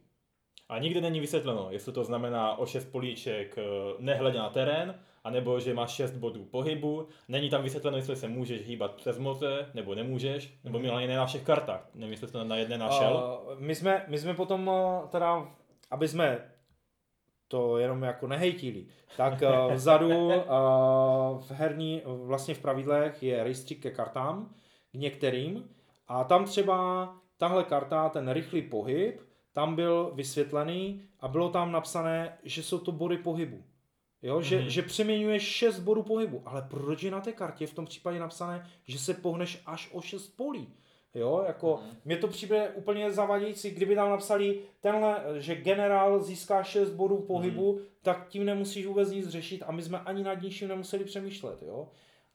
A 0.69 0.79
nikde 0.79 1.01
není 1.01 1.21
vysvětleno, 1.21 1.67
jestli 1.71 1.93
to 1.93 2.05
znamená 2.05 2.59
o 2.59 2.67
6 2.67 2.85
políček 2.85 3.59
eh, 3.59 3.63
nehledě 3.99 4.39
na 4.39 4.51
terén, 4.51 4.95
anebo 5.25 5.61
že 5.61 5.75
máš 5.75 5.91
6 5.91 6.11
bodů 6.11 6.45
pohybu. 6.45 7.09
Není 7.29 7.51
tam 7.51 7.63
vysvětleno, 7.63 7.97
jestli 7.97 8.17
se 8.17 8.29
můžeš 8.29 8.67
hýbat 8.67 8.95
přes 8.95 9.19
moře, 9.19 9.71
nebo 9.75 9.95
nemůžeš, 9.95 10.55
nebo 10.65 10.79
minimálně 10.79 11.07
ne 11.07 11.17
na 11.17 11.27
všech 11.27 11.43
kartách. 11.43 11.89
Nevím, 11.95 12.11
jestli 12.11 12.27
jsi 12.27 12.33
to 12.33 12.45
na 12.45 12.57
jedné 12.57 12.79
našel. 12.79 13.41
Uh, 13.47 13.61
my, 13.61 13.75
jsme, 13.75 14.05
my 14.09 14.19
jsme 14.19 14.35
potom 14.35 14.69
uh, 14.69 15.09
teda, 15.09 15.49
aby 15.91 16.09
jsme 16.09 16.52
to 17.53 17.79
jenom 17.79 18.03
jako 18.03 18.27
nehejtili, 18.27 18.87
tak 19.17 19.43
uh, 19.43 19.73
vzadu 19.73 20.27
uh, 20.27 20.35
v 21.41 21.51
herní, 21.51 22.03
vlastně 22.05 22.55
v 22.55 22.59
pravidlech 22.59 23.23
je 23.23 23.45
rejstřík 23.45 23.83
ke 23.83 23.91
kartám, 23.91 24.55
k 24.93 24.95
některým 24.95 25.69
a 26.09 26.25
tam 26.25 26.45
třeba 26.45 27.09
tahle 27.37 27.65
karta, 27.65 28.09
ten 28.09 28.31
rychlý 28.31 28.63
pohyb, 28.63 29.21
tam 29.53 29.75
byl 29.77 30.11
vysvětlený 30.15 31.03
a 31.21 31.29
bylo 31.29 31.49
tam 31.49 31.73
napsané, 31.73 32.39
že 32.45 32.63
jsou 32.63 32.79
to 32.79 32.93
body 32.93 33.17
pohybu. 33.17 33.63
Jo, 34.23 34.43
že, 34.43 34.59
Mhm. 34.61 34.69
že 34.69 34.83
přeměňuješ 34.83 35.43
6 35.43 35.79
bodů 35.81 36.03
pohybu. 36.03 36.43
Ale 36.45 36.67
proč 36.71 37.03
je 37.03 37.11
na 37.11 37.21
té 37.21 37.33
kartě 37.33 37.67
v 37.67 37.75
tom 37.75 37.85
případě 37.85 38.19
napsané, 38.19 38.67
že 38.85 38.99
se 38.99 39.15
pohneš 39.15 39.63
až 39.67 39.89
o 39.93 40.01
6 40.01 40.29
polí? 40.37 40.69
Jo, 41.15 41.45
jako 41.47 41.81
mm. 41.83 41.97
mně 42.05 42.17
to 42.17 42.29
přijde 42.29 42.69
úplně 42.69 43.13
zavadějící, 43.13 43.71
kdyby 43.71 43.95
tam 43.95 44.11
napsali 44.11 44.59
tenhle, 44.81 45.25
že 45.39 45.55
generál 45.55 46.23
získá 46.23 46.63
6 46.63 46.91
bodů 46.91 47.19
pohybu, 47.19 47.73
mm. 47.73 47.79
tak 48.03 48.29
tím 48.29 48.45
nemusíš 48.45 48.87
vůbec 48.87 49.11
nic 49.11 49.29
řešit 49.29 49.63
a 49.67 49.73
my 49.73 49.83
jsme 49.83 50.01
ani 50.01 50.25
nad 50.25 50.43
ničím 50.43 50.69
nemuseli 50.69 51.05
přemýšlet, 51.05 51.63
jo. 51.63 51.89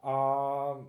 A 0.03 0.85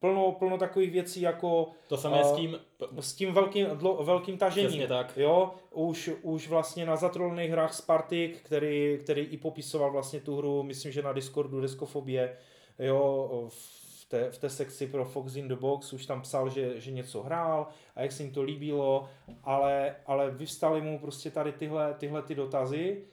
plno, 0.00 0.32
plno 0.32 0.58
takových 0.58 0.90
věcí 0.90 1.20
jako... 1.20 1.68
To 1.88 1.96
samé 1.96 2.24
uh, 2.24 2.32
s 2.32 2.36
tím... 2.36 2.60
S 3.00 3.14
tím 3.14 3.32
velkým, 3.32 3.66
dlo, 3.66 4.04
velkým 4.04 4.38
tažením. 4.38 4.88
tak. 4.88 5.16
Jo, 5.16 5.54
už, 5.70 6.10
už 6.22 6.48
vlastně 6.48 6.86
na 6.86 6.96
zatrolných 6.96 7.50
hrách 7.50 7.74
Spartik, 7.74 8.40
který, 8.42 8.98
který 9.02 9.20
i 9.20 9.36
popisoval 9.36 9.92
vlastně 9.92 10.20
tu 10.20 10.36
hru, 10.36 10.62
myslím, 10.62 10.92
že 10.92 11.02
na 11.02 11.12
Discordu 11.12 11.60
Deskofobie, 11.60 12.36
jo, 12.78 13.48
v 13.48 13.83
té, 14.14 14.30
v 14.30 14.38
té 14.38 14.50
sekci 14.50 14.86
pro 14.86 15.04
Fox 15.04 15.36
in 15.36 15.48
the 15.48 15.56
Box 15.56 15.92
už 15.92 16.06
tam 16.06 16.22
psal, 16.22 16.48
že, 16.48 16.80
že 16.80 16.90
něco 16.90 17.22
hrál 17.22 17.66
a 17.96 18.02
jak 18.02 18.12
se 18.12 18.22
jim 18.22 18.32
to 18.32 18.42
líbilo, 18.42 19.08
ale, 19.44 19.96
ale 20.06 20.30
vyvstaly 20.30 20.80
mu 20.80 20.98
prostě 20.98 21.30
tady 21.30 21.52
tyhle, 21.52 21.94
tyhle 21.94 22.22
ty 22.22 22.34
dotazy 22.34 23.04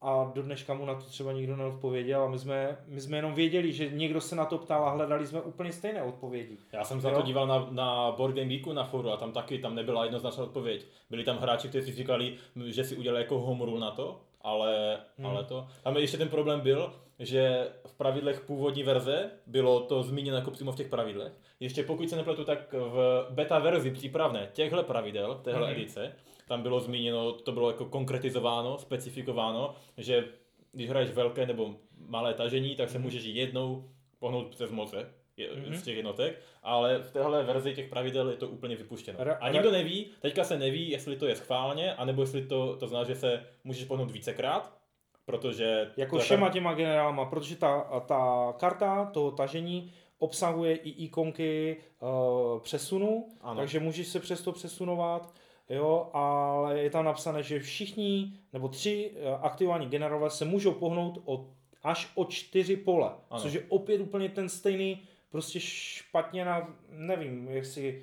a 0.00 0.30
do 0.34 0.42
dneška 0.42 0.74
mu 0.74 0.86
na 0.86 0.94
to 0.94 1.04
třeba 1.04 1.32
nikdo 1.32 1.56
neodpověděl 1.56 2.22
a 2.22 2.28
my 2.28 2.38
jsme, 2.38 2.76
my 2.86 3.00
jsme 3.00 3.16
jenom 3.16 3.34
věděli, 3.34 3.72
že 3.72 3.90
někdo 3.90 4.20
se 4.20 4.36
na 4.36 4.44
to 4.44 4.58
ptal 4.58 4.84
a 4.84 4.90
hledali 4.90 5.26
jsme 5.26 5.40
úplně 5.40 5.72
stejné 5.72 6.02
odpovědi. 6.02 6.56
Já 6.72 6.84
jsem 6.84 7.00
se 7.00 7.06
na 7.06 7.14
to 7.14 7.22
díval 7.22 7.46
na, 7.46 7.68
na 7.70 8.12
Board 8.16 8.34
Game 8.34 8.48
Geeku 8.48 8.72
na 8.72 8.84
foru 8.84 9.10
a 9.10 9.16
tam 9.16 9.32
taky 9.32 9.58
tam 9.58 9.74
nebyla 9.74 10.04
jednoznačná 10.04 10.44
odpověď. 10.44 10.86
Byli 11.10 11.24
tam 11.24 11.38
hráči, 11.38 11.68
kteří 11.68 11.90
si 11.90 11.96
říkali, 11.96 12.34
že 12.66 12.84
si 12.84 12.96
udělali 12.96 13.22
jako 13.22 13.38
home 13.38 13.62
rule 13.62 13.80
na 13.80 13.90
to, 13.90 14.20
ale, 14.40 14.98
hmm. 15.16 15.26
ale 15.26 15.44
to. 15.44 15.66
Tam 15.82 15.96
ještě 15.96 16.18
ten 16.18 16.28
problém 16.28 16.60
byl, 16.60 16.92
že 17.18 17.68
v 17.86 17.94
pravidlech 17.94 18.40
původní 18.40 18.82
verze 18.82 19.30
bylo 19.46 19.80
to 19.80 20.02
zmíněno 20.02 20.36
jako 20.36 20.50
přímo 20.50 20.72
v 20.72 20.76
těch 20.76 20.88
pravidlech. 20.88 21.32
Ještě 21.60 21.82
pokud 21.82 22.10
se 22.10 22.16
nepletu, 22.16 22.44
tak 22.44 22.72
v 22.72 23.26
beta 23.30 23.58
verzi 23.58 23.90
přípravné 23.90 24.50
těchto 24.52 24.82
pravidel, 24.82 25.40
téhle 25.44 25.66
hmm. 25.66 25.76
edice, 25.76 26.12
tam 26.48 26.62
bylo 26.62 26.80
zmíněno, 26.80 27.32
to 27.32 27.52
bylo 27.52 27.70
jako 27.70 27.84
konkretizováno, 27.84 28.78
specifikováno, 28.78 29.74
že 29.96 30.24
když 30.72 30.88
hraješ 30.88 31.10
velké 31.10 31.46
nebo 31.46 31.74
malé 31.98 32.34
tažení, 32.34 32.76
tak 32.76 32.88
se 32.88 32.98
mhm. 32.98 33.04
můžeš 33.04 33.24
jednou 33.24 33.90
pohnout 34.18 34.48
přes 34.48 34.70
moře 34.70 35.06
mm-hmm. 35.38 35.72
z 35.72 35.82
těch 35.82 35.96
jednotek, 35.96 36.42
ale 36.62 36.98
v 36.98 37.10
téhle 37.10 37.44
verzi 37.44 37.74
těch 37.74 37.88
pravidel 37.88 38.30
je 38.30 38.36
to 38.36 38.48
úplně 38.48 38.76
vypuštěno. 38.76 39.18
A 39.40 39.50
nikdo 39.50 39.70
neví, 39.70 40.10
teďka 40.20 40.44
se 40.44 40.58
neví, 40.58 40.90
jestli 40.90 41.16
to 41.16 41.26
je 41.26 41.36
schválně, 41.36 41.94
anebo 41.94 42.22
jestli 42.22 42.46
to, 42.46 42.76
to 42.76 42.86
znamená, 42.86 43.08
že 43.08 43.14
se 43.14 43.46
můžeš 43.64 43.84
pohnout 43.84 44.10
vícekrát, 44.10 44.78
protože... 45.24 45.90
Jako 45.96 46.18
všema 46.18 46.46
tam... 46.46 46.52
těma 46.52 46.74
generálma, 46.74 47.24
protože 47.24 47.56
ta, 47.56 48.02
ta 48.06 48.52
karta 48.58 49.04
toho 49.04 49.30
tažení 49.30 49.92
obsahuje 50.18 50.76
i 50.76 50.90
ikonky 51.04 51.76
uh, 52.00 52.60
přesunu, 52.60 53.28
ano. 53.40 53.60
takže 53.60 53.80
můžeš 53.80 54.08
se 54.08 54.20
přes 54.20 54.42
to 54.42 54.52
přesunovat 54.52 55.34
jo, 55.68 56.10
ale 56.12 56.78
je 56.78 56.90
tam 56.90 57.04
napsané, 57.04 57.42
že 57.42 57.60
všichni 57.60 58.32
nebo 58.52 58.68
tři 58.68 59.10
eh, 59.14 59.36
aktivovaní 59.42 59.86
generálové 59.86 60.30
se 60.30 60.44
můžou 60.44 60.72
pohnout 60.72 61.22
o, 61.24 61.46
až 61.82 62.12
o 62.14 62.24
čtyři 62.24 62.76
pole, 62.76 63.10
ano. 63.30 63.40
což 63.40 63.52
je 63.52 63.62
opět 63.68 64.00
úplně 64.00 64.28
ten 64.28 64.48
stejný, 64.48 65.02
prostě 65.30 65.60
špatně 65.60 66.44
na, 66.44 66.74
nevím, 66.90 67.48
jestli 67.48 68.02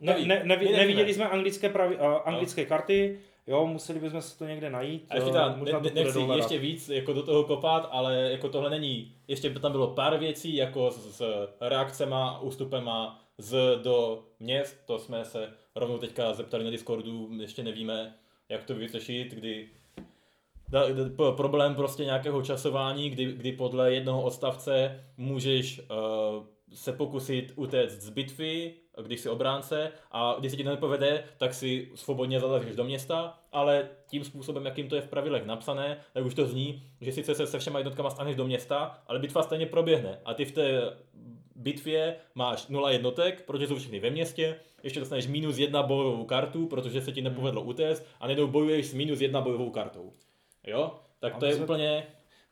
ne, 0.00 0.18
ne, 0.26 0.42
ne, 0.44 0.56
neviděli 0.56 1.14
jsme 1.14 1.28
anglické, 1.28 1.68
pravi, 1.68 1.96
uh, 1.96 2.02
anglické 2.24 2.62
no. 2.62 2.68
karty, 2.68 3.18
jo, 3.46 3.66
museli 3.66 4.00
bychom 4.00 4.22
se 4.22 4.38
to 4.38 4.44
někde 4.44 4.70
najít. 4.70 5.06
A 5.10 5.14
ještě 5.14 5.30
ta, 5.30 5.56
ne, 5.56 5.72
ne, 5.72 5.80
nechci 5.80 6.14
dohledat. 6.14 6.36
ještě 6.36 6.58
víc 6.58 6.88
jako 6.88 7.12
do 7.12 7.22
toho 7.22 7.44
kopat, 7.44 7.88
ale 7.90 8.30
jako 8.30 8.48
tohle 8.48 8.70
není, 8.70 9.14
ještě 9.28 9.50
by 9.50 9.60
tam 9.60 9.72
bylo 9.72 9.94
pár 9.94 10.18
věcí, 10.18 10.56
jako 10.56 10.90
s, 10.90 11.16
s 11.16 11.48
reakcema, 11.60 12.40
ústupema, 12.40 13.20
z 13.38 13.78
do 13.82 14.24
měst, 14.40 14.76
to 14.86 14.98
jsme 14.98 15.24
se 15.24 15.52
rovnou 15.74 15.98
teďka 15.98 16.32
zeptali 16.34 16.64
na 16.64 16.70
Discordu, 16.70 17.28
ještě 17.40 17.62
nevíme, 17.62 18.14
jak 18.48 18.64
to 18.64 18.74
vyřešit, 18.74 19.34
kdy 19.34 19.68
problém 21.36 21.74
prostě 21.74 22.04
nějakého 22.04 22.42
časování, 22.42 23.10
kdy, 23.10 23.24
kdy 23.24 23.52
podle 23.52 23.94
jednoho 23.94 24.22
odstavce 24.22 25.04
můžeš 25.16 25.80
uh, 25.80 26.46
se 26.74 26.92
pokusit 26.92 27.52
utéct 27.56 28.00
z 28.00 28.10
bitvy, 28.10 28.74
když 29.02 29.20
si 29.20 29.28
obránce 29.28 29.92
a 30.10 30.36
když 30.38 30.50
se 30.50 30.56
ti 30.56 30.64
to 30.64 30.70
nepovede, 30.70 31.24
tak 31.36 31.54
si 31.54 31.90
svobodně 31.94 32.40
zalezeš 32.40 32.76
do 32.76 32.84
města, 32.84 33.38
ale 33.52 33.88
tím 34.06 34.24
způsobem, 34.24 34.64
jakým 34.64 34.88
to 34.88 34.96
je 34.96 35.02
v 35.02 35.08
pravidlech 35.08 35.46
napsané, 35.46 35.98
tak 36.12 36.24
už 36.24 36.34
to 36.34 36.46
zní, 36.46 36.82
že 37.00 37.12
sice 37.12 37.34
se 37.34 37.46
se 37.46 37.58
všema 37.58 37.78
jednotkama 37.78 38.10
staneš 38.10 38.36
do 38.36 38.46
města, 38.46 38.98
ale 39.06 39.18
bitva 39.18 39.42
stejně 39.42 39.66
proběhne 39.66 40.18
a 40.24 40.34
ty 40.34 40.44
v 40.44 40.52
té 40.52 40.96
bitvě 41.56 42.16
máš 42.34 42.68
0 42.68 42.90
jednotek, 42.90 43.44
protože 43.46 43.66
jsou 43.66 43.76
všechny 43.76 44.00
ve 44.00 44.10
městě, 44.10 44.56
ještě 44.82 45.00
dostaneš 45.00 45.26
minus 45.26 45.58
jedna 45.58 45.82
bojovou 45.82 46.24
kartu, 46.24 46.66
protože 46.66 47.02
se 47.02 47.12
ti 47.12 47.22
nepovedlo 47.22 47.62
utéct 47.62 48.06
a 48.20 48.26
nedou 48.26 48.46
bojuješ 48.46 48.86
s 48.86 48.94
minus 48.94 49.20
jedna 49.20 49.40
bojovou 49.40 49.70
kartou. 49.70 50.12
Jo? 50.66 51.00
Tak 51.20 51.36
to 51.36 51.46
je 51.46 51.54
jsme, 51.54 51.64
úplně 51.64 52.06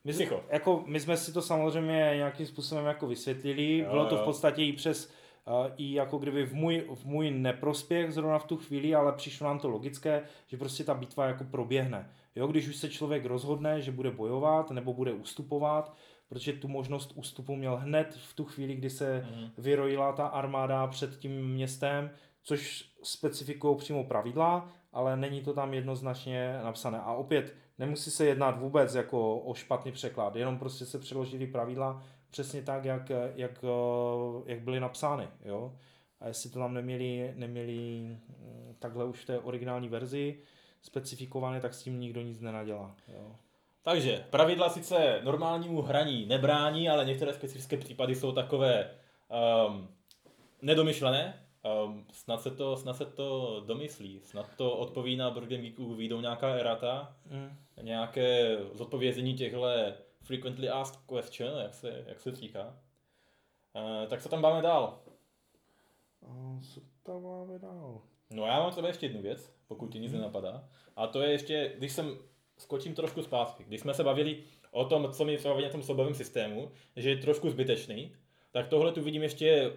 my, 0.05 0.13
psycho. 0.13 0.45
Jako, 0.49 0.85
my 0.87 1.01
jsme 1.01 1.17
si 1.17 1.33
to 1.33 1.43
samozřejmě 1.43 2.13
nějakým 2.17 2.47
způsobem 2.47 2.87
jako 2.87 3.07
vysvětlili, 3.07 3.79
jo, 3.79 3.91
bylo 3.91 4.07
to 4.07 4.17
v 4.17 4.25
podstatě 4.25 4.65
i 4.65 4.73
přes 4.73 5.13
Uh, 5.49 5.73
i 5.77 5.93
jako 5.93 6.19
kdyby 6.19 6.47
v 6.47 6.55
můj, 6.55 6.85
v 6.95 7.05
můj 7.05 7.31
neprospěch 7.31 8.13
zrovna 8.13 8.39
v 8.39 8.47
tu 8.47 8.57
chvíli, 8.57 8.95
ale 8.95 9.13
přišlo 9.13 9.47
nám 9.47 9.59
to 9.59 9.69
logické, 9.69 10.23
že 10.47 10.57
prostě 10.57 10.85
ta 10.85 10.95
bitva 10.95 11.27
jako 11.27 11.45
proběhne. 11.45 12.11
Jo, 12.37 12.47
když 12.47 12.69
už 12.69 12.77
se 12.77 12.89
člověk 12.89 13.25
rozhodne, 13.25 13.81
že 13.81 13.93
bude 13.93 14.11
bojovat 14.11 14.71
nebo 14.71 14.95
bude 14.95 15.13
ustupovat, 15.13 15.95
protože 16.29 16.53
tu 16.53 16.69
možnost 16.69 17.13
ústupu 17.15 17.57
měl 17.57 17.77
hned 17.77 18.15
v 18.15 18.35
tu 18.35 18.45
chvíli, 18.45 18.75
kdy 18.75 18.91
se 18.91 19.27
mm. 19.31 19.51
vyrojila 19.59 20.13
ta 20.13 20.27
armáda 20.27 20.87
před 20.87 21.19
tím 21.19 21.49
městem, 21.49 22.11
což 22.43 22.91
specifikují 23.03 23.77
přímo 23.77 24.05
pravidla, 24.05 24.69
ale 24.93 25.17
není 25.17 25.43
to 25.43 25.55
tam 25.55 25.75
jednoznačně 25.75 26.61
napsané. 26.65 27.01
A 27.01 27.13
opět, 27.13 27.55
nemusí 27.79 28.11
se 28.11 28.25
jednat 28.25 28.59
vůbec 28.59 28.95
jako 28.95 29.39
o 29.39 29.55
špatný 29.55 29.93
překlad, 29.93 30.37
jenom 30.37 30.59
prostě 30.59 30.87
se 30.87 30.99
přeložili 30.99 31.47
pravidla 31.47 32.03
přesně 32.31 32.63
tak, 32.63 32.85
jak, 32.85 33.11
jak, 33.35 33.65
jak 34.47 34.61
byly 34.61 34.81
napsány. 34.81 35.29
Jo? 35.45 35.77
A 36.21 36.29
jestli 36.29 36.51
to 36.51 36.59
tam 36.59 36.75
neměli, 36.75 37.33
neměli 37.37 38.01
mm, 38.01 38.77
takhle 38.79 39.05
už 39.05 39.23
v 39.23 39.27
té 39.27 39.39
originální 39.39 39.89
verzi 39.89 40.39
specifikované, 40.83 41.61
tak 41.61 41.75
s 41.75 41.83
tím 41.83 42.01
nikdo 42.01 42.21
nic 42.21 42.41
nenadělá. 42.41 42.97
Jo? 43.09 43.37
Takže 43.83 44.25
pravidla 44.31 44.69
sice 44.69 45.21
normálnímu 45.25 45.83
hraní 45.83 46.27
nebrání, 46.27 46.89
ale 46.89 47.05
některé 47.05 47.35
specifické 47.35 47.77
případy 47.77 48.15
jsou 48.15 48.33
takové 48.33 48.91
um, 49.69 49.89
nedomyšlené. 50.63 51.46
Um, 51.67 52.07
snad, 52.13 52.43
se 52.43 52.51
to, 52.51 52.77
snad 52.77 52.97
se 52.97 53.07
to 53.07 53.61
domyslí, 53.67 54.21
snad 54.25 54.57
to 54.57 54.77
odpoví 54.77 55.17
na 55.17 55.31
Board 55.31 55.49
Geeku, 55.49 55.95
vyjdou 55.95 56.21
nějaká 56.21 56.55
erata, 56.55 57.17
mm. 57.31 57.51
nějaké 57.83 58.59
zodpovězení 58.73 59.35
těchto 59.35 59.67
frequently 60.23 60.69
asked 60.69 61.01
question, 61.07 61.59
jak 61.59 61.75
se, 61.75 62.05
jak 62.07 62.21
se 62.21 62.35
říká. 62.35 62.79
Uh, 63.75 64.09
tak 64.09 64.23
co 64.23 64.29
tam 64.29 64.41
máme 64.41 64.63
dál? 64.63 64.99
Uh, 66.21 66.61
co 66.61 66.81
tam 67.03 67.23
máme 67.23 67.59
dál? 67.59 68.01
No 68.31 68.47
já 68.47 68.61
mám 68.61 68.71
třeba 68.71 68.89
ještě 68.89 69.07
jednu 69.07 69.23
věc, 69.23 69.53
pokud 69.69 69.93
ti 69.93 69.99
nic 69.99 70.13
mm. 70.13 70.19
nenapadá. 70.19 70.69
A 70.97 71.07
to 71.07 71.23
je 71.23 71.31
ještě, 71.31 71.75
když 71.79 71.93
jsem 71.93 72.19
skočím 72.59 72.95
trošku 72.95 73.23
zpátky. 73.23 73.65
Když 73.65 73.81
jsme 73.81 73.95
se 73.95 74.05
bavili 74.05 74.43
o 74.71 74.85
tom, 74.85 75.13
co 75.13 75.25
mi 75.25 75.37
třeba 75.37 75.61
na 75.61 75.69
tom 75.69 75.83
soubovém 75.83 76.15
systému, 76.15 76.71
že 76.97 77.11
je 77.11 77.17
trošku 77.17 77.51
zbytečný, 77.51 78.17
tak 78.51 78.69
tohle 78.69 78.93
tu 78.93 79.03
vidím 79.03 79.23
ještě 79.23 79.73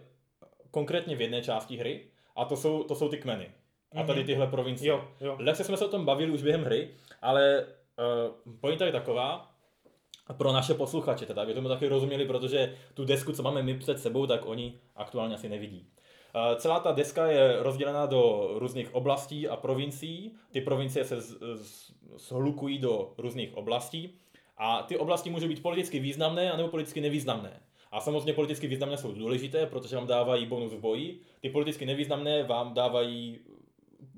konkrétně 0.72 1.16
v 1.16 1.22
jedné 1.22 1.42
části 1.42 1.78
hry 1.78 2.08
a 2.36 2.46
to 2.46 2.58
jsou, 2.58 2.84
to 2.84 2.96
jsou 2.96 3.10
ty 3.10 3.18
kmeny. 3.18 3.52
A 3.96 4.04
tady 4.04 4.20
mhm. 4.20 4.28
tyhle 4.28 4.48
provincie. 4.48 4.90
Jo, 4.90 5.08
jo. 5.22 5.36
Lehce 5.40 5.64
jsme 5.64 5.78
se 5.78 5.86
o 5.86 5.90
tom 5.90 6.06
bavili 6.06 6.32
už 6.32 6.44
během 6.44 6.64
hry, 6.64 6.90
ale 7.22 7.66
uh, 7.66 8.56
pointa 8.60 8.86
je 8.86 8.92
taková, 8.92 9.52
pro 10.34 10.52
naše 10.52 10.74
posluchače, 10.74 11.26
teda, 11.26 11.42
aby 11.42 11.54
tomu 11.54 11.68
taky 11.68 11.88
rozuměli, 11.88 12.26
protože 12.26 12.76
tu 12.94 13.06
desku, 13.06 13.34
co 13.34 13.44
máme 13.44 13.64
my 13.64 13.78
před 13.78 14.00
sebou, 14.00 14.28
tak 14.28 14.46
oni 14.46 14.80
aktuálně 14.96 15.36
asi 15.36 15.50
nevidí. 15.50 15.88
Celá 16.56 16.80
ta 16.80 16.92
deska 16.92 17.28
je 17.28 17.64
rozdělena 17.64 18.06
do 18.06 18.50
různých 18.54 18.96
oblastí 18.96 19.48
a 19.48 19.56
provincií. 19.56 20.36
Ty 20.52 20.62
provincie 20.62 21.06
se 21.06 21.18
shlukují 22.18 22.78
do 22.78 23.14
různých 23.18 23.58
oblastí 23.58 24.20
a 24.58 24.84
ty 24.84 24.98
oblasti 24.98 25.30
můžou 25.30 25.48
být 25.48 25.62
politicky 25.62 26.00
významné 26.00 26.52
anebo 26.52 26.70
politicky 26.70 27.02
nevýznamné. 27.02 27.62
A 27.92 28.00
samozřejmě 28.00 28.34
politicky 28.34 28.68
významné 28.68 28.98
jsou 28.98 29.12
důležité, 29.12 29.66
protože 29.66 29.96
vám 29.96 30.08
dávají 30.08 30.46
bonus 30.46 30.74
v 30.74 30.80
boji. 30.80 31.20
Ty 31.40 31.50
politicky 31.50 31.86
nevýznamné 31.86 32.44
vám 32.44 32.74
dávají 32.74 33.40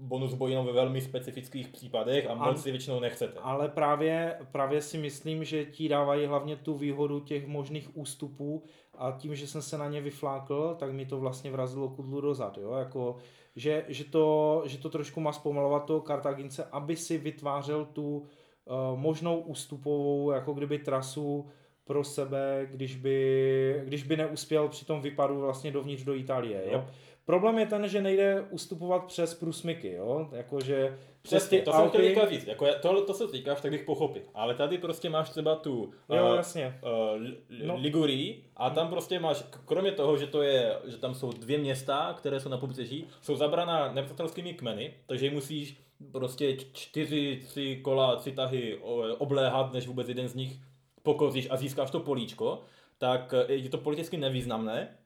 bonus 0.02 0.34
boji 0.34 0.56
ve 0.56 0.72
velmi 0.72 1.02
specifických 1.02 1.68
případech 1.68 2.30
a 2.30 2.34
moc 2.34 2.62
si 2.62 2.72
většinou 2.72 3.00
nechcete. 3.00 3.40
Ale 3.40 3.70
právě, 3.70 4.40
právě 4.52 4.82
si 4.82 4.98
myslím, 4.98 5.44
že 5.44 5.66
ti 5.66 5.90
dávají 5.90 6.26
hlavně 6.26 6.56
tu 6.56 6.78
výhodu 6.78 7.20
těch 7.20 7.48
možných 7.48 7.98
ústupů 7.98 8.64
a 8.98 9.12
tím, 9.12 9.36
že 9.36 9.48
jsem 9.48 9.62
se 9.62 9.78
na 9.78 9.88
ně 9.88 10.02
vyflákl, 10.02 10.76
tak 10.80 10.92
mi 10.92 11.06
to 11.06 11.20
vlastně 11.20 11.52
vrazilo 11.52 11.90
kudlu 11.90 12.22
dozad, 12.22 12.58
jo, 12.58 12.72
jako, 12.72 13.16
že, 13.56 13.86
že, 13.88 14.04
to, 14.04 14.64
že 14.66 14.78
to 14.78 14.90
trošku 14.90 15.22
má 15.22 15.32
zpomalovat 15.32 15.86
toho 15.86 16.02
Kartagince, 16.02 16.64
aby 16.72 16.96
si 16.96 17.18
vytvářel 17.18 17.86
tu 17.86 18.18
uh, 18.18 19.00
možnou 19.00 19.40
ústupovou, 19.40 20.32
jako 20.32 20.54
kdyby 20.54 20.80
trasu 20.80 21.50
pro 21.86 22.04
sebe, 22.04 22.68
když 22.72 22.96
by, 22.96 23.82
když 23.86 24.04
by 24.04 24.18
neuspěl 24.18 24.68
při 24.68 24.86
tom 24.86 25.02
vypadu 25.02 25.40
vlastně 25.40 25.72
dovnitř 25.72 26.04
do 26.04 26.16
Itálie. 26.16 26.62
Jo? 26.66 26.72
Yep. 26.72 26.84
Problém 27.26 27.60
je 27.60 27.66
ten, 27.66 27.88
že 27.88 28.02
nejde 28.02 28.42
ustupovat 28.50 29.06
přes 29.06 29.34
průsmyky, 29.34 29.92
jo? 29.94 30.30
Jakože 30.32 30.98
přes 31.22 31.48
ty 31.50 31.62
to 31.62 31.72
jsem 31.72 31.90
chtěl 31.90 32.02
Alpy, 32.02 32.14
teďka 32.14 32.30
říct. 32.30 32.48
Jako, 32.48 32.68
tohle 32.82 33.02
to 33.02 33.14
se 33.14 33.28
týkáš, 33.28 33.62
tak 33.62 33.72
bych 33.72 33.84
pochopil. 33.84 34.22
Ale 34.34 34.56
tady 34.56 34.78
prostě 34.78 35.10
máš 35.10 35.30
třeba 35.30 35.56
tu 35.56 35.92
Jo, 36.10 36.34
eh, 36.34 36.36
jasně. 36.38 36.80
uh, 36.84 37.22
No. 37.50 37.68
no. 37.68 37.78
Ligurii 37.78 38.44
a 38.58 38.70
tam 38.70 38.88
prostě 38.90 39.20
máš, 39.20 39.44
kromě 39.66 39.92
toho, 39.92 40.18
že 40.18 40.28
to 40.28 40.42
je, 40.42 40.76
že 40.88 40.98
tam 40.98 41.16
jsou 41.16 41.32
dvě 41.32 41.58
města, 41.58 42.16
které 42.18 42.40
jsou 42.40 42.50
na 42.50 42.58
pobřeží, 42.58 43.08
jsou 43.22 43.36
zabraná 43.36 43.94
nepřátelskými 43.94 44.54
kmeny, 44.54 44.94
takže 45.06 45.32
musíš 45.32 45.78
prostě 46.12 46.58
čtyři, 46.74 47.40
tři 47.48 47.80
kola, 47.84 48.16
tři 48.16 48.32
tahy 48.32 48.78
obléhat, 49.18 49.74
než 49.74 49.88
vůbec 49.88 50.10
jeden 50.10 50.28
z 50.28 50.36
nich 50.36 50.58
pokoříš 51.04 51.48
a 51.50 51.58
získáš 51.58 51.92
to 51.92 52.00
políčko, 52.00 52.62
tak 52.98 53.34
eh, 53.34 53.54
je 53.54 53.70
to 53.70 53.78
politicky 53.78 54.18
nevýznamné, 54.18 54.98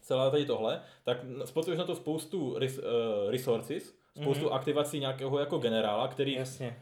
celé 0.00 0.30
tady 0.30 0.46
tohle, 0.46 0.80
tak 1.04 1.18
spotřebuješ 1.44 1.78
na 1.78 1.84
to 1.84 1.94
spoustu 1.94 2.58
res, 2.58 2.78
uh, 2.78 2.84
resources, 3.30 3.94
spoustu 4.22 4.44
Mhm. 4.44 4.52
aktivací 4.54 5.00
nějakého 5.00 5.38
jako 5.38 5.58
generála, 5.58 6.08
který 6.08 6.34
Jasně. 6.34 6.76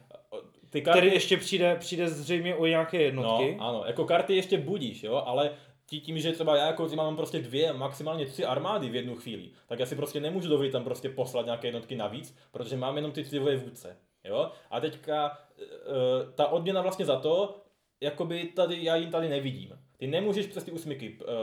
ty 0.71 0.83
karty, 0.83 0.99
Který 1.01 1.13
ještě 1.15 1.37
přijde, 1.37 1.77
přijde 1.77 2.09
zřejmě 2.09 2.55
o 2.55 2.67
nějaké 2.67 3.03
jednotky. 3.03 3.57
No, 3.59 3.65
ano, 3.69 3.85
jako 3.87 4.05
karty 4.05 4.35
ještě 4.37 4.59
budíš, 4.59 5.03
jo, 5.03 5.23
ale 5.27 5.51
tí- 5.87 6.01
tím, 6.01 6.19
že 6.19 6.33
třeba 6.33 6.57
já 6.57 6.67
jako 6.67 6.89
mám 6.97 7.17
prostě 7.17 7.39
dvě, 7.39 7.73
maximálně 7.73 8.27
tři 8.27 8.45
armády 8.45 8.89
v 8.89 8.95
jednu 8.95 9.15
chvíli, 9.17 9.51
tak 9.67 9.79
já 9.79 9.87
si 9.87 9.97
prostě 9.97 10.21
nemůžu 10.21 10.49
dovolit 10.49 10.71
tam 10.71 10.85
prostě 10.85 11.09
poslat 11.09 11.47
nějaké 11.47 11.67
jednotky 11.69 11.97
navíc, 11.97 12.37
protože 12.53 12.77
mám 12.77 12.97
jenom 12.97 13.13
ty 13.13 13.25
tři 13.25 13.39
vůdce, 13.39 13.97
jo. 14.25 14.51
A 14.71 14.81
teďka 14.81 15.39
e, 15.59 16.33
ta 16.35 16.47
odměna 16.47 16.83
vlastně 16.83 17.05
za 17.05 17.17
to, 17.21 17.62
jakoby 18.03 18.45
tady, 18.45 18.85
já 18.85 18.97
jim 18.97 19.11
tady 19.11 19.29
nevidím. 19.29 19.71
Ty 19.97 20.07
nemůžeš 20.07 20.47
přes 20.47 20.65
ty 20.65 20.71
úsmyky 20.71 21.19
e, 21.21 21.33
e, 21.33 21.35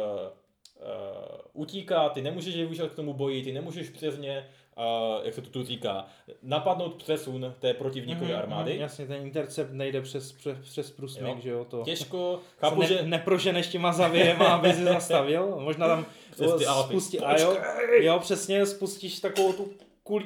utíkat, 1.54 2.14
ty 2.14 2.22
nemůžeš 2.22 2.56
je 2.56 2.62
využít 2.66 2.92
k 2.92 2.96
tomu 2.96 3.14
boji, 3.14 3.44
ty 3.44 3.52
nemůžeš 3.54 3.90
přes 3.90 4.18
ně, 4.18 4.32
e, 4.78 4.84
jak 5.24 5.34
se 5.34 5.42
to 5.42 5.50
tu 5.50 5.64
říká, 5.64 6.06
napadnout 6.44 6.96
přesun 6.96 7.54
té 7.60 7.74
protivníkové 7.74 8.30
Mhm, 8.30 8.40
armády. 8.40 8.72
mhm, 8.72 8.82
jasně, 8.82 9.08
ten 9.08 9.22
intercept 9.22 9.72
nejde 9.72 10.02
přes, 10.02 10.32
přes, 10.32 10.58
přes 10.60 10.92
průsmyk, 10.92 11.36
Jo. 11.36 11.38
že 11.44 11.50
jo, 11.50 11.66
to... 11.66 11.82
Těžko, 11.84 12.40
chápu, 12.60 12.82
ne, 12.82 12.88
že... 12.88 13.02
neproženeš 13.04 13.68
těma 13.68 13.92
zavějema, 13.94 14.48
aby 14.48 14.74
si 14.74 14.84
zastavil. 14.84 15.56
Možná 15.60 15.88
tam 15.88 16.06
spustí, 16.88 17.20
a 17.20 17.40
jo, 17.40 17.58
jo, 18.00 18.20
přesně, 18.20 18.66
spustíš 18.66 19.20
takovou 19.20 19.54
tu 19.54 19.72
kuli... 20.04 20.26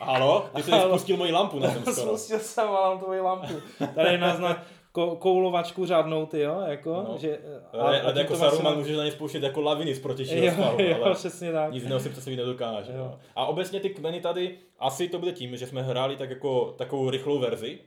Halo? 0.00 0.48
Ty 0.56 0.62
jsi 0.62 0.70
Halo. 0.70 0.88
spustil 0.98 1.16
moji 1.16 1.32
lampu 1.32 1.58
na 1.58 1.70
tom 1.70 1.82
skoro. 1.94 2.18
Spustil 2.18 2.38
jsem 2.38 2.68
mám 2.68 2.98
tvoji 2.98 3.20
lampu. 3.20 3.54
Tady 3.94 4.18
nás 4.18 4.38
na 4.38 4.64
ko, 4.94 5.16
koulovačku 5.16 5.86
řádnou, 5.86 6.26
ty 6.26 6.40
jo, 6.40 6.60
jako, 6.66 6.90
No. 7.08 7.16
že... 7.18 7.38
Ale, 7.72 8.00
ale 8.00 8.12
tím 8.12 8.20
jako 8.22 8.36
Saruman 8.36 8.64
maximum- 8.64 8.76
můžeš 8.78 8.96
na 8.96 9.04
ně 9.04 9.10
spouštět 9.12 9.42
jako 9.42 9.60
laviny 9.60 9.94
z 9.94 10.00
protějšího 10.00 10.44
Jo, 10.46 10.52
svahu, 10.52 10.82
jo, 10.82 10.96
ale 11.04 11.14
přesně 11.14 11.52
tak. 11.52 11.72
nic 11.72 11.82
jiného 11.82 12.00
si 12.00 12.08
představit 12.08 12.36
nedokáže. 12.36 12.92
Jo. 12.92 12.98
Jo. 12.98 13.18
A 13.36 13.46
obecně 13.46 13.80
ty 13.80 13.90
kmeny 13.90 14.20
tady, 14.20 14.58
asi 14.78 15.08
to 15.08 15.18
bude 15.18 15.32
tím, 15.32 15.56
že 15.56 15.66
jsme 15.66 15.82
hráli 15.82 16.16
tak 16.16 16.30
jako 16.30 16.74
takovou 16.78 17.10
rychlou 17.10 17.38
verzi, 17.38 17.78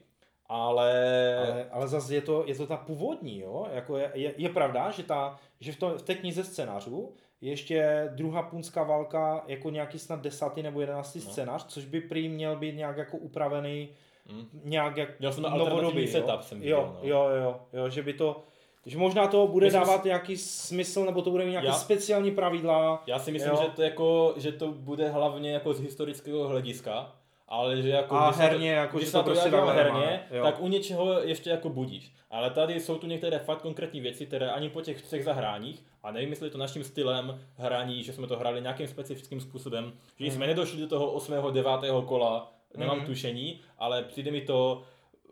ale, 0.50 0.92
Ale, 1.38 1.66
ale 1.72 1.88
zase 1.88 2.16
je 2.16 2.22
to, 2.22 2.44
je 2.48 2.56
to 2.56 2.68
ta 2.68 2.78
původní, 2.78 3.40
jo? 3.40 3.68
Jako 3.74 3.98
je, 3.98 4.12
je, 4.14 4.34
je, 4.38 4.50
pravda, 4.50 4.92
že, 4.92 5.04
ta, 5.04 5.40
že 5.60 5.72
v, 5.72 5.76
to, 5.80 5.90
v 5.98 6.02
té 6.02 6.16
knize 6.16 6.44
scénářů 6.44 7.12
je 7.42 7.50
ještě 7.50 8.10
druhá 8.16 8.42
punská 8.44 8.84
válka 8.84 9.44
jako 9.48 9.70
nějaký 9.70 10.00
snad 10.00 10.22
desátý 10.22 10.64
nebo 10.64 10.82
jedenáctý 10.82 11.20
No. 11.26 11.32
scénář, 11.32 11.66
což 11.66 11.86
by 11.86 12.02
prý 12.02 12.30
měl 12.30 12.56
být 12.56 12.76
nějak 12.76 12.98
jako 12.98 13.18
upravený 13.18 13.90
hm, 14.32 14.46
nějak 14.64 14.98
jak 14.98 15.20
Měl 15.20 15.34
jsem 15.34 15.44
na 15.44 15.50
novodobý, 15.50 16.02
jo? 16.02 16.12
setup, 16.12 16.42
jsem 16.42 16.64
jo, 16.64 16.64
viděl, 16.64 16.94
no. 16.94 17.10
jo, 17.10 17.30
jo, 17.44 17.60
jo, 17.74 17.90
že 17.90 18.04
by 18.04 18.14
to, 18.14 18.44
že 18.86 18.98
možná 18.98 19.28
to 19.28 19.48
bude 19.48 19.66
Myslím 19.66 19.82
dávat 19.84 20.04
nějaký 20.06 20.38
smysl, 20.38 21.06
nebo 21.06 21.22
to 21.22 21.32
bude 21.32 21.44
mít 21.46 21.52
nějaké 21.52 21.68
Já- 21.68 21.74
speciální 21.74 22.32
pravidla. 22.32 23.04
já 23.08 23.20
si 23.20 23.32
myslím, 23.32 23.52
Jo. 23.52 23.60
že 23.64 23.70
to, 23.76 23.82
jako, 23.82 24.34
že 24.38 24.52
to 24.52 24.68
bude 24.72 25.10
hlavně 25.10 25.52
jako 25.52 25.74
z 25.74 25.80
historického 25.82 26.48
hlediska, 26.48 27.12
ale 27.48 27.82
že 27.82 27.90
jako 27.90 28.16
A 28.16 28.26
když 28.28 28.36
se 28.38 28.42
to- 28.42 28.48
herně, 28.50 28.72
jako, 28.72 28.98
když 28.98 29.08
že 29.08 29.12
se 29.12 29.18
to 29.18 29.24
to 29.24 29.30
prostě 29.32 29.52
takhle 29.52 29.74
herně, 29.74 30.24
jo. 30.32 30.44
tak 30.44 30.62
u 30.62 30.68
něčeho 30.68 31.22
ještě 31.22 31.50
jako 31.50 31.70
budíš. 31.70 32.12
Ale 32.32 32.50
tady 32.50 32.80
jsou 32.80 32.96
tu 32.98 33.08
některé 33.08 33.40
fakt 33.40 33.62
konkrétní 33.62 34.02
věci, 34.02 34.26
které 34.26 34.52
ani 34.52 34.70
po 34.70 34.82
těch 34.82 35.02
třech 35.02 35.24
zahráních, 35.24 35.86
a 36.04 36.12
nevím, 36.12 36.30
jestli 36.30 36.48
je 36.48 36.52
to 36.52 36.58
naším 36.58 36.84
stylem 36.84 37.40
hraní, 37.56 38.04
že 38.04 38.14
jsme 38.14 38.28
to 38.28 38.38
hráli 38.38 38.62
nějakým 38.62 38.88
specifickým 38.88 39.42
způsobem, 39.42 39.94
že 40.20 40.26
jsme 40.32 40.48
nedošli 40.48 40.82
do 40.82 40.88
toho 40.88 41.12
8. 41.12 41.34
9. 41.52 41.72
kola, 42.06 42.52
nemám 42.78 42.98
Mhm. 42.98 43.06
tušení, 43.06 43.62
ale 43.78 44.04
přijde 44.04 44.32
mi 44.32 44.42
to 44.42 44.84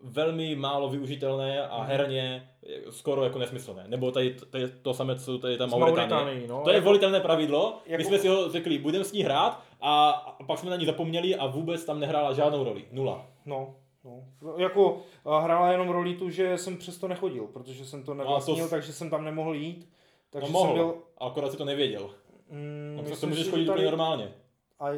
velmi 0.02 0.56
málo 0.56 0.88
využitelné 0.88 1.66
a 1.68 1.78
Mhm. 1.78 1.86
herně 1.86 2.50
skoro 2.90 3.24
jako 3.24 3.38
nesmyslné. 3.38 3.84
Nebo 3.86 4.10
tady, 4.10 4.36
tady 4.50 4.68
to 4.68 4.94
samé, 4.94 5.18
co 5.18 5.38
tady 5.38 5.58
ta 5.58 5.66
Mauritánie. 5.66 6.46
No. 6.48 6.60
To 6.64 6.70
je 6.70 6.74
Jako- 6.76 6.84
volitelné 6.84 7.20
pravidlo, 7.20 7.78
jako- 7.86 7.98
my 8.00 8.04
jsme 8.04 8.18
si 8.18 8.28
ho 8.28 8.50
řekli, 8.50 8.78
budeme 8.78 9.04
s 9.04 9.12
ní 9.12 9.22
hrát 9.22 9.62
a, 9.80 10.10
a 10.10 10.42
pak 10.44 10.58
jsme 10.58 10.70
na 10.70 10.76
ní 10.76 10.86
zapomněli 10.86 11.36
a 11.36 11.46
vůbec 11.46 11.84
tam 11.84 12.00
nehrála 12.00 12.32
žádnou 12.32 12.64
roli. 12.64 12.84
Nula. 12.92 13.26
No, 13.46 13.74
no. 14.04 14.24
Jako 14.56 15.00
a 15.24 15.38
hrála 15.38 15.72
jenom 15.72 15.88
roli 15.88 16.14
tu, 16.14 16.30
že 16.30 16.58
jsem 16.58 16.76
přesto 16.76 17.08
nechodil, 17.08 17.46
protože 17.46 17.84
jsem 17.84 18.02
to 18.04 18.14
nevlastnil, 18.14 18.56
No 18.56 18.64
to- 18.64 18.70
takže 18.70 18.92
jsem 18.92 19.10
tam 19.10 19.24
nemohl 19.24 19.54
jít. 19.54 19.88
Takže 20.30 20.46
no 20.46 20.52
mohl, 20.52 20.66
jsem 20.68 20.76
byl... 20.76 20.94
akorát 21.18 21.50
si 21.52 21.56
to 21.56 21.64
nevěděl. 21.64 22.10
Mm, 22.50 22.94
No, 22.96 23.02
přesto 23.02 23.26
můžeš 23.26 23.48
chodit 23.48 23.64
že 23.64 23.70
úplně 23.70 23.84
normálně. 23.86 24.32
A 24.80 24.90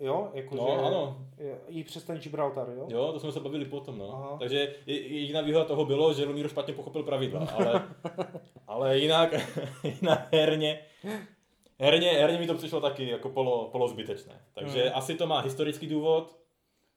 jo, 0.00 0.30
jako 0.34 0.54
No, 0.56 0.66
že, 0.66 0.72
ano. 0.86 1.18
I 1.68 1.84
přes 1.84 2.04
ten 2.04 2.18
Gibraltar, 2.18 2.68
jo? 2.76 2.86
Jo, 2.90 3.12
to 3.12 3.20
jsme 3.20 3.32
se 3.32 3.40
bavili 3.40 3.64
potom, 3.64 3.98
no. 3.98 4.10
Aha. 4.14 4.36
Takže 4.38 4.74
je- 4.86 5.00
jediná 5.08 5.40
výhoda 5.40 5.64
toho 5.64 5.84
bylo, 5.84 6.12
že 6.12 6.24
Lumíro 6.24 6.48
špatně 6.48 6.74
pochopil 6.74 7.02
pravidla, 7.02 7.46
ale, 7.54 7.88
ale 8.66 8.98
jinak, 8.98 9.34
jinak 9.84 10.28
herně, 10.32 10.80
herně, 11.80 12.10
herně 12.10 12.38
mi 12.38 12.46
to 12.46 12.54
přišlo 12.54 12.80
taky 12.80 13.08
jako 13.08 13.28
polo, 13.28 13.68
polo 13.72 13.88
zbytečné. 13.88 14.40
Takže 14.54 14.82
Hmm. 14.82 14.92
asi 14.94 15.14
to 15.14 15.26
má 15.26 15.40
historický 15.40 15.86
důvod. 15.86 16.36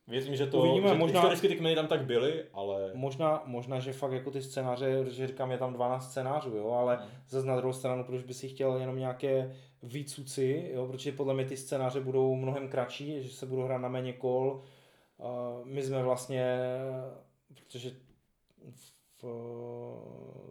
Věřím, 0.08 0.36
že 0.36 0.47
to 0.47 0.58
Uvidíme, 0.58 0.88
že 0.89 0.95
možná- 0.95 1.20
historicky 1.20 1.47
ty 1.47 1.56
kmeny 1.56 1.76
tam 1.76 1.88
tak 1.88 2.06
byly, 2.06 2.43
ale 2.54 2.91
Možná, 2.93 3.41
možná, 3.45 3.80
že 3.80 3.93
fakt 3.93 4.12
jako 4.12 4.32
ty 4.32 4.41
scénáře, 4.41 5.06
že 5.10 5.28
říkám, 5.28 5.52
je 5.52 5.58
tam 5.58 5.74
12 5.74 6.10
scénářů, 6.12 6.50
jo, 6.56 6.72
ale 6.72 6.95
Hmm. 6.95 7.06
zase 7.28 7.47
na 7.47 7.56
druhou 7.56 7.74
stranu, 7.74 8.04
proč 8.04 8.24
by 8.24 8.34
si 8.34 8.50
chtěl 8.50 8.76
jenom 8.78 8.97
nějaké 9.00 9.56
výcuci, 9.84 10.71
jo, 10.73 10.88
protože 10.88 11.11
podle 11.11 11.34
mě 11.34 11.45
ty 11.45 11.57
scénáře 11.57 12.01
budou 12.01 12.36
mnohem 12.36 12.69
kratší, 12.69 13.23
že 13.23 13.30
se 13.30 13.45
budou 13.45 13.61
hrát 13.61 13.77
na 13.77 13.89
méně 13.89 14.13
kol. 14.13 14.61
My 15.63 15.84
jsme 15.84 16.03
vlastně, 16.03 16.57
protože 17.53 17.91
v, 18.69 18.93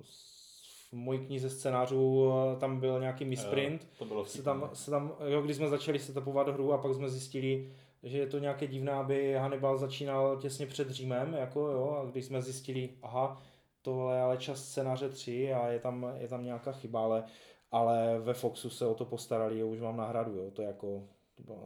v 0.02 0.92
mojí 0.92 1.26
knize 1.26 1.50
scénářů 1.50 2.32
eh, 2.32 2.60
tam 2.60 2.80
byl 2.80 3.00
nějaký 3.00 3.24
misprint, 3.24 3.88
to 3.98 4.04
bylo 4.04 4.24
se 4.24 4.42
tam, 4.42 4.70
se 4.72 4.90
tam, 4.90 5.12
jo, 5.28 5.42
když 5.42 5.56
jsme 5.56 5.68
začali 5.68 5.98
setupovat 5.98 6.48
hru 6.48 6.72
a 6.72 6.78
pak 6.78 6.94
jsme 6.94 7.08
zjistili, 7.08 7.72
že 8.02 8.18
je 8.18 8.26
to 8.26 8.38
nějaké 8.38 8.66
divné, 8.66 8.92
aby 8.92 9.34
Hannibal 9.34 9.78
začínal 9.78 10.36
těsně 10.36 10.66
před 10.66 10.90
Římem, 10.90 11.34
jako 11.34 11.60
jo, 11.60 12.02
a 12.02 12.10
když 12.10 12.24
jsme 12.24 12.42
zjistili, 12.42 12.90
aha, 13.02 13.42
tohle 13.82 14.16
je 14.16 14.22
ale 14.22 14.36
čas 14.36 14.64
scénáře 14.64 15.08
3 15.08 15.52
a 15.52 15.68
je 15.68 15.78
tam, 15.78 16.06
je 16.18 16.28
tam 16.28 16.44
nějaká 16.44 16.72
chyba, 16.72 17.02
ale, 17.02 17.24
ale 17.70 18.18
ve 18.18 18.34
Foxu 18.34 18.70
se 18.70 18.86
o 18.86 18.94
to 18.94 19.04
postarali, 19.04 19.58
jo, 19.58 19.68
už 19.68 19.80
mám 19.80 19.96
náhradu, 19.96 20.34
jo, 20.36 20.50
to 20.50 20.62
je 20.62 20.68
jako, 20.68 21.08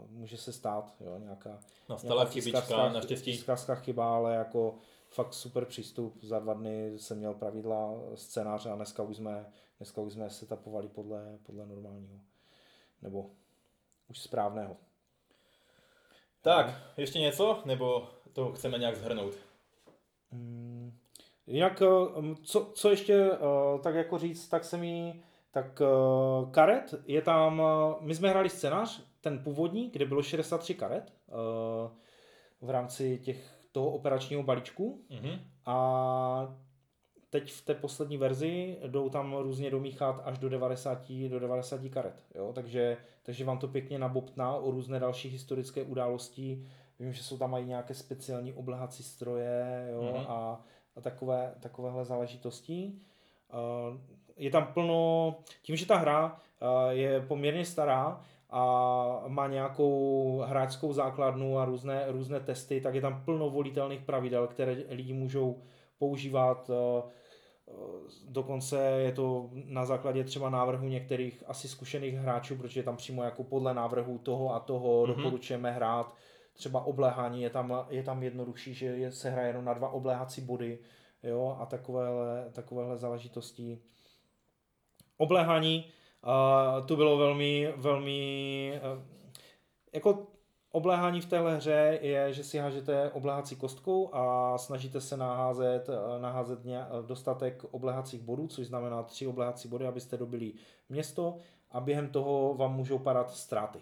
může 0.09 0.37
se 0.37 0.53
stát, 0.53 0.95
jo, 1.01 1.19
nějaká, 1.19 1.61
Nastala 1.89 2.15
nějaká 2.15 2.31
chybička, 2.33 2.89
naštěstí. 2.89 3.33
tiskařská 3.33 3.75
chyba, 3.75 4.17
ale 4.17 4.35
jako 4.35 4.75
fakt 5.09 5.35
super 5.35 5.65
přístup, 5.65 6.19
za 6.23 6.39
dva 6.39 6.55
dny 6.55 6.99
jsem 6.99 7.19
měl 7.19 7.35
pravidla 7.35 7.95
scénáře 8.15 8.71
a 8.71 8.77
dneska 8.77 9.03
už 9.03 9.17
jsme, 9.17 9.47
dneska 9.79 10.01
už 10.01 10.13
jsme 10.13 10.31
setupovali 10.31 10.89
podle, 10.89 11.39
podle 11.43 11.67
normálního, 11.67 12.21
nebo 13.03 13.31
už 14.11 14.19
správného. 14.19 14.77
Tak, 16.43 16.67
ještě 16.97 17.19
něco? 17.19 17.63
Nebo 17.65 18.09
to 18.33 18.53
chceme 18.53 18.79
nějak 18.79 18.97
zhrnout? 18.97 19.35
Mm, 20.31 20.99
Jinak, 21.47 21.83
eh, 21.83 22.35
co, 22.43 22.71
co 22.75 22.91
ještě 22.91 23.15
eh, 23.15 23.39
tak 23.83 23.95
jako 23.95 24.19
říct, 24.19 24.49
tak 24.49 24.65
se 24.65 24.77
mi, 24.77 25.23
tak 25.53 25.83
eh, 25.83 26.51
karet 26.51 26.95
je 27.07 27.23
tam, 27.23 27.63
eh, 27.63 27.95
my 28.01 28.15
jsme 28.15 28.29
hráli 28.29 28.49
scénář, 28.49 29.05
ten 29.21 29.39
původní, 29.39 29.91
kde 29.91 30.07
bylo 30.07 30.23
63 30.23 30.75
karet 30.75 31.13
eh, 31.29 31.33
v 32.61 32.71
rámci 32.71 33.19
těch, 33.19 33.59
toho 33.73 33.91
operačního 33.91 34.43
balíčku 34.43 35.05
Mhm. 35.11 35.41
a 35.67 36.57
teď 37.31 37.53
v 37.53 37.65
té 37.65 37.75
poslední 37.75 38.17
verzi 38.17 38.79
jdou 38.87 39.09
tam 39.09 39.35
různě 39.37 39.71
domíchat 39.71 40.21
až 40.25 40.39
do 40.39 40.49
90, 40.49 41.29
do 41.29 41.41
90 41.41 41.89
karet, 41.89 42.25
jo? 42.35 42.53
Takže, 42.55 42.97
takže 43.23 43.45
vám 43.45 43.59
to 43.59 43.69
pěkně 43.69 43.99
nabobtná 43.99 44.55
o 44.57 44.71
různé 44.71 45.01
další 45.01 45.29
historické 45.29 45.83
události. 45.83 46.67
Vím, 46.99 47.13
že 47.13 47.23
jsou 47.23 47.39
tam 47.39 47.51
mají 47.51 47.67
nějaké 47.67 47.95
speciální 47.95 48.53
oblehací 48.53 49.03
stroje 49.03 49.89
jo? 49.93 50.03
Mhm. 50.03 50.25
a, 50.29 50.65
a 50.97 51.01
takové, 51.01 51.55
takovéhle 51.61 52.05
záležitosti. 52.05 52.93
Uh, 53.53 53.97
je 54.37 54.51
tam 54.51 54.67
plno, 54.67 55.35
tím, 55.63 55.77
že 55.77 55.87
ta 55.87 55.97
hra 55.97 56.27
uh, 56.27 56.91
je 56.91 57.21
poměrně 57.21 57.65
stará 57.65 58.21
a 58.51 59.25
má 59.29 59.47
nějakou 59.47 60.39
hráčskou 60.47 60.93
základnu 60.93 61.59
a 61.59 61.65
různé, 61.65 62.05
různé 62.09 62.41
testy, 62.41 62.81
tak 62.81 62.95
je 62.95 63.01
tam 63.01 63.25
plno 63.25 63.51
volitelných 63.51 64.01
pravidel, 64.01 64.47
které 64.47 64.77
lidi 64.89 65.13
můžou 65.13 65.63
používat. 65.99 66.71
eh, 66.71 67.03
Dokonce 68.29 68.79
je 68.81 69.13
to 69.13 69.51
na 69.53 69.85
základě 69.85 70.25
třeba 70.25 70.51
návrhu 70.51 70.89
některých 70.89 71.45
asi 71.47 71.69
zkušených 71.69 72.15
hráčů, 72.15 72.57
protože 72.57 72.83
tam 72.83 72.97
přímo 72.97 73.23
jako 73.23 73.45
podle 73.45 73.75
návrhu 73.75 74.19
toho 74.19 74.55
a 74.55 74.61
toho 74.61 75.03
mm-hmm. 75.03 75.17
doporučujeme 75.17 75.73
hrát. 75.73 76.15
Třeba 76.53 76.81
obléhání 76.81 77.43
je 77.43 77.51
tam, 77.51 77.87
je 77.91 78.03
tam 78.03 78.23
jednodušší, 78.23 78.75
že 78.75 78.87
je, 78.87 79.13
se 79.13 79.31
hraje 79.31 79.49
jenom 79.49 79.65
na 79.65 79.75
dva 79.75 79.89
obléhací 79.89 80.41
body 80.41 80.79
jo, 81.23 81.57
a 81.61 81.67
takovéhle, 81.67 82.51
takovéhle 82.53 82.97
záležitosti. 82.97 83.79
Obléhání 85.23 85.85
uh, 86.25 86.87
to 86.87 86.97
bylo 86.97 87.17
velmi, 87.17 87.73
velmi 87.77 88.81
uh, 88.95 89.03
jako 89.93 90.27
Obléhání 90.73 91.21
v 91.21 91.27
téhle 91.27 91.57
hře 91.57 91.99
je, 92.03 92.33
že 92.33 92.45
si 92.45 92.59
hážete 92.59 93.11
obléhací 93.11 93.57
kostkou 93.57 94.15
a 94.15 94.59
snažíte 94.59 95.01
se 95.01 95.17
naházet, 95.17 95.89
naházet 96.21 96.59
dostatek 97.07 97.65
obléhacích 97.71 98.21
bodů, 98.21 98.47
což 98.47 98.67
znamená 98.67 99.03
tři 99.03 99.27
obléhací 99.27 99.69
body, 99.69 99.87
abyste 99.87 100.17
dobili 100.17 100.53
město 100.89 101.37
a 101.71 101.81
během 101.81 102.09
toho 102.09 102.55
vám 102.55 102.77
můžou 102.77 102.99
padat 102.99 103.31
ztráty. 103.31 103.79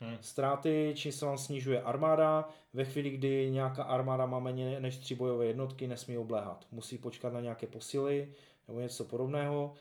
Hmm. 0.00 0.16
Ztráty, 0.20 0.92
čím 0.96 1.12
se 1.12 1.26
vám 1.26 1.38
snižuje 1.38 1.82
armáda, 1.82 2.48
ve 2.72 2.84
chvíli, 2.84 3.10
kdy 3.10 3.50
nějaká 3.50 3.82
armáda 3.82 4.26
má 4.26 4.38
méně 4.38 4.80
než 4.80 4.96
tři 4.96 5.14
bojové 5.14 5.46
jednotky, 5.46 5.86
nesmí 5.86 6.18
obléhat. 6.18 6.66
Musí 6.72 6.98
počkat 6.98 7.32
na 7.32 7.40
nějaké 7.40 7.66
posily 7.66 8.32
nebo 8.68 8.80
něco 8.80 9.04
podobného, 9.04 9.72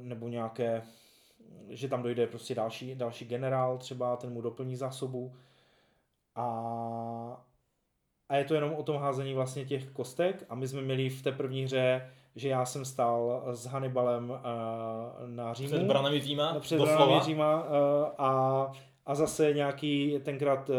nebo 0.00 0.28
nějaké 0.28 0.82
že 1.68 1.88
tam 1.88 2.02
dojde 2.02 2.26
prostě 2.26 2.54
další, 2.54 2.94
další 2.94 3.24
generál, 3.24 3.78
třeba 3.78 4.16
ten 4.16 4.32
mu 4.32 4.40
doplní 4.40 4.76
zásobu 4.76 5.34
a, 6.34 6.46
a 8.28 8.36
je 8.36 8.44
to 8.44 8.54
jenom 8.54 8.74
o 8.74 8.82
tom 8.82 8.96
házení 8.96 9.34
vlastně 9.34 9.64
těch 9.64 9.90
kostek 9.90 10.44
a 10.48 10.54
my 10.54 10.68
jsme 10.68 10.82
měli 10.82 11.08
v 11.08 11.22
té 11.22 11.32
první 11.32 11.64
hře, 11.64 12.10
že 12.36 12.48
já 12.48 12.64
jsem 12.64 12.84
stál 12.84 13.42
s 13.52 13.66
Hannibalem 13.66 14.30
uh, 14.30 14.36
na 15.26 15.54
Římu. 15.54 15.68
Před 15.68 15.82
branami 15.82 16.20
Říma? 16.20 16.60
Před 16.60 16.80
branami 16.80 17.20
Říma 17.20 17.64
uh, 17.64 17.70
a 18.18 18.72
a 19.06 19.14
zase 19.14 19.52
nějaký 19.52 20.20
tenkrát 20.22 20.70
uh, 20.70 20.76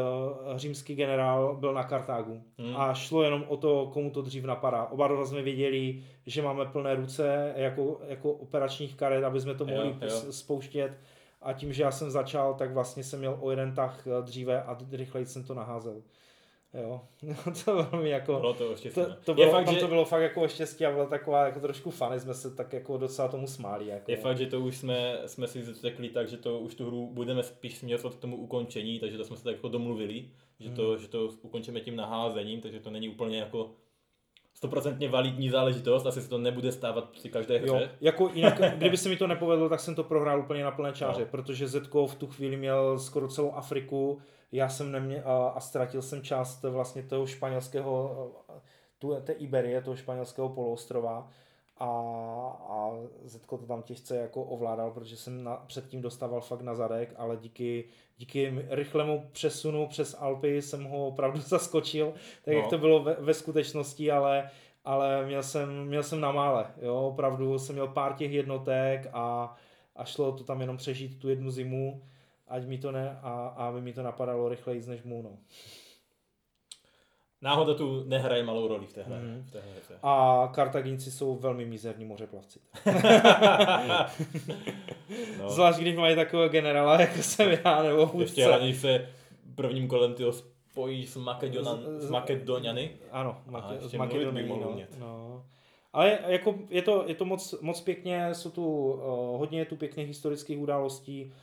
římský 0.58 0.96
generál 0.96 1.56
byl 1.56 1.74
na 1.74 1.84
Kartágu. 1.84 2.44
Hmm. 2.58 2.78
A 2.78 2.94
šlo 2.94 3.24
jenom 3.24 3.46
o 3.48 3.58
to, 3.58 3.90
komu 3.94 4.12
to 4.12 4.22
dřív 4.22 4.44
napadá. 4.44 4.86
Oba 4.86 5.08
dva 5.08 5.26
jsme 5.26 5.42
věděli, 5.42 6.04
že 6.26 6.42
máme 6.42 6.66
plné 6.66 6.96
ruce 6.96 7.54
jako, 7.56 8.02
jako 8.08 8.32
operačních 8.32 8.96
karet, 8.96 9.24
aby 9.24 9.42
jsme 9.42 9.56
to 9.56 9.66
mohli 9.66 9.88
jo, 9.88 9.96
jo. 10.02 10.32
spouštět. 10.32 10.98
A 11.42 11.54
tím, 11.54 11.74
že 11.74 11.84
já 11.84 11.92
jsem 11.92 12.12
začal, 12.12 12.54
tak 12.54 12.74
vlastně 12.74 13.04
jsem 13.04 13.20
měl 13.20 13.38
o 13.40 13.52
jeden 13.52 13.74
tah 13.74 14.08
eh, 14.08 14.22
dříve 14.22 14.64
a 14.64 14.78
rychleji 14.92 15.26
jsem 15.26 15.44
to 15.44 15.54
naházel. 15.54 16.02
Jo, 16.82 17.02
to 17.66 17.84
velmi 17.84 18.10
jako... 18.10 18.40
Bylo 18.40 18.54
to 18.54 18.76
to, 18.94 19.16
to, 19.24 19.34
bylo, 19.34 19.52
fakt, 19.52 19.66
tam 19.66 19.74
že... 19.74 19.80
to 19.80 19.88
bylo 19.88 20.06
fakt 20.06 20.22
jako 20.22 20.48
štěstí 20.48 20.86
a 20.86 20.92
byla 20.92 21.06
taková 21.06 21.46
jako 21.46 21.60
trošku 21.60 21.92
fany, 21.92 22.20
jsme 22.20 22.34
se 22.34 22.56
tak 22.56 22.74
jako 22.74 22.98
docela 22.98 23.28
tomu 23.28 23.48
smáli. 23.48 23.88
Jako. 23.88 24.12
Je 24.12 24.18
fakt, 24.18 24.38
že 24.38 24.48
to 24.48 24.62
už 24.62 24.78
jsme, 24.78 25.18
jsme 25.26 25.48
si 25.48 25.74
řekli 25.74 26.10
tak, 26.10 26.28
že 26.28 26.38
to 26.38 26.60
už 26.60 26.76
tu 26.76 26.86
hru 26.86 27.10
budeme 27.14 27.44
spíš 27.44 27.78
směřovat 27.78 28.16
k 28.16 28.20
tomu 28.20 28.38
ukončení, 28.38 29.00
takže 29.00 29.18
to 29.18 29.24
jsme 29.24 29.38
se 29.38 29.44
tak 29.44 29.56
jako 29.56 29.68
domluvili, 29.68 30.26
že, 30.60 30.70
to, 30.70 30.90
hmm. 30.90 30.98
že 30.98 31.08
to 31.08 31.30
ukončíme 31.42 31.80
tím 31.80 31.96
naházením, 31.96 32.62
takže 32.62 32.80
to 32.80 32.90
není 32.90 33.10
úplně 33.10 33.40
jako 33.40 33.72
stoprocentně 34.54 35.10
validní 35.10 35.50
záležitost, 35.50 36.06
asi 36.06 36.22
se 36.22 36.30
to 36.30 36.38
nebude 36.38 36.72
stávat 36.72 37.10
při 37.10 37.30
každé 37.30 37.58
hře. 37.58 37.68
Jo, 37.68 37.82
jako 38.02 38.30
jinak, 38.34 38.62
kdyby 38.78 38.98
se 38.98 39.10
mi 39.10 39.18
to 39.18 39.28
nepovedlo, 39.28 39.70
tak 39.70 39.80
jsem 39.80 39.96
to 39.96 40.04
prohrál 40.04 40.40
úplně 40.40 40.64
na 40.64 40.72
plné 40.72 40.94
čáře, 40.94 41.22
no. 41.22 41.28
protože 41.32 41.68
Zetko 41.68 42.08
v 42.08 42.16
tu 42.16 42.28
chvíli 42.28 42.58
měl 42.58 43.00
skoro 43.00 43.28
celou 43.28 43.52
Afriku, 43.52 44.22
já 44.52 44.70
jsem 44.70 44.92
neměl 44.92 45.22
a, 45.26 45.50
a 45.50 45.60
ztratil 45.60 46.02
jsem 46.02 46.22
část 46.22 46.64
vlastně 46.64 47.04
toho 47.04 47.28
španělského, 47.28 48.32
tu, 49.00 49.16
té 49.24 49.34
Iberie, 49.34 49.82
toho 49.82 49.96
španělského 49.96 50.50
poloostrova 50.50 51.30
a, 51.80 51.88
a 52.70 52.92
Zetko 53.24 53.58
to 53.58 53.66
tam 53.66 53.82
těžce 53.82 54.18
jako 54.18 54.44
ovládal, 54.44 54.92
protože 54.92 55.18
jsem 55.18 55.44
na, 55.44 55.56
předtím 55.56 56.02
dostával 56.02 56.42
fakt 56.42 56.62
na 56.62 56.76
zadek, 56.76 57.14
ale 57.18 57.38
díky, 57.38 57.86
díky 58.18 58.66
rychlému 58.70 59.30
přesunu 59.32 59.88
přes 59.88 60.16
Alpy 60.20 60.62
jsem 60.62 60.84
ho 60.84 61.08
opravdu 61.08 61.40
zaskočil, 61.46 62.14
tak 62.46 62.54
no. 62.54 62.60
jak 62.60 62.70
to 62.70 62.78
bylo 62.78 63.04
ve, 63.04 63.14
ve 63.14 63.34
skutečnosti, 63.34 64.12
ale, 64.12 64.50
ale 64.86 65.26
měl 65.26 65.44
jsem, 65.44 65.86
měl 65.86 66.04
jsem 66.04 66.22
na 66.22 66.32
mále, 66.32 66.66
jo, 66.82 66.96
opravdu 66.96 67.60
jsem 67.60 67.76
měl 67.76 67.88
pár 67.88 68.14
těch 68.14 68.32
jednotek 68.32 69.10
a, 69.14 69.56
a 69.96 70.06
šlo 70.06 70.32
to 70.32 70.44
tam 70.44 70.62
jenom 70.62 70.78
přežít 70.78 71.20
tu 71.20 71.30
jednu 71.30 71.52
zimu 71.52 72.02
ať 72.48 72.66
mi 72.66 72.78
to 72.78 72.92
ne, 72.92 73.20
a, 73.22 73.54
a 73.58 73.68
aby 73.68 73.82
mi 73.82 73.94
to 73.94 74.04
napadalo 74.04 74.50
rychleji 74.50 74.88
než 74.88 75.04
mu, 75.04 75.22
no. 75.22 75.38
Náhoda 77.42 77.74
tu 77.74 78.04
nehraje 78.04 78.44
malou 78.44 78.68
roli 78.68 78.88
v 78.88 78.94
té 78.94 79.04
hře. 79.04 79.16
Mm. 79.16 79.44
V 79.48 79.52
té 79.52 79.60
hře. 79.60 80.00
A 80.04 80.50
Kartaginci 80.54 81.12
jsou 81.12 81.36
velmi 81.36 81.66
mizerní 81.66 82.06
mořeplavci. 82.06 82.60
no. 85.40 85.50
Zvlášť 85.50 85.80
když 85.80 85.96
mají 85.96 86.16
takového 86.16 86.50
generála, 86.50 87.02
jako 87.02 87.24
jsem 87.24 87.52
já, 87.66 87.84
nebo 87.84 88.06
vůdce. 88.06 88.24
Ještě 88.24 88.46
hlavně 88.46 88.76
se 88.76 89.10
prvním 89.56 89.88
kolem 89.88 90.14
tyho 90.14 90.34
spojí 90.34 91.08
s, 91.08 91.16
Makedonan, 91.16 91.80
s 92.00 92.10
Makedoniany. 92.10 92.92
Ano, 93.12 93.42
Make, 93.46 93.82
s 93.82 93.94
Makedonií, 93.94 94.50
no, 94.50 94.78
no. 95.00 95.46
Ale 95.94 96.20
jako 96.28 96.56
je 96.70 96.82
to, 96.82 97.04
je 97.08 97.16
to 97.16 97.26
moc, 97.26 97.62
moc 97.62 97.82
pěkně, 97.82 98.34
jsou 98.34 98.50
tu 98.50 98.92
uh, 98.92 99.02
hodně 99.40 99.66
tu 99.66 99.76
pěkných 99.76 100.08
historických 100.08 100.60
událostí, 100.60 101.34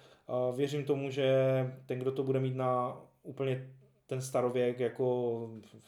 Věřím 0.57 0.85
tomu, 0.85 1.11
že 1.11 1.27
ten, 1.87 1.99
kdo 1.99 2.13
to 2.13 2.23
bude 2.23 2.41
mít 2.41 2.57
na 2.57 2.97
úplně 3.23 3.71
ten 4.07 4.21
starověk, 4.21 4.81
jako 4.81 5.35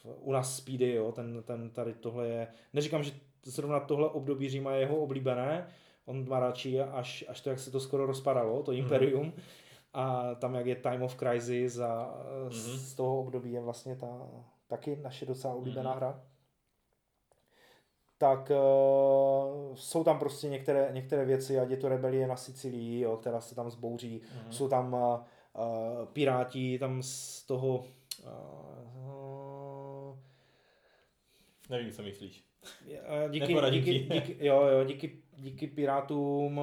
u 0.05 0.33
nás 0.33 0.57
Speedy, 0.57 0.93
jo, 0.93 1.13
ten, 1.13 1.43
ten 1.43 1.71
tady 1.71 1.95
tohle 1.95 2.29
je, 2.29 2.49
neříkám, 2.73 3.03
že 3.03 3.13
zrovna 3.45 3.81
tohle 3.81 4.09
období 4.09 4.49
Říma 4.49 4.73
je 4.73 4.81
jeho 4.81 4.97
oblíbené, 4.97 5.67
on 6.05 6.29
má 6.29 6.41
radši 6.41 6.81
až, 6.81 7.25
až 7.29 7.41
to, 7.41 7.51
jak 7.51 7.59
se 7.59 7.71
to 7.71 7.81
skoro 7.81 8.07
rozpadalo, 8.07 8.63
to 8.63 8.73
mhm. 8.73 8.81
imperium, 8.81 9.27
mm. 9.27 9.33
a 9.95 10.35
tam, 10.35 10.55
jak 10.55 10.67
je 10.67 10.77
Time 10.77 11.03
of 11.03 11.17
Crisis 11.17 11.79
a 11.79 12.15
mm. 12.45 12.51
z 12.53 12.95
toho 12.95 13.21
období 13.21 13.53
je 13.53 13.61
vlastně 13.61 13.97
ta 13.97 14.29
taky 14.67 14.97
naše 14.97 15.27
docela 15.27 15.55
oblíbená 15.55 15.91
mm. 15.91 15.97
hra 15.97 16.21
tak 18.19 18.51
uh, 18.51 19.75
jsou 19.75 20.05
tam 20.05 20.19
prostě 20.19 20.49
některé, 20.49 20.89
některé 20.93 21.25
věci, 21.25 21.59
ať 21.59 21.71
je 21.71 21.77
to 21.77 21.89
rebelie 21.89 22.27
na 22.27 22.37
Sicílii, 22.37 23.01
jo, 23.01 23.17
která 23.17 23.41
se 23.41 23.55
tam 23.55 23.71
zbouří, 23.71 24.21
mm-hmm. 24.21 24.51
jsou 24.51 24.69
tam 24.69 24.95
uh, 24.95 25.21
piráti, 26.13 26.79
tam 26.79 27.03
z 27.03 27.43
toho... 27.47 27.85
Uh, 28.25 30.17
Nevím, 31.71 31.93
co 31.93 32.03
myslíš. 32.03 32.45
Díky, 33.31 33.55
díky, 33.71 34.09
díky, 34.11 34.47
jo, 34.47 34.63
jo, 34.63 34.85
díky, 34.85 35.19
díky 35.37 35.67
pirátům 35.67 36.61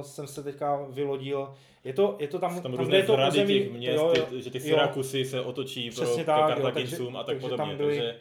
jsem 0.00 0.26
se 0.26 0.42
teďka 0.42 0.86
vylodil. 0.90 1.54
Je 1.84 1.92
to, 1.92 2.16
je 2.20 2.28
to 2.28 2.38
tam, 2.38 2.60
tam, 2.60 2.76
tam 2.76 2.86
kde 2.86 2.96
je 2.96 3.02
to 3.02 3.16
území, 3.28 3.58
těch 3.58 3.72
měst, 3.72 3.96
jo, 3.96 4.14
jo, 4.16 4.40
že 4.40 4.50
ty 4.50 4.60
Syrakusy 4.60 5.24
se 5.24 5.40
otočí 5.40 5.90
pro, 5.90 6.16
pro 6.16 6.24
Kartagincům 6.24 7.16
a 7.16 7.24
tak 7.24 7.40
podobně. 7.40 7.56
Tam 7.56 7.76
byly, 7.76 7.98
takže 7.98 8.20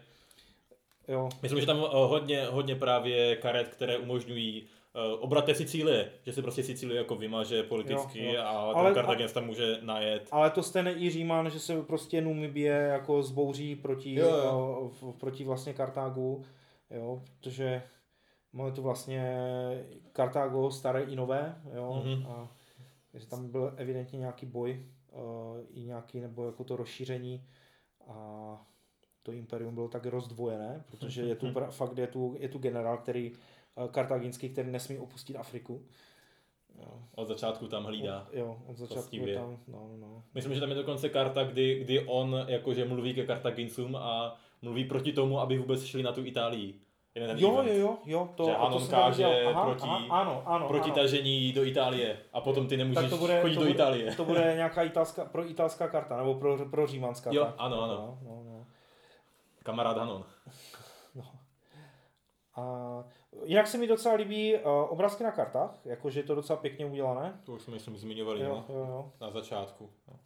Jo. 1.07 1.29
Myslím, 1.41 1.59
že 1.59 1.65
tam 1.65 1.77
eh, 1.77 1.89
hodně, 1.91 2.45
hodně 2.45 2.75
právě 2.75 3.35
karet, 3.35 3.67
které 3.67 3.97
umožňují 3.97 4.63
uh, 4.63 5.23
obrat 5.23 5.45
té 5.45 5.55
Sicílie, 5.55 6.11
že 6.23 6.33
se 6.33 6.41
prostě 6.41 6.63
Sicílie 6.63 6.97
jako 6.97 7.15
vymaže 7.15 7.63
politicky 7.63 8.25
jo, 8.25 8.33
jo. 8.33 8.41
a 8.43 8.83
ten 8.83 8.93
Kartagens 8.93 9.33
tam 9.33 9.45
může 9.45 9.77
najet. 9.81 10.27
Ale 10.31 10.49
to 10.49 10.63
stejné 10.63 10.93
i 10.93 11.09
Říman, 11.09 11.49
že 11.49 11.59
se 11.59 11.81
prostě 11.81 12.21
Numibie 12.21 12.73
jako 12.73 13.23
zbouří 13.23 13.75
proti, 13.75 14.13
jo, 14.13 14.27
jo. 14.27 14.91
Uh, 15.01 15.13
proti 15.13 15.43
vlastně 15.43 15.73
Kartágu, 15.73 16.43
jo, 16.91 17.21
protože 17.39 17.83
máme 18.53 18.71
tu 18.71 18.81
vlastně 18.81 19.37
Kartágo 20.13 20.71
staré 20.71 21.03
i 21.03 21.15
nové, 21.15 21.55
jo, 21.75 22.03
mm-hmm. 22.05 22.27
a 22.27 22.51
takže 23.11 23.27
tam 23.27 23.51
byl 23.51 23.73
evidentně 23.77 24.19
nějaký 24.19 24.45
boj 24.45 24.85
uh, 25.11 25.21
i 25.73 25.81
nějaký, 25.81 26.19
nebo 26.19 26.45
jako 26.45 26.63
to 26.63 26.75
rozšíření 26.75 27.43
a 28.07 28.65
to 29.24 29.32
imperium 29.32 29.76
bylo 29.76 29.88
tak 29.88 30.05
rozdvojené, 30.05 30.84
protože 30.88 31.22
je 31.22 31.36
tu 31.36 31.47
fakt 31.69 31.97
je 31.97 32.07
tu, 32.07 32.36
je 32.39 32.49
tu 32.49 32.57
generál, 32.57 32.97
který 32.97 33.32
eh, 33.78 33.88
kartaginský, 33.91 34.49
který 34.49 34.72
nesmí 34.72 34.97
opustit 34.97 35.36
Afriku. 35.36 35.86
Jo. 36.80 36.99
Od 37.15 37.28
začátku 37.28 37.67
tam 37.67 37.84
hlídá. 37.84 38.28
Od, 38.32 38.38
jo, 38.38 38.57
od 38.67 38.78
začátku 38.78 39.15
je 39.15 39.36
tam, 39.36 39.57
no, 39.67 39.89
no. 39.97 40.24
Myslím, 40.34 40.53
že 40.53 40.59
tam 40.59 40.69
je 40.69 40.76
dokonce 40.76 41.09
karta, 41.09 41.43
kdy, 41.43 41.80
kdy 41.80 42.05
on 42.05 42.45
jakože 42.47 42.86
mluví 42.86 43.13
ke 43.13 43.26
Kartagincům 43.26 43.95
a 43.95 44.36
mluví 44.61 44.86
proti 44.86 45.13
tomu, 45.13 45.39
aby 45.39 45.57
vůbec 45.57 45.84
šli 45.84 46.03
na 46.03 46.11
tu 46.11 46.26
Itálii. 46.26 46.80
Jo, 47.15 47.63
jo, 47.63 47.74
jo, 47.74 47.97
jo, 48.05 48.30
to, 48.36 48.45
že 48.45 48.55
Anon 48.55 48.88
káže 48.88 49.45
aha, 49.45 49.65
proti, 49.65 49.84
aha, 49.84 50.22
ano, 50.22 50.43
ano, 50.45 50.67
proti 50.67 50.91
ano. 50.91 50.95
tažení 50.95 51.51
do 51.51 51.63
Itálie 51.63 52.17
a 52.34 52.41
potom 52.41 52.67
ty 52.67 52.78
nemůžeš 52.78 53.09
to 53.09 53.17
bude, 53.17 53.41
chodit 53.41 53.55
to 53.55 53.59
bude, 53.59 53.69
do 53.69 53.76
Itálie. 53.76 54.15
To 54.15 54.26
bude 54.26 54.53
nějaká 54.55 54.84
italská, 54.84 55.26
pro 55.26 55.49
italská 55.49 55.88
karta, 55.88 56.17
nebo 56.17 56.36
pro, 56.36 56.65
pro 56.65 56.88
římanská 56.88 57.30
Jo, 57.34 57.53
ano, 57.57 57.82
ano. 57.82 57.93
No, 57.93 58.19
no, 58.24 58.43
no. 58.43 58.50
Kamarád 59.64 59.97
Hanon. 59.97 60.26
No. 61.16 61.24
A 62.55 62.64
jinak 63.43 63.68
se 63.68 63.78
mi 63.78 63.88
docela 63.88 64.16
líbí 64.16 64.55
uh, 64.55 64.62
obrázky 64.89 65.24
na 65.24 65.32
kartách, 65.32 65.80
jakože 65.86 66.20
je 66.20 66.24
to 66.24 66.36
docela 66.36 66.59
pěkně 66.59 66.86
udělané. 66.86 67.41
To 67.43 67.51
už 67.51 67.62
jsme 67.62 67.74
myslím 67.74 67.97
zmiňovali 67.97 68.41
jo, 68.41 68.49
no? 68.49 68.76
jo, 68.76 68.80
jo. 68.80 69.12
na 69.22 69.32
začátku. 69.32 69.89
No. 70.07 70.20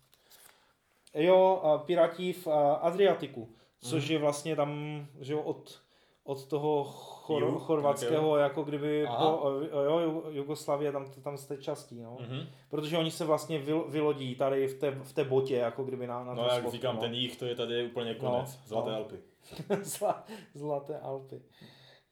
Jo, 1.14 1.62
uh, 1.64 1.86
Piráti 1.86 2.34
v 2.34 2.48
uh, 2.48 2.54
Adriatiku, 2.82 3.56
což 3.82 4.06
mm. 4.06 4.14
je 4.14 4.20
vlastně 4.20 4.56
tam, 4.56 5.06
že 5.20 5.34
jo, 5.34 5.42
od, 5.42 5.82
od 6.24 6.48
toho 6.48 6.84
chor, 7.26 7.60
chorvatského, 7.60 8.38
jako 8.38 8.64
kdyby 8.64 9.06
Aha. 9.08 9.38
po, 9.38 9.50
jo, 9.84 10.00
Ju- 10.00 10.24
Jugoslavie, 10.30 10.92
tam, 10.92 11.06
tam 11.24 11.38
jste 11.38 11.58
častí, 11.58 12.02
no. 12.02 12.18
Mhm. 12.20 12.40
Protože 12.70 12.98
oni 12.98 13.12
se 13.12 13.26
vlastně 13.26 13.60
vyl- 13.60 13.90
vylodí 13.90 14.36
tady 14.36 14.68
v 14.68 14.80
té, 14.80 14.92
v 14.92 15.14
té 15.14 15.24
botě, 15.24 15.56
jako 15.56 15.84
kdyby 15.84 16.08
na, 16.08 16.24
na 16.24 16.34
No 16.34 16.44
jak 16.44 16.52
svodku, 16.52 16.72
říkám, 16.72 16.96
no. 16.96 17.02
ten 17.02 17.14
jich, 17.14 17.38
to 17.38 17.46
je 17.46 17.56
tady 17.56 17.86
úplně 17.86 18.14
konec. 18.16 18.56
No, 18.56 18.62
Zlaté 18.66 18.90
no. 18.90 18.96
Alpy. 18.98 19.16
Zla, 19.82 20.24
zlaté 20.54 21.00
Alpy. 21.00 21.42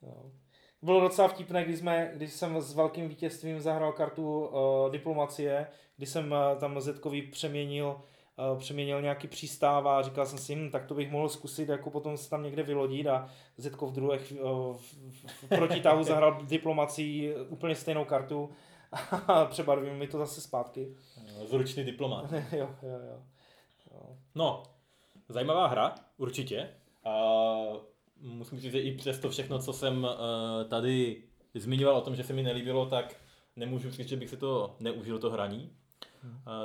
No. 0.02 0.32
Bylo 0.82 1.00
docela 1.02 1.28
vtipné, 1.28 1.64
když, 1.66 1.80
jsme, 1.80 2.12
když 2.16 2.34
jsem 2.34 2.62
s 2.62 2.74
velkým 2.76 3.10
vítězstvím 3.10 3.60
zahrál 3.62 3.92
kartu 3.92 4.46
uh, 4.46 4.92
diplomacie, 4.92 5.68
kdy 5.98 6.06
jsem 6.06 6.32
uh, 6.32 6.60
tam 6.60 6.82
Zetkovi 6.82 7.22
přeměnil, 7.22 8.02
přeměnil 8.58 9.02
nějaký 9.02 9.28
přístav 9.28 9.86
a 9.86 10.02
říkal 10.02 10.26
jsem 10.26 10.38
si, 10.38 10.56
hm, 10.56 10.70
tak 10.72 10.86
to 10.86 10.94
bych 10.94 11.12
mohl 11.12 11.30
zkusit 11.30 11.70
jako 11.70 11.90
potom 11.90 12.18
se 12.18 12.30
tam 12.30 12.44
někde 12.44 12.64
vylodit 12.64 13.08
a 13.08 13.30
Zetko 13.58 13.88
v 13.88 13.94
druhé 13.94 14.18
chvíli, 14.18 14.44
uh, 14.44 14.78
v, 14.78 14.94
v, 15.28 15.50
protitáhu 15.50 16.04
zahrál 16.04 16.42
diplomacii 16.44 17.36
úplně 17.36 17.76
stejnou 17.76 18.06
kartu 18.06 18.50
a 19.28 19.46
přebarvil 19.50 19.96
mi 19.96 20.08
to 20.08 20.18
zase 20.18 20.42
zpátky. 20.42 20.96
Zručný 21.46 21.84
diplomat. 21.84 22.32
jo, 22.52 22.70
jo, 22.82 23.00
jo. 23.10 23.24
jo. 23.92 24.18
No, 24.36 24.64
zajímavá 25.30 25.68
hra, 25.68 25.96
určitě. 26.18 26.70
A 27.06 27.14
musím 28.22 28.60
říct, 28.60 28.72
že 28.72 28.80
i 28.80 28.96
přes 28.96 29.20
to 29.20 29.30
všechno, 29.30 29.60
co 29.60 29.74
jsem 29.74 30.08
eh, 30.08 30.66
tady 30.66 31.24
zmiňoval 31.54 31.98
o 31.98 32.02
tom, 32.02 32.16
že 32.16 32.24
se 32.24 32.34
mi 32.34 32.44
nelíbilo, 32.44 32.86
tak 32.86 33.16
nemůžu 33.56 33.92
říct, 33.92 34.08
že 34.08 34.18
bych 34.18 34.30
si 34.30 34.38
to 34.38 34.76
neužil 34.80 35.20
to 35.20 35.30
hraní. 35.30 35.78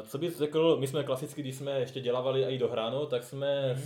Co 0.06 0.18
bys 0.18 0.38
řekl, 0.38 0.76
my 0.80 0.86
jsme 0.86 1.04
klasicky, 1.04 1.42
když 1.42 1.56
jsme 1.56 1.80
ještě 1.80 2.00
dělávali 2.00 2.44
i 2.44 2.58
do 2.58 2.68
hráno, 2.68 3.06
tak 3.06 3.24
jsme, 3.24 3.82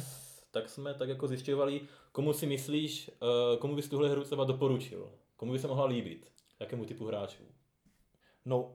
tak 0.51 0.69
jsme 0.69 0.95
tak 0.95 1.09
jako 1.09 1.27
zjišťovali, 1.27 1.81
komu 2.13 2.33
si 2.33 2.47
myslíš, 2.47 3.11
eh, 3.23 3.57
komu 3.59 3.77
bys 3.77 3.89
tuhle 3.89 4.09
hru 4.11 4.25
třeba 4.25 4.45
doporučil, 4.45 5.11
komu 5.37 5.53
by 5.53 5.59
se 5.59 5.69
mohla 5.69 5.85
líbit, 5.85 6.33
jakému 6.61 6.85
typu 6.85 7.07
hráčů. 7.07 7.43
No, 8.45 8.75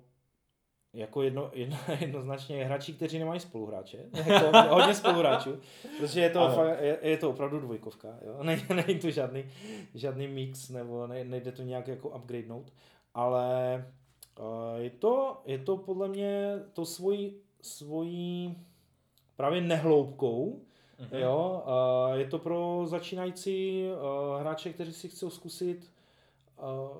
jako 0.93 1.21
jedno, 1.21 1.51
jedno, 1.53 1.77
jednoznačně 1.99 2.65
hráči, 2.65 2.93
kteří 2.93 3.19
nemají 3.19 3.39
spoluhráče, 3.39 3.97
jako 4.25 4.75
hodně 4.75 4.93
spoluhráčů, 4.93 5.59
protože 5.99 6.21
je 6.21 6.29
to, 6.29 6.41
Ano. 6.41 6.55
fakt, 6.55 6.81
je, 6.81 6.99
je 7.01 7.17
to 7.17 7.29
opravdu 7.29 7.59
dvojkovka, 7.59 8.07
jo? 8.25 8.37
Ne, 8.43 8.65
není 8.87 8.99
to 8.99 9.09
žádný, 9.11 9.45
žádný 9.93 10.27
mix, 10.27 10.69
nebo 10.69 11.07
ne, 11.07 11.23
nejde 11.23 11.51
to 11.51 11.61
nějak 11.63 11.87
jako 11.87 12.09
upgradenout, 12.09 12.73
ale 13.13 13.85
je, 14.77 14.89
to, 14.89 15.41
je 15.45 15.57
to 15.57 15.77
podle 15.77 16.07
mě 16.07 16.59
to 16.73 16.85
svojí, 16.85 17.35
svojí 17.61 18.57
právě 19.35 19.61
nehloubkou, 19.61 20.61
Mhm. 20.99 21.21
Jo, 21.21 21.63
je 22.13 22.25
to 22.25 22.39
pro 22.39 22.81
začínající 22.85 23.83
uh, 23.87 24.41
hráče, 24.41 24.73
kteří 24.73 24.93
si 24.93 25.09
chcou 25.09 25.29
zkusit 25.29 25.91
uh, 26.59 26.97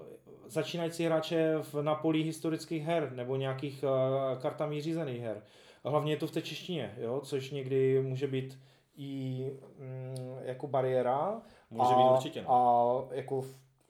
začínající 0.47 1.05
hráče 1.05 1.55
v 1.61 1.81
napolí 1.81 2.23
historických 2.23 2.83
her 2.83 3.11
nebo 3.11 3.35
nějakých 3.35 3.83
uh, 3.83 4.41
kartami 4.41 4.81
řízených 4.81 5.21
her. 5.21 5.43
A 5.83 5.89
hlavně 5.89 6.13
je 6.13 6.17
to 6.17 6.27
v 6.27 6.31
té 6.31 6.41
češtině, 6.41 6.95
jo, 6.97 7.21
což 7.23 7.51
někdy 7.51 8.01
může 8.01 8.27
být 8.27 8.59
i 8.97 9.51
mm, 9.79 10.38
jako 10.41 10.67
bariéra. 10.67 11.41
Může 11.69 11.93
a, 11.93 11.97
být 11.97 12.11
určitě. 12.11 12.41
No. 12.41 12.51
A 12.51 13.15
jako, 13.15 13.45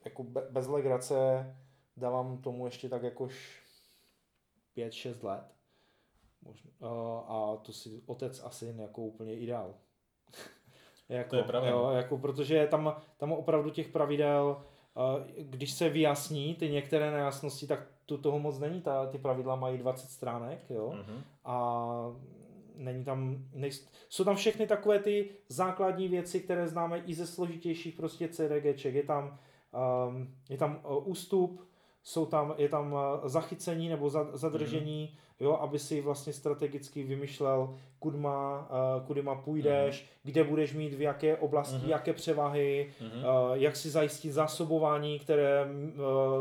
jako 0.05 0.23
be- 0.23 0.47
bez 0.49 0.67
legrace 0.67 1.15
dávám 1.97 2.37
tomu 2.37 2.65
ještě 2.65 2.89
tak 2.89 3.03
jakož 3.03 3.61
5-6 4.77 5.23
let. 5.23 5.43
Možná. 6.41 6.71
A 7.27 7.57
to 7.61 7.73
si 7.73 8.01
otec 8.05 8.41
a 8.43 8.49
syn 8.49 8.79
jako 8.79 9.01
úplně 9.01 9.35
ideál. 9.35 9.73
jako, 11.09 11.29
To 11.29 11.35
je 11.35 11.43
pravda. 11.43 11.69
Jo, 11.69 11.89
jako, 11.89 12.17
protože 12.17 12.67
tam, 12.67 12.95
tam 13.17 13.31
opravdu 13.31 13.69
těch 13.69 13.89
pravidel, 13.89 14.63
když 15.37 15.71
se 15.71 15.89
vyjasní 15.89 16.55
ty 16.55 16.69
některé 16.69 17.11
nejasnosti, 17.11 17.67
tak 17.67 17.87
to 18.05 18.17
toho 18.17 18.39
moc 18.39 18.59
není. 18.59 18.81
Ta, 18.81 19.05
ty 19.05 19.17
pravidla 19.17 19.55
mají 19.55 19.77
20 19.77 20.09
stránek, 20.09 20.69
jo. 20.69 20.93
Mhm. 20.93 21.23
A 21.45 21.87
není 22.75 23.03
tam, 23.03 23.45
nejst, 23.53 23.93
jsou 24.09 24.23
tam 24.23 24.35
všechny 24.35 24.67
takové 24.67 24.99
ty 24.99 25.29
základní 25.49 26.07
věci, 26.07 26.39
které 26.39 26.67
známe 26.67 26.99
i 26.99 27.13
ze 27.13 27.27
složitějších 27.27 27.95
prostě 27.95 28.27
CDGček. 28.27 28.95
Je 28.95 29.03
tam, 29.03 29.39
um, 30.07 30.35
je 30.49 30.57
tam 30.57 30.81
uh, 30.89 31.07
ústup, 31.07 31.66
jsou 32.08 32.26
tam, 32.26 32.53
je 32.58 32.70
tam 32.70 32.93
uh, 32.93 32.99
zachycení 33.24 33.89
nebo 33.89 34.10
za, 34.10 34.28
zadržení, 34.34 35.14
jo, 35.39 35.58
aby 35.62 35.80
si 35.80 36.01
vlastně 36.01 36.34
strategicky 36.34 37.03
vymyšlel, 37.03 37.74
kudma, 37.99 38.68
uh, 38.99 39.05
kudima 39.08 39.36
půjdeš, 39.36 40.05
kde 40.24 40.43
budeš 40.43 40.74
mít 40.74 40.93
v 40.93 41.01
jaké 41.01 41.38
oblasti, 41.38 41.76
Mhm. 41.76 41.89
jaké 41.89 42.14
převahy, 42.14 42.93
Mhm. 43.01 43.12
uh, 43.20 43.53
jak 43.53 43.76
si 43.76 43.89
zajistit 43.89 44.32
zásobování, 44.32 45.20
které 45.20 45.68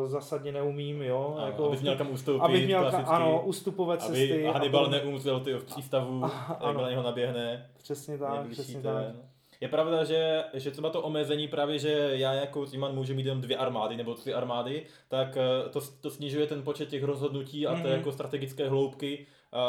zásadně 0.06 0.52
neumím, 0.52 1.02
jo. 1.02 1.34
Ano, 1.38 1.46
jako, 1.46 1.64
abys 1.68 1.80
měl 1.82 1.96
kam 1.96 2.10
ustoupit, 2.10 2.44
abych 2.44 2.64
měl, 2.64 2.80
klasicky. 2.80 3.06
ano, 3.06 3.42
ústupové 3.44 3.98
cesty. 3.98 4.32
Aby 4.32 4.46
a 4.46 4.52
Hannibal 4.52 4.84
podobně. 4.84 5.04
neumřel 5.04 5.40
ty 5.40 5.52
v 5.54 5.64
přístavu, 5.64 6.20
jak 6.22 6.56
ano. 6.60 6.82
na 6.82 6.90
něho 6.90 7.02
naběhne. 7.02 7.70
Přesně 7.82 8.18
tak, 8.18 8.48
přesně 8.48 8.74
ten. 8.74 8.82
tak. 8.82 9.25
Je 9.60 9.68
pravda, 9.68 10.04
že, 10.04 10.44
že 10.54 10.70
třeba 10.70 10.90
to 10.90 11.02
omezení 11.02 11.48
právě, 11.48 11.78
že 11.78 12.10
já 12.12 12.32
jako 12.32 12.66
Ziman 12.66 12.94
můžu 12.94 13.14
mít 13.14 13.26
jenom 13.26 13.40
dvě 13.40 13.56
armády 13.56 13.96
nebo 13.96 14.14
tři 14.14 14.34
armády, 14.34 14.86
tak 15.08 15.36
eh, 15.36 15.68
to, 15.68 15.80
to 16.00 16.10
snižuje 16.10 16.46
ten 16.46 16.62
počet 16.62 16.88
těch 16.88 17.02
rozhodnutí 17.02 17.66
a 17.66 17.74
mm-hmm. 17.74 17.82
té 17.82 17.88
jako 17.88 18.12
strategické 18.12 18.68
hloubky, 18.68 19.26
uh, 19.52 19.60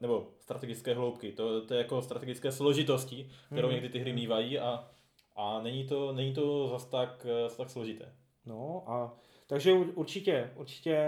nebo 0.00 0.26
strategické 0.40 0.94
hloubky, 0.94 1.32
to, 1.32 1.66
to 1.66 1.74
je 1.74 1.78
jako 1.78 2.02
strategické 2.02 2.52
složitosti, 2.52 3.30
kterou 3.52 3.68
Mhm. 3.68 3.74
někdy 3.74 3.88
ty 3.88 3.98
hry 3.98 4.12
mývají 4.12 4.58
a, 4.58 4.88
a 5.36 5.60
není 5.62 5.86
to, 5.86 6.12
není 6.12 6.34
to 6.34 6.68
zas 6.68 6.84
tak, 6.84 7.26
eh, 7.30 7.42
zas 7.42 7.56
tak 7.56 7.70
složité. 7.70 8.12
No 8.46 8.84
a 8.86 9.14
takže 9.46 9.72
ur- 9.72 9.92
určitě, 9.94 10.50
určitě 10.56 10.98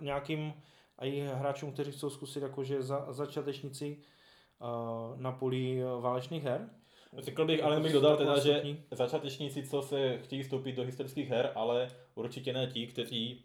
nějakým 0.00 0.52
i 1.02 1.20
hráčům, 1.34 1.72
kteří 1.72 1.92
chcou 1.92 2.10
zkusit 2.10 2.42
jakože 2.42 2.82
za, 2.82 3.06
začátečníci 3.12 3.96
uh, 4.60 5.20
na 5.20 5.32
poli 5.32 5.82
válečných 6.00 6.44
her. 6.44 6.70
Řekl 7.18 7.44
bych, 7.44 7.62
ale 7.64 7.80
bych 7.80 7.92
dodal 7.92 8.16
teda, 8.16 8.38
že 8.38 8.62
začátečníci, 8.90 9.62
co 9.68 9.82
se 9.82 10.18
chtějí 10.18 10.42
vstoupit 10.42 10.72
do 10.72 10.82
historických 10.84 11.28
her, 11.28 11.52
ale 11.54 11.88
určitě 12.14 12.52
ne 12.52 12.66
ti, 12.66 12.86
kteří 12.86 13.44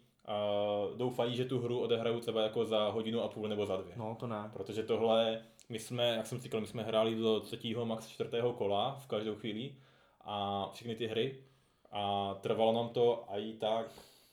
uh, 0.90 0.96
doufají, 0.98 1.36
že 1.36 1.44
tu 1.44 1.58
hru 1.60 1.80
odehrajou 1.80 2.20
třeba 2.20 2.42
jako 2.42 2.64
za 2.64 2.88
hodinu 2.88 3.22
a 3.22 3.28
půl 3.28 3.48
nebo 3.48 3.66
za 3.66 3.76
dvě. 3.76 3.94
No 3.96 4.16
to 4.20 4.26
ne. 4.26 4.50
Protože 4.52 4.82
tohle, 4.82 5.42
my 5.68 5.78
jsme, 5.78 6.08
jak 6.16 6.26
jsem 6.26 6.38
říkal, 6.40 6.60
my 6.60 6.66
jsme 6.66 6.82
hráli 6.82 7.14
do 7.14 7.40
třetího, 7.40 7.86
max 7.86 8.08
čtvrtého 8.08 8.52
kola 8.52 8.98
v 9.00 9.06
každou 9.06 9.34
chvíli 9.34 9.74
a 10.20 10.68
všechny 10.74 10.94
ty 10.96 11.06
hry 11.06 11.44
a 11.92 12.34
trvalo 12.40 12.72
nám 12.72 12.88
to 12.88 13.24
a 13.28 13.38
i 13.38 13.52
tak 13.52 13.86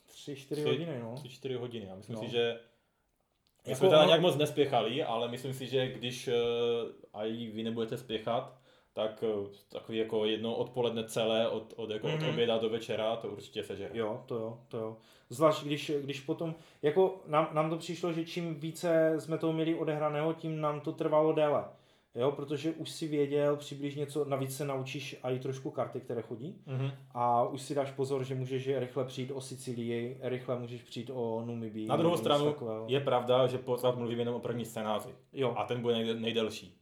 Tři, 0.08 0.36
čtyři 0.36 0.62
Tři- 0.62 0.70
hodiny, 0.70 1.00
no. 1.00 1.16
3-4 1.16 1.58
hodiny. 1.58 1.90
A 1.90 1.96
myslím 1.96 2.16
No. 2.16 2.22
si, 2.22 2.30
že 2.30 2.60
my 3.66 3.72
Jako 3.72 3.80
jsme 3.80 3.90
teda 3.90 4.06
nějak 4.06 4.22
moc 4.22 4.36
nespěchali, 4.36 5.04
ale 5.04 5.28
myslím 5.28 5.54
si, 5.54 5.68
že 5.68 5.88
když 5.88 6.28
uh, 7.14 7.24
i 7.26 7.48
vy 7.52 7.64
nebudete 7.64 7.98
spěchat, 7.98 8.61
tak 8.94 9.24
uh, 9.42 9.48
takový 9.72 9.98
jako 9.98 10.26
jedno 10.26 10.56
odpoledne 10.56 11.04
celé 11.04 11.50
od, 11.50 11.74
od, 11.76 11.90
jako 11.90 12.08
Mhm. 12.08 12.24
od 12.24 12.30
oběda 12.30 12.58
do 12.58 12.70
večera 12.70 13.16
to 13.16 13.28
určitě 13.28 13.64
sežere. 13.64 13.90
Jo, 13.98 14.24
to 14.26 14.36
jo, 14.36 14.58
to 14.68 14.78
jo. 14.78 14.98
Zvlášť 15.30 15.64
když, 15.64 15.92
když 16.02 16.20
potom, 16.20 16.56
jako 16.82 17.16
nám, 17.28 17.50
nám 17.54 17.70
to 17.70 17.78
přišlo, 17.78 18.14
že 18.14 18.26
čím 18.26 18.56
více 18.60 19.16
jsme 19.20 19.38
toho 19.38 19.54
měli 19.54 19.76
odehraného, 19.76 20.34
tím 20.34 20.62
nám 20.62 20.82
to 20.82 20.92
trvalo 20.92 21.34
déle. 21.34 21.66
Jo, 22.16 22.32
protože 22.32 22.72
už 22.72 22.90
si 22.90 23.08
věděl 23.08 23.56
přibližně 23.58 24.06
co, 24.06 24.26
navíc 24.26 24.58
se 24.58 24.66
naučíš 24.66 25.18
i 25.24 25.40
trošku 25.40 25.72
karty, 25.72 26.00
které 26.00 26.22
chodí. 26.22 26.56
Mhm. 26.66 26.92
A 27.14 27.44
už 27.48 27.62
si 27.62 27.76
dáš 27.76 27.92
pozor, 27.92 28.24
že 28.24 28.36
můžeš 28.36 28.70
rychle 28.78 29.06
přijít 29.06 29.32
o 29.32 29.42
Sicílii, 29.42 30.18
rychle 30.22 30.60
můžeš 30.60 30.82
přijít 30.82 31.10
o 31.14 31.44
Numibii. 31.46 31.88
Na 31.88 31.96
druhou 31.96 32.18
stranu 32.18 32.46
takového. 32.46 32.86
je 32.90 33.00
pravda, 33.00 33.48
že 33.48 33.58
pořád 33.58 33.96
mluvím 33.98 34.20
jenom 34.20 34.36
o 34.36 34.40
první 34.40 34.66
scénáři. 34.66 35.10
Jo, 35.34 35.54
A 35.58 35.64
ten 35.64 35.82
bude 35.82 35.94
nejde, 35.94 36.14
nejdelší. 36.16 36.78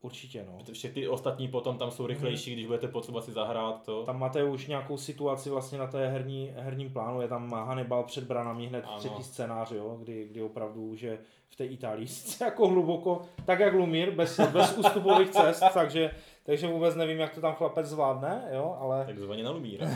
Určitě 0.00 0.44
no. 0.46 0.58
Protože 0.64 0.88
ty 0.88 1.08
ostatní 1.08 1.48
potom 1.48 1.78
tam 1.78 1.90
jsou 1.90 2.06
rychlejší, 2.06 2.52
když 2.52 2.66
budete 2.66 2.88
potřeba 2.88 3.22
si 3.22 3.32
zahrát 3.32 3.82
to. 3.82 4.04
Tam 4.04 4.18
máte 4.18 4.44
už 4.44 4.66
nějakou 4.66 4.96
situaci 4.96 5.50
vlastně 5.50 5.78
na 5.78 5.86
té 5.86 6.08
herní, 6.08 6.52
herním 6.56 6.92
plánu, 6.92 7.20
je 7.20 7.28
tam 7.28 7.52
Hannibal 7.52 8.04
před 8.04 8.24
branami 8.24 8.66
hned 8.66 8.84
Ano. 8.88 8.98
třetí 8.98 9.22
scénář, 9.22 9.70
jo, 9.70 9.96
kdy, 10.02 10.28
kdy 10.28 10.42
opravdu 10.42 10.86
už 10.86 11.00
je 11.00 11.18
v 11.48 11.56
té 11.56 11.64
Itálii 11.66 12.06
sice 12.08 12.44
jako 12.44 12.68
hluboko, 12.68 13.22
tak 13.44 13.60
jak 13.60 13.74
Lumír, 13.74 14.10
bez, 14.10 14.40
bez 14.52 14.78
ústupových 14.78 15.30
cest, 15.30 15.62
takže, 15.74 16.10
takže 16.42 16.66
vůbec 16.66 16.94
nevím, 16.94 17.18
jak 17.18 17.34
to 17.34 17.40
tam 17.40 17.54
chlapec 17.54 17.86
zvládne, 17.86 18.48
jo, 18.52 18.76
ale 18.80 19.06
Takzvaně 19.06 19.42
na 19.42 19.50
Lumíra. 19.50 19.86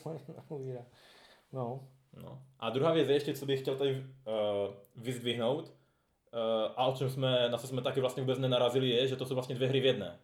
Lumíra. 0.50 0.80
No, 1.52 1.80
No. 2.22 2.42
A 2.60 2.70
druhá 2.70 2.92
věc 2.92 3.08
je 3.08 3.14
ještě, 3.14 3.34
co 3.34 3.46
bych 3.46 3.60
chtěl 3.60 3.76
tady 3.76 3.90
uh, 3.92 4.74
vyzdvihnout, 4.96 5.72
a 6.76 6.86
o 6.86 6.96
čem 6.96 7.10
jsme, 7.10 7.48
na 7.48 7.58
co 7.58 7.66
jsme 7.66 7.82
taky 7.82 8.00
vlastně 8.00 8.22
vůbec 8.22 8.38
nenarazili, 8.38 8.88
je, 8.88 9.06
že 9.08 9.16
to 9.16 9.26
jsou 9.26 9.34
vlastně 9.34 9.54
dvě 9.54 9.68
hry 9.68 9.80
v 9.80 9.84
jedné. 9.86 10.18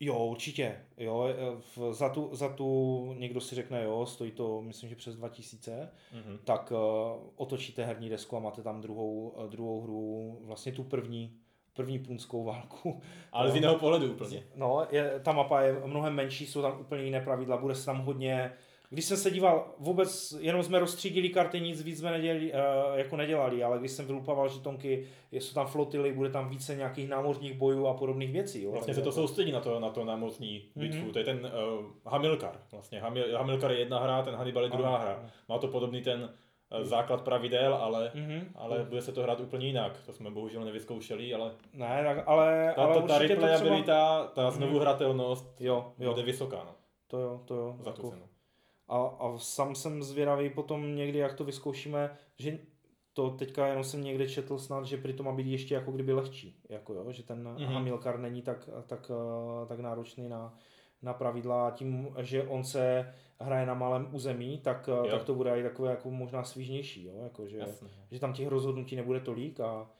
Jo, 0.00 0.18
určitě. 0.24 0.76
Jo, 0.98 1.28
v, 1.76 1.92
za, 1.92 2.08
tu, 2.08 2.30
za 2.32 2.48
tu 2.48 3.12
někdo 3.18 3.40
si 3.40 3.54
řekne, 3.54 3.82
jo, 3.84 4.06
stojí 4.06 4.30
to, 4.30 4.62
myslím, 4.62 4.88
že 4.88 4.96
přes 4.96 5.16
2000, 5.16 5.90
Mhm. 6.12 6.38
tak 6.44 6.72
uh, 6.72 6.78
otočíte 7.36 7.84
herní 7.84 8.08
desku 8.08 8.36
a 8.36 8.40
máte 8.40 8.62
tam 8.62 8.80
druhou, 8.80 9.28
uh, 9.28 9.46
druhou 9.50 9.80
hru, 9.82 10.38
vlastně 10.44 10.72
tu 10.72 10.84
první, 10.84 11.32
první 11.72 11.98
punskou 11.98 12.44
válku. 12.44 13.00
Ale 13.32 13.50
z 13.50 13.54
jiného 13.54 13.78
pohledu 13.78 14.12
úplně. 14.12 14.44
No, 14.54 14.86
je, 14.90 15.20
ta 15.24 15.32
mapa 15.32 15.60
je 15.60 15.80
mnohem 15.86 16.14
menší, 16.14 16.46
jsou 16.46 16.62
tam 16.62 16.80
úplně 16.80 17.02
jiné 17.02 17.20
pravidla, 17.20 17.56
bude 17.56 17.74
se 17.74 17.86
tam 17.86 17.98
hodně, 18.04 18.52
když 18.90 19.04
jsem 19.04 19.16
se 19.16 19.30
díval, 19.30 19.74
vůbec 19.78 20.34
jenom 20.40 20.62
jsme 20.62 20.78
rozstřídili 20.78 21.28
karty, 21.28 21.60
nic 21.60 21.82
víc 21.82 21.98
jsme 21.98 22.10
nedělali, 22.10 22.52
uh, 22.52 22.58
jako 22.98 23.16
nedělali, 23.16 23.62
ale 23.64 23.78
když 23.78 23.90
jsem 23.90 24.06
vylupával 24.06 24.48
žetonky, 24.48 25.06
jsou 25.32 25.54
tam 25.54 25.66
flotily, 25.66 26.12
bude 26.12 26.30
tam 26.30 26.48
více 26.48 26.74
nějakých 26.76 27.08
námořních 27.08 27.52
bojů 27.54 27.86
a 27.86 27.94
podobných 27.94 28.32
věcí. 28.32 28.62
Jo? 28.62 28.70
Vlastně 28.72 28.94
se 28.94 29.00
to 29.00 29.08
jako- 29.08 29.20
soustředí 29.20 29.52
na 29.52 29.60
to, 29.60 29.80
na 29.80 29.90
to 29.90 30.04
námocní 30.04 30.62
bitvu. 30.76 31.00
Mhm. 31.02 31.10
To 31.12 31.18
je 31.18 31.24
ten 31.24 31.36
uh, 31.78 31.84
Hamilkar. 32.12 32.60
Vlastně 32.72 33.00
Hamil, 33.00 33.38
Hamilkar 33.38 33.72
je 33.72 33.78
jedna 33.78 33.98
hra, 33.98 34.22
ten 34.22 34.34
Hannibal 34.34 34.62
je 34.64 34.70
druhá 34.70 34.96
Ano, 34.96 35.04
hra. 35.04 35.30
Má 35.48 35.58
to 35.58 35.68
podobný 35.68 36.02
ten 36.02 36.22
uh, 36.78 36.82
základ 36.84 37.22
pravidel, 37.22 37.74
ale, 37.74 38.10
Mhm. 38.14 38.46
ale 38.54 38.84
bude 38.88 39.02
se 39.02 39.12
to 39.12 39.22
hrát 39.22 39.40
úplně 39.40 39.66
jinak. 39.66 39.98
To 40.06 40.12
jsme 40.12 40.30
bohužel 40.30 40.64
nevyzkoušeli, 40.64 41.34
ale 41.34 41.50
Ne, 41.74 42.00
tak, 42.04 42.24
ale, 42.28 42.72
ta, 42.76 42.82
ale 42.82 42.94
ta, 42.94 43.00
ta 43.00 43.06
to 43.06 43.06
třeba... 43.06 43.18
replayabilita, 43.18 44.26
ta 44.34 44.50
znovu 44.50 44.78
hratelnost 44.78 45.60
Jo, 45.60 45.92
jo, 45.98 46.10
bude 46.10 46.22
vysoká 46.22 46.56
no, 46.64 46.74
to 47.06 47.18
jo, 47.18 47.40
to 47.44 47.54
jo. 47.54 47.76
za 47.80 47.92
tu 47.92 48.02
jako- 48.02 48.10
cenu. 48.10 48.22
A, 48.88 48.98
a 48.98 49.38
sám 49.38 49.74
jsem 49.74 50.02
zvědavý 50.02 50.50
potom 50.50 50.96
někdy, 50.96 51.18
jak 51.18 51.34
to 51.34 51.44
vyzkoušíme, 51.44 52.16
že 52.38 52.58
to 53.12 53.30
teďka 53.30 53.66
jenom 53.66 53.84
jsem 53.84 54.04
někde 54.04 54.28
četl 54.28 54.58
snad, 54.58 54.84
že 54.86 54.96
prý 54.96 55.12
to 55.12 55.22
má 55.22 55.32
být 55.32 55.46
ještě 55.50 55.74
jako 55.74 55.92
kdyby 55.92 56.12
lehčí, 56.12 56.60
jako 56.68 56.94
jo, 56.94 57.12
že 57.12 57.22
ten 57.22 57.42
Mhm. 57.48 57.56
mm-hmm. 57.56 57.66
Hamilkar 57.74 58.18
není 58.18 58.42
tak, 58.42 58.68
tak, 58.86 59.10
eh, 59.10 59.66
tak 59.66 59.80
náročný 59.80 60.28
na, 60.28 60.54
na 61.02 61.14
pravidla 61.14 61.68
a 61.68 61.70
tím, 61.70 62.08
že 62.20 62.42
on 62.42 62.64
se 62.64 63.14
hraje 63.40 63.66
na 63.66 63.74
malém 63.74 64.08
území, 64.12 64.58
tak, 64.58 64.88
eh, 64.88 64.92
Jo. 64.92 65.06
tak 65.10 65.24
to 65.24 65.34
bude 65.34 65.60
i 65.60 65.62
takové 65.62 65.90
jako 65.90 66.10
možná 66.10 66.44
svížnější, 66.44 67.04
jo, 67.04 67.14
jako 67.22 67.46
že, 67.46 67.58
Jasně. 67.58 67.88
že 68.10 68.20
tam 68.20 68.32
těch 68.32 68.48
rozhodnutí 68.48 68.96
nebude 68.96 69.20
tolik 69.20 69.60
a, 69.60 69.90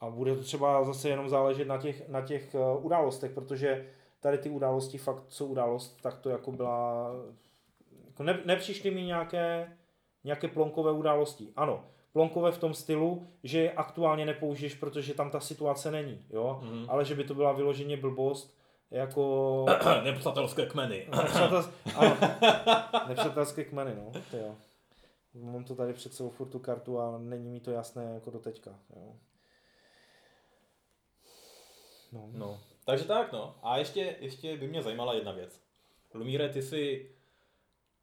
a 0.00 0.10
bude 0.10 0.36
to 0.36 0.42
třeba 0.42 0.84
zase 0.84 1.08
jenom 1.08 1.28
záležet 1.28 1.68
na 1.68 1.78
těch, 1.78 2.08
na 2.08 2.20
těch 2.20 2.54
eh, 2.54 2.58
událostech, 2.80 3.30
protože 3.32 3.86
tady 4.20 4.38
ty 4.38 4.50
události 4.50 4.98
fakt 4.98 5.24
jsou 5.28 5.46
událost, 5.46 5.98
tak 6.02 6.18
to 6.18 6.30
jako 6.30 6.52
byla, 6.52 7.10
jako 8.12 8.22
ne, 8.22 8.40
nepřišly 8.44 8.90
mi 8.90 9.02
nějaké, 9.02 9.76
nějaké 10.24 10.48
plonkové 10.48 10.92
události. 10.92 11.48
Ano, 11.56 11.84
plonkové 12.12 12.52
v 12.52 12.58
tom 12.58 12.74
stylu, 12.74 13.26
že 13.44 13.60
je 13.60 13.72
aktuálně 13.72 14.26
nepoužiješ, 14.26 14.74
protože 14.74 15.14
tam 15.14 15.30
ta 15.30 15.40
situace 15.40 15.90
není, 15.90 16.24
jo, 16.30 16.60
Mhm. 16.62 16.86
ale 16.88 17.04
že 17.04 17.14
by 17.14 17.24
to 17.24 17.34
byla 17.34 17.52
vyloženě 17.52 17.96
blbost, 17.96 18.58
jako 18.90 19.64
Nepřátelské 20.04 20.66
kmeny. 20.66 21.06
nepřátels, 21.16 21.70
ano, 21.96 22.16
nepřátelské 23.08 23.64
kmeny, 23.64 23.94
no, 23.94 24.12
to 24.30 24.36
jo. 24.36 24.54
Mám 25.34 25.64
to 25.64 25.74
tady 25.74 25.92
před 25.92 26.14
sebou 26.14 26.30
furt 26.30 26.48
tu 26.48 26.58
kartu 26.58 26.98
a 27.00 27.18
není 27.18 27.50
mi 27.50 27.60
to 27.60 27.70
jasné 27.70 28.04
jako 28.14 28.30
do 28.30 28.38
teďka, 28.38 28.70
jo. 28.96 29.12
No. 32.12 32.28
No, 32.32 32.60
takže 32.84 33.04
tak 33.04 33.32
no. 33.32 33.54
A 33.62 33.76
ještě, 33.78 34.16
ještě 34.20 34.56
by 34.56 34.68
mě 34.68 34.82
zajímala 34.82 35.14
jedna 35.14 35.32
věc. 35.32 35.60
Lumíre, 36.14 36.48
ty 36.48 36.62
si, 36.62 37.10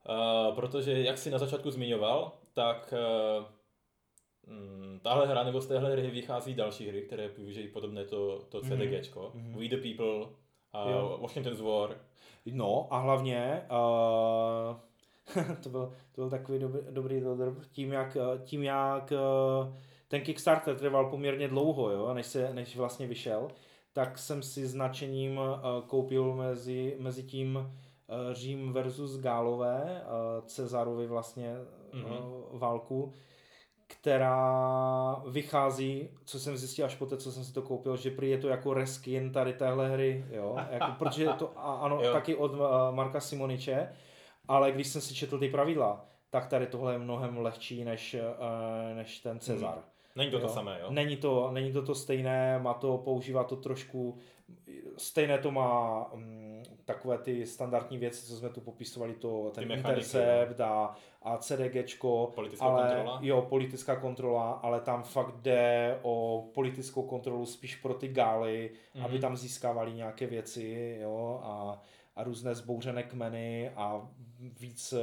uh, 0.10 0.56
protože 0.56 1.02
jak 1.04 1.18
jsi 1.18 1.32
na 1.32 1.38
začátku 1.38 1.72
zmiňoval, 1.72 2.32
tak 2.54 2.94
uh, 3.38 3.46
mm, 4.54 5.00
tahle 5.04 5.28
hra 5.28 5.44
nebo 5.44 5.62
z 5.62 5.68
téhle 5.68 5.92
hry 5.92 6.08
vychází 6.12 6.54
další 6.54 6.88
hry, 6.90 7.02
které 7.02 7.28
využijí 7.28 7.68
podobné 7.68 8.06
to, 8.06 8.40
to 8.50 8.62
Mhm, 8.64 8.70
CDGčko. 8.70 9.32
mhm. 9.34 9.54
We 9.60 9.68
the 9.68 9.78
People, 9.78 10.28
Jo. 10.92 11.14
uh, 11.16 11.22
Washington's 11.22 11.60
War. 11.62 11.98
No 12.54 12.88
a 12.90 12.98
hlavně 13.00 13.62
uh, 13.72 14.78
to, 15.64 15.70
byl, 15.70 15.94
to 16.12 16.22
byl 16.22 16.30
takový 16.30 16.60
dobrý, 16.60 16.82
dobrý 16.90 17.22
dodrb, 17.22 17.58
tím 17.72 17.94
jak, 17.94 18.16
eh, 18.18 18.40
tím 18.46 18.64
jak 18.64 19.14
ten 20.08 20.22
Kickstarter 20.22 20.76
trval 20.80 21.10
poměrně 21.10 21.48
dlouho, 21.48 21.90
jo, 21.90 22.14
než, 22.14 22.26
se, 22.26 22.54
než 22.54 22.76
vlastně 22.78 23.08
vyšel, 23.08 23.48
tak 23.94 24.18
jsem 24.18 24.44
si 24.44 24.68
značením 24.68 25.40
koupil 25.88 26.34
mezi, 26.36 26.96
mezi 27.00 27.24
tím 27.24 27.72
Řím 28.32 28.74
versus 28.74 29.20
Gálové, 29.20 30.02
uh, 30.06 30.46
Cezarovi 30.46 31.08
vlastně 31.08 31.56
Mhm. 31.94 32.08
válku, 32.52 33.14
která 33.88 35.24
vychází, 35.28 36.10
co 36.26 36.40
jsem 36.40 36.58
zjistil 36.58 36.86
až 36.86 36.96
poté, 36.96 37.18
co 37.18 37.32
jsem 37.32 37.44
si 37.44 37.54
to 37.54 37.62
koupil, 37.62 37.98
že 37.98 38.12
prý 38.12 38.30
je 38.30 38.38
to 38.38 38.48
jako 38.48 38.74
reskin 38.74 39.32
tady 39.32 39.54
téhle 39.54 39.90
hry, 39.90 40.26
jo, 40.32 40.56
jako, 40.70 40.92
protože 41.00 41.24
je 41.24 41.34
to, 41.34 41.52
ano, 41.56 42.00
Jo. 42.04 42.14
taky 42.14 42.36
od 42.36 42.52
Marka 42.92 43.20
Simoniče, 43.20 43.90
ale 44.48 44.72
když 44.72 44.88
jsem 44.88 45.02
si 45.02 45.16
četl 45.16 45.40
ty 45.40 45.50
pravidla, 45.50 46.06
tak 46.30 46.48
tady 46.48 46.68
tohle 46.68 46.94
je 46.94 47.00
mnohem 47.00 47.38
lehčí 47.38 47.84
než, 47.84 48.16
než 48.96 49.20
ten 49.20 49.40
Cezar. 49.40 49.76
Mhm. 49.76 49.84
Není 50.16 50.32
to 50.32 50.38
to 50.40 50.46
Jo. 50.46 50.50
samé, 50.54 50.80
jo? 50.82 50.88
Není 50.92 51.18
to, 51.18 51.52
není 51.52 51.72
to 51.74 51.82
to 51.82 51.96
stejné, 51.96 52.60
má 52.60 52.74
to, 52.74 52.98
používá 52.98 53.44
to 53.44 53.56
trošku, 53.56 54.18
stejné 54.98 55.38
to 55.38 55.52
má 55.52 56.06
um, 56.14 56.64
takové 56.86 57.18
ty 57.18 57.46
standardní 57.46 57.98
věci, 57.98 58.26
co 58.26 58.36
jsme 58.36 58.50
tu 58.50 58.62
popisovali, 58.62 59.14
to, 59.14 59.52
ten 59.56 59.72
intercept 59.72 60.60
a, 60.62 60.96
a 61.22 61.38
CDGčko, 61.38 62.32
Politická 62.36 62.66
ale, 62.66 62.88
kontrola? 62.88 63.20
Jo, 63.22 63.42
politická 63.42 63.96
kontrola, 63.96 64.52
ale 64.52 64.82
tam 64.82 65.04
fakt 65.04 65.36
jde 65.42 66.00
o 66.02 66.46
politickou 66.54 67.04
kontrolu 67.04 67.46
spíš 67.46 67.76
pro 67.76 67.94
ty 67.94 68.08
gály, 68.08 68.72
Mhm. 68.72 69.04
mm-hmm. 69.04 69.06
aby 69.06 69.20
tam 69.20 69.38
získávali 69.38 69.94
nějaké 69.94 70.28
věci, 70.28 70.98
jo, 71.02 71.40
a, 71.44 71.82
a 72.16 72.24
různé 72.24 72.56
zbouřené 72.56 73.04
kmeny 73.04 73.70
a 73.76 74.10
víc, 74.40 74.94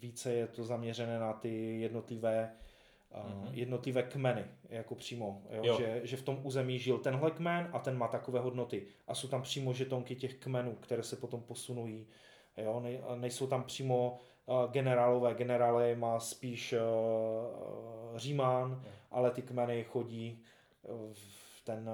více 0.00 0.32
je 0.32 0.46
to 0.46 0.64
zaměřené 0.64 1.18
na 1.18 1.32
ty 1.32 1.80
jednotlivé 1.80 2.52
Mhm. 3.14 3.38
uh, 3.38 3.54
jednotlivé 3.54 4.02
kmeny, 4.02 4.44
jako 4.68 4.94
přímo, 4.94 5.42
jo? 5.50 5.62
Jo. 5.64 5.76
Že, 5.78 6.00
že 6.04 6.16
v 6.16 6.22
tom 6.22 6.40
území 6.42 6.78
žil 6.78 6.98
tenhle 6.98 7.30
kmen 7.30 7.68
a 7.72 7.78
ten 7.78 7.98
má 7.98 8.08
takové 8.08 8.40
hodnoty. 8.40 8.86
A 9.08 9.14
jsou 9.14 9.28
tam 9.28 9.42
přímo 9.42 9.72
žetonky 9.72 10.16
těch 10.16 10.34
kmenů, 10.34 10.76
které 10.80 11.02
se 11.02 11.16
potom 11.16 11.40
posunují. 11.42 12.06
Jo? 12.56 12.80
Nej, 12.80 13.00
a 13.08 13.14
nejsou 13.14 13.46
tam 13.46 13.64
přímo 13.64 14.18
uh, 14.46 14.70
generálové, 14.72 15.34
generále 15.34 15.94
má 15.94 16.20
spíš 16.20 16.72
uh, 16.72 18.18
Římán, 18.18 18.70
Jo. 18.84 18.90
ale 19.10 19.30
ty 19.30 19.42
kmeny 19.42 19.84
chodí 19.84 20.42
v 21.12 21.64
ten 21.64 21.90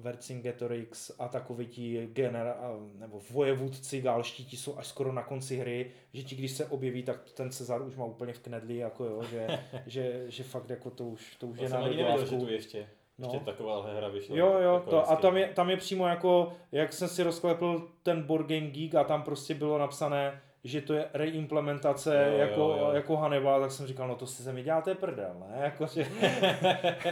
Vercingetorix 0.00 1.10
a 1.18 1.28
takoví 1.28 1.66
ti 1.66 2.08
genera, 2.12 2.56
nebo 2.98 3.20
vojevůdci 3.30 4.00
gálští 4.00 4.44
ti 4.44 4.56
jsou 4.56 4.78
až 4.78 4.86
skoro 4.86 5.12
na 5.12 5.22
konci 5.22 5.56
hry, 5.56 5.90
že 6.12 6.22
ti 6.22 6.36
když 6.36 6.50
se 6.50 6.66
objeví, 6.66 7.02
tak 7.02 7.30
ten 7.34 7.50
Cezar 7.50 7.82
už 7.82 7.96
má 7.96 8.04
úplně 8.04 8.32
v 8.32 8.38
knedli, 8.38 8.76
jako 8.76 9.04
jo, 9.04 9.22
že, 9.30 9.46
že, 9.86 10.24
že 10.28 10.42
fakt 10.44 10.70
jako 10.70 10.90
to 10.90 11.04
už, 11.04 11.36
to 11.36 11.46
už 11.46 11.58
To 11.58 11.64
je 11.64 11.70
na 11.70 11.80
nevěděl, 11.80 12.26
že 12.26 12.36
tu 12.36 12.48
ještě, 12.48 12.86
No. 13.18 13.28
ještě 13.32 13.44
taková 13.44 13.82
hra 13.92 14.08
vyšla. 14.08 14.36
Jo, 14.36 14.46
jo, 14.62 14.74
jako 14.74 14.90
to, 14.90 15.10
a 15.10 15.16
tam 15.16 15.36
je, 15.36 15.48
tam 15.48 15.70
je 15.70 15.76
přímo 15.76 16.08
jako, 16.08 16.52
jak 16.72 16.92
jsem 16.92 17.08
si 17.08 17.22
rozklepl 17.22 17.88
ten 18.02 18.22
Board 18.22 18.46
Game 18.46 18.66
Geek 18.66 18.94
a 18.94 19.04
tam 19.04 19.22
prostě 19.22 19.54
bylo 19.54 19.78
napsané, 19.78 20.40
že 20.64 20.80
to 20.80 20.94
je 20.94 21.08
reimplementace 21.14 22.24
Jo, 22.26 22.32
jo, 22.32 22.38
jako, 22.38 22.60
jo. 22.60 22.90
jako 22.92 23.16
Hannibal, 23.16 23.60
tak 23.60 23.72
jsem 23.72 23.86
říkal, 23.86 24.08
no 24.08 24.14
to 24.16 24.26
si 24.26 24.42
se 24.42 24.52
mi 24.52 24.62
děláte 24.62 24.94
prdel, 24.94 25.34
ne? 25.40 25.62
Jako, 25.62 25.86
že, 25.86 26.06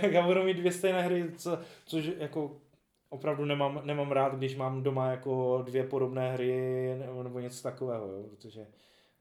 já 0.10 0.22
budu 0.26 0.42
mít 0.42 0.56
dvě 0.56 0.72
stejné 0.72 1.02
hry, 1.02 1.32
co, 1.36 1.58
což 1.86 2.10
jako 2.18 2.56
opravdu 3.10 3.44
nemám, 3.44 3.80
nemám 3.84 4.12
rád, 4.12 4.34
když 4.34 4.56
mám 4.56 4.82
doma 4.82 5.10
jako 5.10 5.62
dvě 5.66 5.84
podobné 5.84 6.32
hry 6.32 6.94
nebo, 6.98 7.22
nebo 7.22 7.38
něco 7.40 7.62
takového, 7.62 8.06
jo, 8.06 8.22
protože 8.30 8.66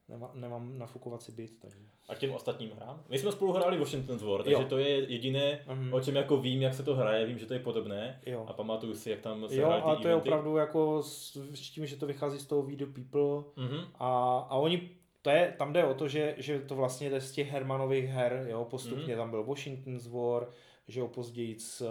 nemá, 0.10 0.32
nemám 0.34 0.78
nafukovací 0.78 1.32
byt, 1.32 1.52
takže. 1.62 1.80
A 2.10 2.16
těm 2.16 2.32
ostatním 2.34 2.72
hrám? 2.72 3.04
My 3.10 3.18
jsme 3.18 3.32
spolu 3.32 3.52
hráli 3.54 3.78
Washington's 3.78 4.22
War, 4.24 4.44
takže 4.44 4.62
Jo. 4.64 4.70
to 4.70 4.78
je 4.78 4.90
jediné, 5.12 5.60
Mhm. 5.68 5.94
o 5.94 6.02
čem 6.02 6.16
jako 6.16 6.38
vím, 6.38 6.62
jak 6.62 6.74
se 6.74 6.84
to 6.84 6.96
hraje, 6.96 7.26
vím, 7.26 7.38
že 7.40 7.46
to 7.46 7.54
je 7.54 7.60
podobné. 7.60 8.22
Jo. 8.26 8.46
A 8.48 8.54
pamatuju 8.54 8.96
si, 8.96 9.10
jak 9.10 9.20
tam 9.22 9.48
se 9.48 9.56
Jo, 9.56 9.70
a 9.70 9.82
to 9.96 10.08
je 10.08 10.14
eventy. 10.14 10.30
opravdu 10.30 10.58
jako 10.58 11.04
s, 11.04 11.36
s 11.54 11.70
tím, 11.72 11.86
že 11.86 11.96
to 11.96 12.06
vychází 12.06 12.40
z 12.40 12.46
toho 12.46 12.62
Video 12.64 12.88
People, 12.88 13.44
Mhm. 13.56 13.78
A, 13.96 14.38
a 14.50 14.56
oni, 14.56 14.90
to 15.22 15.30
je, 15.30 15.56
tam 15.58 15.74
jde 15.74 15.86
o 15.86 15.94
to, 15.94 16.08
že, 16.08 16.36
že 16.38 16.60
to 16.60 16.76
vlastně 16.76 17.10
jde 17.10 17.22
z 17.22 17.32
těch 17.32 17.52
Hermanových 17.52 18.06
her, 18.06 18.46
jo, 18.50 18.66
postupně 18.66 19.08
Mhm. 19.14 19.18
tam 19.18 19.30
byl 19.30 19.44
Washington's 19.44 20.08
War, 20.08 20.48
že 20.88 21.00
jo, 21.00 21.08
později 21.08 21.60
z, 21.60 21.82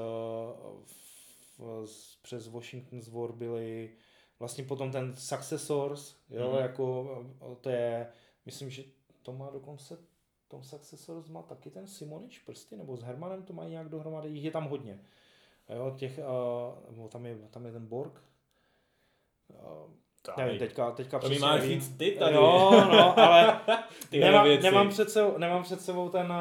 v, 0.84 1.05
z, 1.84 2.16
přes 2.22 2.48
Washington's 2.48 3.08
War 3.08 3.32
byly 3.32 3.90
vlastně 4.38 4.64
potom 4.64 4.90
ten 4.92 5.16
Successors, 5.16 6.16
jo, 6.30 6.50
Mhm. 6.52 6.58
jako 6.62 7.08
to 7.60 7.70
je, 7.70 8.06
myslím, 8.46 8.70
že 8.70 8.82
to 9.22 9.32
má 9.32 9.50
dokonce 9.50 9.98
tom 10.48 10.62
Successors 10.62 11.28
má 11.28 11.42
taky 11.42 11.70
ten 11.70 11.86
Simonič 11.86 12.38
prsty, 12.38 12.76
nebo 12.76 12.96
s 12.96 13.02
Hermanem 13.02 13.42
to 13.42 13.52
mají 13.52 13.70
nějak 13.70 13.88
dohromady, 13.88 14.28
jich 14.28 14.44
je 14.44 14.50
tam 14.50 14.68
hodně. 14.68 15.00
Jo, 15.68 15.94
těch, 15.98 16.20
uh, 16.98 17.08
tam 17.08 17.26
je, 17.26 17.36
tam 17.50 17.66
je 17.66 17.72
ten 17.72 17.86
Borg, 17.86 18.22
uh. 19.48 19.90
Nevím, 20.36 20.58
teďka, 20.58 20.90
teďka 20.90 21.18
To 21.18 21.28
mi 21.28 21.38
máš 21.38 21.60
nevím. 21.60 21.80
říct 21.80 21.96
ty 21.96 22.10
tady. 22.18 22.34
Jo, 22.34 22.70
no, 22.90 23.18
ale 23.18 23.60
Ty 24.10 24.18
nemám, 24.20 24.44
věci. 24.46 24.62
nemám, 24.62 24.88
před 24.88 25.10
sebou, 25.10 25.38
nemám 25.38 25.62
před 25.62 25.80
sebou 25.80 26.08
ten, 26.08 26.32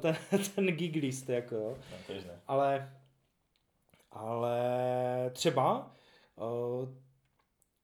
ten, 0.00 0.16
ten 0.54 0.66
gig 0.66 0.94
list, 0.96 1.28
jako 1.28 1.54
jo. 1.54 1.76
No. 2.10 2.32
Ale, 2.46 2.92
ale 4.16 4.60
třeba 5.32 5.90
uh, 6.36 6.88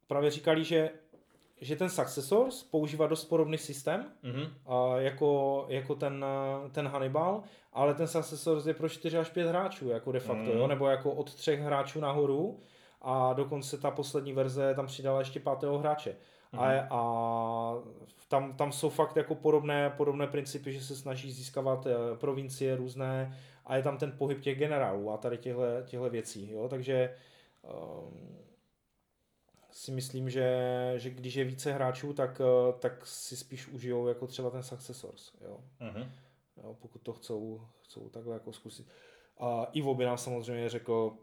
právě 0.06 0.30
říkali, 0.30 0.64
že, 0.64 0.90
že 1.60 1.76
ten 1.76 1.90
Successors 1.90 2.62
používá 2.62 3.06
dost 3.06 3.24
podobný 3.24 3.58
systém, 3.58 4.06
Mhm. 4.22 4.40
uh, 4.42 4.96
jako, 4.96 5.64
jako 5.68 5.94
ten, 5.94 6.24
ten 6.72 6.88
Hannibal, 6.88 7.42
ale 7.72 7.94
ten 7.94 8.06
Successors 8.08 8.66
je 8.66 8.74
pro 8.74 8.88
4 8.88 9.18
až 9.18 9.30
5 9.30 9.48
hráčů, 9.48 9.88
jako 9.88 10.12
de 10.12 10.20
facto, 10.20 10.50
Mm. 10.52 10.58
jo, 10.58 10.66
nebo 10.66 10.86
jako 10.88 11.12
od 11.12 11.34
třech 11.34 11.60
hráčů 11.60 12.00
nahoru 12.00 12.58
a 13.02 13.32
dokonce 13.32 13.78
ta 13.78 13.90
poslední 13.90 14.32
verze 14.32 14.74
tam 14.74 14.86
přidala 14.86 15.18
ještě 15.18 15.40
pátého 15.40 15.78
hráče. 15.78 16.16
A, 16.58 16.72
a 16.90 17.74
tam, 18.28 18.52
tam 18.56 18.72
jsou 18.72 18.88
fakt 18.90 19.16
jako 19.16 19.34
podobné, 19.34 19.90
podobné 19.90 20.26
principy, 20.26 20.72
že 20.72 20.80
se 20.80 20.96
snaží 20.96 21.32
získávat 21.32 21.86
eh, 21.86 22.16
provincie 22.16 22.76
různé 22.76 23.36
a 23.64 23.76
je 23.76 23.82
tam 23.82 23.98
ten 23.98 24.12
pohyb 24.12 24.40
těch 24.40 24.58
generálů 24.58 25.10
a 25.10 25.16
tady 25.16 25.38
těchto, 25.38 25.62
těchto 25.84 26.10
věcí. 26.10 26.50
Jo? 26.50 26.68
Takže 26.68 27.16
um, 27.62 28.38
si 29.70 29.90
myslím, 29.90 30.30
že, 30.30 30.48
že 30.96 31.10
když 31.10 31.34
je 31.34 31.44
více 31.44 31.72
hráčů, 31.72 32.12
tak, 32.12 32.40
eh, 32.40 32.72
tak 32.78 33.06
si 33.06 33.36
spíš 33.36 33.68
užijou 33.68 34.06
jako 34.06 34.26
třeba 34.26 34.50
ten 34.50 34.62
Successors. 34.62 35.32
Jo? 35.40 35.60
Mhm. 35.80 36.12
Jo, 36.56 36.76
pokud 36.80 37.02
to 37.02 37.12
chcou, 37.12 37.66
chcou 37.82 38.08
takhle 38.08 38.34
jako 38.34 38.52
zkusit. 38.52 38.86
A 39.38 39.64
Ivo 39.72 39.94
by 39.94 40.04
nám 40.04 40.18
samozřejmě 40.18 40.68
řekl, 40.68 41.16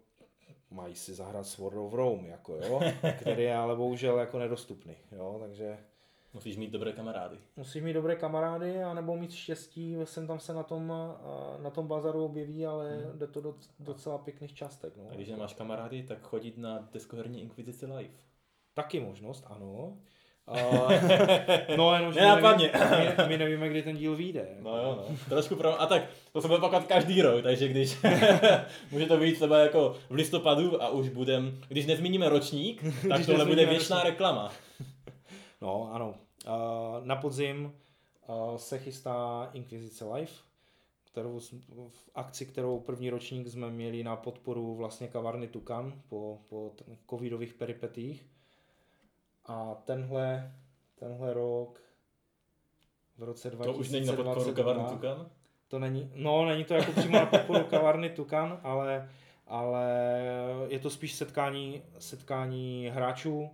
mají 0.70 0.96
si 0.96 1.14
zahrát 1.14 1.48
Sword 1.48 1.78
of 1.78 1.94
Rome, 1.94 2.28
jako 2.28 2.56
jo, 2.56 2.80
který 3.20 3.44
je 3.44 3.56
ale 3.56 3.76
bohužel 3.76 4.18
jako 4.18 4.40
nedostupný, 4.40 4.96
jo, 5.12 5.38
takže 5.40 5.78
Musíš 6.34 6.58
mít 6.58 6.72
dobré 6.72 6.94
kamarády. 6.94 7.38
musíš 7.56 7.84
mít 7.84 7.94
dobré 7.94 8.16
kamarády, 8.16 8.84
anebo 8.84 9.16
mít 9.18 9.32
štěstí, 9.32 9.98
sem 10.04 10.28
tam 10.28 10.40
se 10.40 10.54
na 10.54 10.64
tom, 10.64 10.94
na 11.64 11.70
tom 11.70 11.88
bazaru 11.88 12.26
objeví, 12.26 12.66
ale 12.66 13.12
jde 13.16 13.28
to 13.28 13.42
do 13.42 13.56
docela 13.80 14.18
pěkných 14.18 14.54
částek, 14.54 14.94
no. 14.98 15.04
A 15.12 15.16
když 15.16 15.30
nemáš 15.30 15.54
kamarády, 15.54 16.04
tak 16.04 16.22
chodit 16.22 16.58
na 16.58 16.90
deskoherní 16.94 17.42
inkvizici 17.42 17.86
live. 17.86 18.14
Taky 18.74 19.00
možnost, 19.00 19.46
ano. 19.48 19.98
No 21.78 21.96
jenom, 21.96 22.14
že 22.14 22.20
my, 22.20 22.26
nevíme, 22.28 22.72
my, 23.18 23.28
my, 23.28 23.38
nevíme, 23.38 23.70
kdy 23.70 23.84
ten 23.84 23.98
díl 23.98 24.16
vyjde. 24.16 24.48
No 24.60 24.78
jo, 24.78 25.04
no. 25.10 25.16
Trošku 25.30 25.56
pro... 25.56 25.82
A 25.82 25.86
tak, 25.86 26.04
to 26.32 26.42
se 26.42 26.48
bude 26.48 26.58
opakovat 26.58 26.88
každý 26.88 27.22
rok, 27.22 27.44
takže 27.44 27.68
když... 27.68 27.98
může 28.92 29.06
to 29.06 29.18
být 29.18 29.36
třeba 29.36 29.58
jako 29.60 29.96
v 30.10 30.16
listopadu 30.16 30.84
a 30.84 30.90
už 30.90 31.10
budem... 31.10 31.62
Když 31.68 31.86
nezmíníme 31.86 32.30
ročník, 32.30 32.82
tak 33.10 33.18
Když 33.18 33.26
tohle 33.28 33.46
bude 33.46 33.66
věčná 33.66 34.04
reklama. 34.04 34.52
No, 35.62 35.93
ano. 35.93 36.16
Uh, 36.47 37.05
na 37.05 37.16
podzim 37.16 37.74
uh, 38.28 38.55
se 38.55 38.80
chystá 38.80 39.49
Inkvizice 39.53 40.05
Live, 40.05 40.32
kterou, 41.03 41.39
v 41.89 42.10
akci, 42.16 42.45
kterou 42.45 42.80
první 42.80 43.10
ročník 43.10 43.47
jsme 43.47 43.72
měli 43.72 44.03
na 44.03 44.16
podporu 44.16 44.76
vlastně 44.76 45.07
kavárny 45.07 45.47
Tukan 45.47 46.01
po, 46.10 46.41
po 46.49 46.72
covidových 47.10 47.53
peripetích. 47.53 48.30
A 49.45 49.76
tenhle, 49.76 50.53
tenhle 50.95 51.34
rok 51.34 51.82
v 53.18 53.24
roce 53.24 53.51
To 53.51 53.55
2022, 53.55 53.80
už 53.80 53.89
není 53.89 54.07
na 54.07 54.14
podporu 54.14 54.55
kavárny 54.55 54.84
Tukan? 54.89 55.30
to 55.68 55.80
není, 55.80 56.12
no 56.16 56.45
není 56.45 56.64
to 56.64 56.74
jako 56.74 56.91
přímo 56.91 57.18
na 57.18 57.26
podporu 57.26 57.64
kavárny 57.64 58.10
Tukan, 58.10 58.60
ale, 58.64 59.10
ale 59.47 59.86
je 60.68 60.80
to 60.80 60.89
spíš 60.89 61.14
setkání, 61.14 61.84
setkání 61.99 62.89
hráčů, 62.93 63.49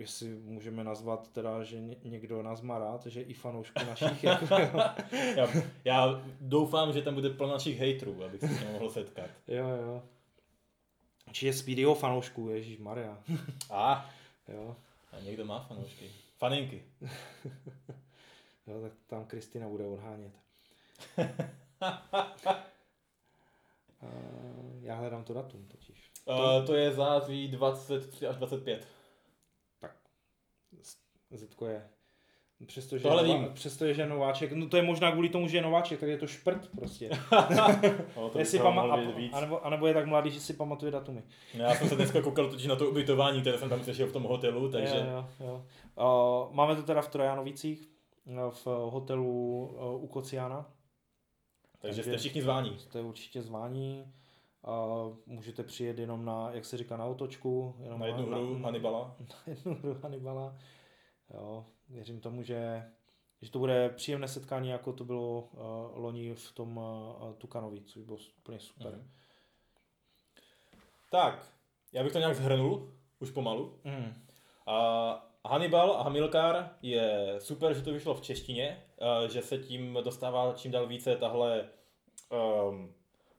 jestli 0.00 0.28
můžeme 0.28 0.84
nazvat 0.84 1.28
teda, 1.32 1.64
že 1.64 1.80
ně- 1.80 1.96
někdo 2.04 2.42
nás 2.42 2.60
má 2.60 2.78
rád, 2.78 3.06
že 3.06 3.22
i 3.22 3.34
fanoušků 3.34 3.84
našich. 3.86 4.24
jako, 4.24 4.54
Já, 5.36 5.48
já 5.84 6.22
doufám, 6.40 6.92
že 6.92 7.02
tam 7.02 7.14
bude 7.14 7.30
plno 7.30 7.52
našich 7.52 7.78
hejtrů, 7.78 8.24
abych 8.24 8.40
se 8.40 8.48
s 8.48 8.60
ním 8.60 8.72
mohl 8.72 8.90
setkat. 8.90 9.30
jo, 9.48 9.66
jo. 9.68 10.02
Či 11.32 11.52
Speedyho 11.52 11.94
fanoušků, 11.94 12.48
Ježíš 12.50 12.78
Maria. 12.78 13.18
A, 13.70 14.10
Jo, 14.48 14.76
a 15.12 15.20
někdo 15.20 15.44
má 15.44 15.60
fanoušky. 15.60 16.10
Faninky. 16.38 16.82
jo, 18.66 18.80
tak 18.82 18.92
tam 19.06 19.24
Kristina 19.24 19.68
bude 19.68 19.84
odhánět. 19.84 20.32
A 24.02 24.06
já 24.82 24.94
hledám 24.94 25.24
to 25.24 25.34
datum 25.34 25.66
totiž. 25.66 26.10
Uh, 26.24 26.66
to 26.66 26.74
je 26.74 26.92
září 26.92 27.48
23 27.48 28.26
až 28.26 28.36
25. 28.36 28.86
Zetko 31.30 31.66
je. 31.66 31.88
Přestože, 32.66 33.02
Tohle 33.02 33.22
je 33.22 33.28
nová, 33.28 33.40
vím. 33.40 33.54
přestože 33.54 33.94
že 33.94 34.02
je 34.02 34.08
nováček, 34.08 34.52
no 34.52 34.68
to 34.68 34.76
je 34.76 34.82
možná 34.82 35.12
kvůli 35.12 35.28
tomu, 35.28 35.48
že 35.48 35.56
je 35.56 35.62
nováček, 35.62 36.00
tak 36.00 36.08
je 36.08 36.18
to 36.18 36.26
šprt 36.26 36.68
prostě. 36.76 37.10
No, 38.16 38.28
to 38.30 38.38
Jestli 38.38 38.58
pama- 38.58 38.92
a, 38.92 38.96
víc. 38.96 39.32
anebo, 39.34 39.66
anebo, 39.66 39.86
je 39.86 39.94
tak 39.94 40.06
mladý, 40.06 40.30
že 40.30 40.40
si 40.40 40.52
pamatuje 40.52 40.92
datumy. 40.92 41.22
No, 41.58 41.64
Já 41.64 41.74
jsem 41.74 41.88
se 41.88 41.96
dneska 41.96 42.22
koukal 42.22 42.48
totiž 42.50 42.66
na 42.66 42.76
to 42.76 42.90
ubytování, 42.90 43.40
které 43.40 43.58
jsem 43.58 43.68
tam 43.68 43.84
slyšel 43.84 44.06
v 44.06 44.12
tom 44.12 44.22
hotelu, 44.22 44.70
takže... 44.70 44.96
Jo, 44.96 45.26
jo, 45.40 45.46
jo. 45.46 45.64
Uh, 46.48 46.54
máme 46.54 46.76
to 46.76 46.82
teda 46.82 47.02
v 47.02 47.08
Trojanovicích, 47.08 47.88
uh, 48.24 48.50
v 48.50 48.66
hotelu 48.66 49.64
uh, 49.94 50.04
u 50.04 50.06
Kociana. 50.06 50.70
Takže 51.78 52.02
jste 52.02 52.16
všichni 52.18 52.42
zváni. 52.42 52.78
Jste 52.78 53.00
určitě 53.00 53.42
zváni. 53.42 54.04
Uh, 54.68 55.16
můžete 55.26 55.62
přijet 55.64 55.98
jenom 55.98 56.24
na, 56.24 56.50
jak 56.50 56.64
se 56.64 56.76
říká, 56.76 56.96
na 56.96 57.04
otočku. 57.04 57.76
Jenom 57.82 58.00
Na 58.00 58.06
jednu 58.06 58.26
hru 58.26 58.62
Hannibala. 58.62 59.16
na 59.28 59.36
jednu 59.46 59.74
hru 59.74 60.00
Hannibala. 60.02 60.56
Jo, 61.34 61.66
věřím 61.88 62.20
tomu, 62.20 62.42
že, 62.42 62.90
že 63.42 63.50
to 63.50 63.58
bude 63.58 63.88
příjemné 63.88 64.28
setkání, 64.28 64.68
jako 64.68 64.92
to 64.92 65.04
bylo 65.04 65.40
uh, 65.40 65.60
loni 65.94 66.34
v 66.34 66.52
tom 66.52 66.76
uh, 66.76 67.34
Tukanovi, 67.38 67.80
což 67.80 68.02
bylo 68.02 68.18
úplně 68.38 68.58
super. 68.58 68.92
Mhm. 68.92 69.10
Tak, 71.10 71.52
já 71.92 72.02
bych 72.02 72.12
to 72.12 72.18
nějak 72.18 72.34
zhrnul, 72.34 72.92
už 73.20 73.30
pomalu. 73.30 73.80
Mm. 73.84 74.26
A 74.66 75.30
Hannibal 75.46 75.92
a 75.92 76.02
Hamilkar 76.02 76.70
je 76.82 77.34
super, 77.38 77.74
že 77.74 77.82
to 77.82 77.92
vyšlo 77.92 78.14
v 78.14 78.20
češtině, 78.20 78.82
a 79.00 79.26
že 79.26 79.42
se 79.42 79.58
tím 79.58 79.98
dostává 80.04 80.52
čím 80.52 80.72
dál 80.72 80.86
více 80.86 81.16
tahle, 81.16 81.68
um, 82.68 82.94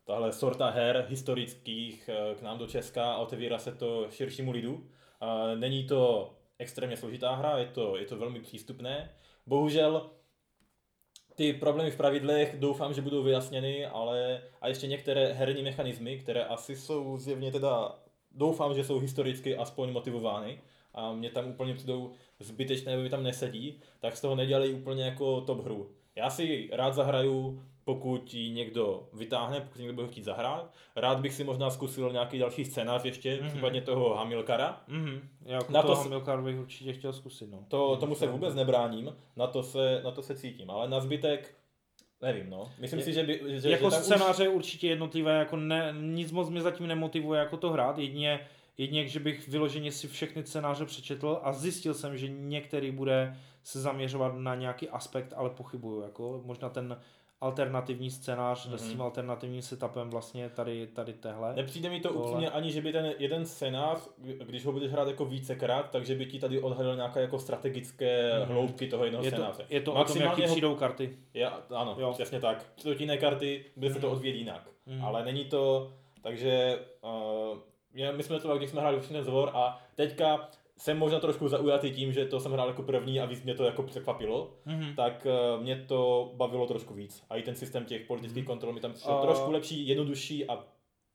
tahle 0.06 0.32
sorta 0.32 0.70
her 0.70 1.06
historických 1.10 2.10
eh, 2.10 2.36
k 2.36 2.42
nám 2.42 2.58
do 2.58 2.68
Česka 2.68 3.14
a 3.14 3.18
otevírá 3.18 3.60
se 3.60 3.72
to 3.72 4.08
širšímu 4.10 4.52
lidu. 4.52 4.88
Není 5.56 5.84
to 5.84 6.34
extrémně 6.60 6.98
složitá 6.98 7.36
hra, 7.36 7.58
je 7.58 7.66
to, 7.66 7.98
je 7.98 8.06
to 8.06 8.18
velmi 8.18 8.40
přístupné. 8.40 9.10
Bohužel 9.46 10.12
ty 11.36 11.54
problémy 11.54 11.92
v 11.92 11.98
pravidlech 11.98 12.56
doufám, 12.60 12.94
že 12.94 13.02
budou 13.02 13.24
vyjasněny, 13.24 13.86
ale 13.86 14.42
a 14.62 14.68
ještě 14.68 14.88
některé 14.88 15.34
herní 15.34 15.64
mechanismy, 15.64 16.18
které 16.18 16.44
asi 16.46 16.76
jsou 16.76 17.18
zjevně 17.18 17.52
teda, 17.52 18.00
doufám, 18.32 18.74
že 18.74 18.84
jsou 18.84 19.00
historicky 19.00 19.58
aspoň 19.58 19.92
motivovány 19.92 20.62
a 20.94 21.14
mě 21.14 21.30
tam 21.30 21.48
úplně 21.48 21.74
přijdou 21.74 22.12
zbytečné, 22.40 22.94
aby 22.94 23.10
tam 23.10 23.24
nesedí, 23.24 23.82
tak 24.00 24.18
z 24.18 24.22
toho 24.22 24.36
nedělají 24.36 24.74
úplně 24.74 25.04
jako 25.04 25.42
top 25.42 25.64
hru. 25.64 25.92
Já 26.16 26.30
si 26.30 26.70
rád 26.72 26.94
zahraju, 26.94 27.64
pokud 27.84 28.34
ji 28.34 28.50
někdo 28.50 29.10
vytáhne, 29.14 29.62
pokud 29.62 29.80
někdo 29.80 29.94
bude 29.94 30.08
chtít 30.08 30.24
zahrát. 30.24 30.74
Rád 30.96 31.20
bych 31.20 31.34
si 31.34 31.44
možná 31.44 31.70
zkusil 31.70 32.12
nějaký 32.12 32.40
další 32.40 32.66
scénář 32.66 33.06
ještě, 33.06 33.36
Mhm. 33.36 33.46
mm-hmm. 33.48 33.52
případně 33.52 33.82
toho 33.82 34.14
Hamilkara. 34.16 34.82
Mm. 34.88 35.20
Já 35.46 35.56
jako 35.58 35.72
Na 35.74 35.82
to 35.82 35.88
toho 35.88 36.04
s- 36.04 36.08
Milkar 36.08 36.42
bych 36.42 36.60
určitě 36.60 36.94
chtěl 36.94 37.14
zkusit. 37.14 37.52
No. 37.52 37.66
To, 37.68 37.98
tomu 37.98 38.16
se 38.16 38.28
vůbec 38.28 38.56
nebráním, 38.56 39.16
na 39.36 39.48
to 39.48 39.64
se, 39.64 40.02
na 40.04 40.12
to 40.12 40.22
se 40.24 40.36
cítím, 40.36 40.70
ale 40.72 40.90
na 40.90 41.00
zbytek 41.00 41.56
nevím, 42.22 42.50
no. 42.50 42.72
Myslím 42.80 43.00
Je- 43.00 43.06
si, 43.06 43.14
že, 43.14 43.24
by, 43.24 43.42
že, 43.48 43.70
jako 43.70 43.90
že 43.90 43.96
scénáře 43.96 44.50
určitě 44.50 44.88
jednotlivé, 44.88 45.40
jako 45.40 45.56
ne, 45.56 45.94
nic 46.02 46.32
moc 46.32 46.50
mě 46.50 46.62
zatím 46.62 46.88
nemotivuje 46.88 47.40
jako 47.40 47.58
to 47.58 47.70
hrát, 47.72 47.98
jedině, 47.98 48.48
jedině, 48.78 49.08
že 49.08 49.20
bych 49.20 49.48
vyloženě 49.48 49.92
si 49.92 50.08
všechny 50.08 50.46
scénáře 50.46 50.86
přečetl 50.86 51.40
a 51.44 51.54
zjistil 51.54 51.94
jsem, 51.94 52.18
že 52.18 52.28
některý 52.30 52.92
bude 52.92 53.38
se 53.64 53.82
zaměřovat 53.82 54.36
na 54.36 54.56
nějaký 54.56 54.90
aspekt, 54.90 55.34
ale 55.36 55.50
pochybuju, 55.50 56.02
jako 56.02 56.42
možná 56.46 56.70
ten 56.70 57.00
alternativní 57.42 58.12
scénář 58.12 58.70
mm-hmm. 58.70 58.76
s 58.76 58.90
tím 58.90 59.02
alternativním 59.02 59.62
setupem 59.62 60.10
vlastně 60.10 60.50
tady, 60.50 60.88
tady 60.88 61.14
tehle. 61.14 61.56
Nepřijde 61.56 61.90
mi 61.90 62.00
to 62.00 62.08
Tohle. 62.10 62.24
upřímně 62.24 62.50
ani, 62.50 62.72
že 62.72 62.82
by 62.82 62.92
ten 62.92 63.14
jeden 63.20 63.46
scénář, 63.46 64.00
když 64.18 64.66
ho 64.66 64.72
budeš 64.72 64.92
hrát 64.92 65.08
jako 65.08 65.26
vícekrát, 65.26 65.90
takže 65.92 66.16
by 66.16 66.26
ti 66.26 66.40
tady 66.40 66.62
odhalil 66.62 66.96
nějaké 66.96 67.22
jako 67.22 67.40
strategické 67.40 68.32
Mhm. 68.34 68.42
mm-hmm. 68.44 68.54
hloubky 68.54 68.88
toho 68.88 69.04
jednoho 69.06 69.24
je 69.26 69.32
to, 69.32 69.38
scénáře. 69.38 69.66
je 69.70 69.82
to 69.82 69.94
o 69.94 70.04
tom, 70.04 70.18
jaký 70.18 70.42
přijdou 70.42 70.76
karty. 70.76 71.18
Já, 71.34 71.62
ano, 71.76 71.96
Jo. 72.00 72.12
přesně 72.14 72.40
tak. 72.40 72.66
Přijdou 72.76 72.94
ti 72.98 73.04
jiné 73.04 73.18
karty, 73.18 73.66
bude 73.76 73.94
se 73.94 74.00
to 74.00 74.08
Mhm. 74.08 74.16
odvíjet 74.16 74.36
jinak. 74.36 74.70
Mhm. 74.86 75.06
Ale 75.06 75.26
není 75.26 75.46
to, 75.46 75.94
takže 76.22 76.80
uh, 77.02 77.58
my 78.16 78.24
jsme 78.24 78.40
to, 78.40 78.58
když 78.58 78.70
jsme 78.70 78.82
hráli 78.82 78.98
už 78.98 79.06
zvor 79.22 79.52
a 79.54 79.80
teďka 79.96 80.50
jsem 80.82 80.98
možná 80.98 81.20
trošku 81.20 81.48
zaujatý 81.48 81.92
tím, 81.92 82.12
že 82.14 82.26
to 82.26 82.40
jsem 82.40 82.52
hrál 82.52 82.68
jako 82.68 82.84
první 82.84 83.20
a 83.20 83.26
víc 83.26 83.44
mě 83.44 83.54
to 83.56 83.64
jako 83.64 83.84
překvapilo, 83.84 84.54
Mhm. 84.66 84.96
tak 84.96 85.28
uh, 85.56 85.62
mě 85.64 85.86
to 85.88 86.32
bavilo 86.36 86.68
trošku 86.68 86.94
víc. 86.94 87.24
A 87.30 87.38
i 87.38 87.42
ten 87.42 87.56
systém 87.56 87.86
těch 87.86 88.06
politických 88.06 88.46
kontrol 88.46 88.74
mi 88.74 88.80
tam 88.80 88.94
přišel 88.94 89.14
A- 89.14 89.22
trošku 89.22 89.52
lepší, 89.52 89.88
jednodušší 89.88 90.48
a 90.48 90.66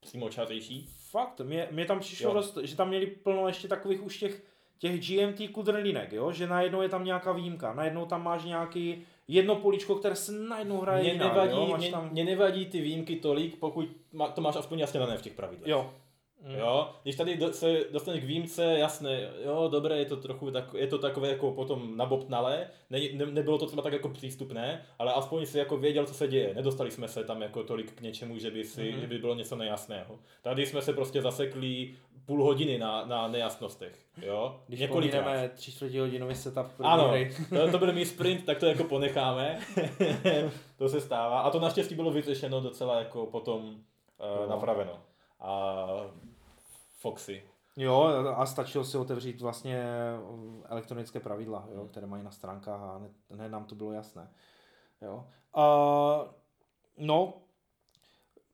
přímočařejší. 0.01 0.89
Fakt, 1.11 1.41
mě, 1.41 1.69
mě 1.71 1.85
tam 1.85 2.01
přišlo 2.01 2.35
dost, 2.35 2.59
že 2.63 2.77
tam 2.77 2.89
měli 2.89 3.07
plno 3.07 3.47
ještě 3.47 3.69
takových 3.69 4.03
už 4.03 4.19
těch, 4.19 4.43
těch 4.79 5.01
GMT 5.09 5.49
kudrlinek, 5.53 6.13
jo? 6.13 6.33
že 6.33 6.47
najednou 6.47 6.83
je 6.83 6.89
tam 6.89 7.05
nějaká 7.05 7.33
výjimka, 7.33 7.75
najednou 7.75 8.07
tam 8.07 8.25
máš 8.25 8.45
nějaký 8.45 9.03
jedno 9.29 9.55
políčko, 9.57 9.95
které 9.95 10.15
se 10.17 10.33
najednou 10.33 10.81
hraje 10.81 11.03
Mně 11.03 11.13
jinak, 11.13 11.33
nevadí, 11.33 11.53
jo? 11.57 11.67
Máš 11.67 11.81
mě, 11.81 11.91
tam... 11.91 12.09
mě 12.13 12.25
nevadí 12.25 12.67
ty 12.67 12.81
výjimky 12.81 13.17
tolik, 13.17 13.57
pokud 13.57 13.89
to 14.35 14.41
máš 14.41 14.57
aspoň 14.57 14.79
jasně 14.79 15.01
dané 15.01 15.19
v 15.19 15.23
těch 15.23 15.33
pravidlech. 15.33 15.69
Jo. 15.69 15.93
Mm. 16.45 16.55
Jo, 16.55 16.91
když 17.03 17.17
tady 17.17 17.37
do, 17.37 17.53
se 17.53 17.81
dostaneš 17.93 18.21
k 18.21 18.27
výjimce, 18.27 18.65
jasné, 18.79 19.31
jo, 19.45 19.69
dobré, 19.73 19.99
je 19.99 20.05
to 20.05 20.17
trochu 20.17 20.51
tak, 20.51 20.75
je 20.75 20.87
to 20.87 20.99
takové 20.99 21.29
jako 21.29 21.53
potom 21.53 21.97
nabobtnalé, 21.97 22.67
ne, 22.91 22.99
ne, 23.13 23.27
nebylo 23.27 23.59
to 23.59 23.67
třeba 23.67 23.83
tak 23.83 23.93
jako 23.93 24.09
přístupné, 24.09 24.83
ale 24.99 25.13
aspoň 25.13 25.47
si 25.47 25.59
jako 25.59 25.77
věděl, 25.77 26.07
co 26.07 26.15
se 26.15 26.29
děje. 26.29 26.55
Nedostali 26.55 26.91
jsme 26.91 27.09
se 27.09 27.25
tam 27.25 27.43
jako 27.43 27.63
tolik 27.63 27.93
k 27.93 28.01
něčemu, 28.01 28.39
že 28.39 28.51
by, 28.51 28.65
si, 28.65 28.91
Mhm. 28.93 29.01
že 29.01 29.07
by 29.07 29.19
bylo 29.19 29.35
něco 29.35 29.57
nejasného. 29.57 30.19
Tady 30.43 30.67
jsme 30.67 30.83
se 30.83 30.93
prostě 30.93 31.23
zasekli 31.23 31.95
půl 32.27 32.45
hodiny 32.45 32.79
na, 32.79 33.05
na 33.05 33.29
nejasnostech. 33.29 33.99
Jo? 34.23 34.61
Když 34.67 34.87
pomineme 34.89 35.51
tři 35.55 35.73
čtvrtě 35.73 36.01
hodinový 36.01 36.35
setup 36.35 36.67
první 36.77 36.93
Ano, 36.93 37.09
hry. 37.09 37.31
to, 37.49 37.71
to 37.71 37.79
byl 37.79 37.93
mý 37.93 38.05
sprint, 38.07 38.45
tak 38.45 38.59
to 38.59 38.67
jako 38.67 38.85
ponecháme. 38.85 39.59
to 40.79 40.89
se 40.89 41.01
stává. 41.01 41.41
A 41.41 41.51
to 41.51 41.61
naštěstí 41.61 41.95
bylo 41.95 42.11
vyřešeno 42.11 42.61
docela 42.61 42.99
jako 42.99 43.27
potom 43.27 43.61
uh, 43.69 43.73
Jo. 44.43 44.47
napraveno. 44.49 44.93
A 45.41 45.87
Foxy. 46.99 47.43
Jo, 47.77 48.03
a 48.37 48.47
stačilo 48.47 48.85
si 48.85 48.99
otevřít 48.99 49.41
vlastně 49.41 49.85
elektronické 50.65 51.21
pravidla, 51.21 51.69
jo, 51.75 51.87
které 51.87 52.07
mají 52.07 52.23
na 52.23 52.31
stránkách 52.31 52.81
a 52.81 52.99
ne, 52.99 53.37
ne 53.37 53.49
nám 53.49 53.65
to 53.65 53.75
bylo 53.75 53.93
jasné. 53.93 54.31
Jo. 55.03 55.27
Uh, 55.57 56.29
no, 56.99 57.35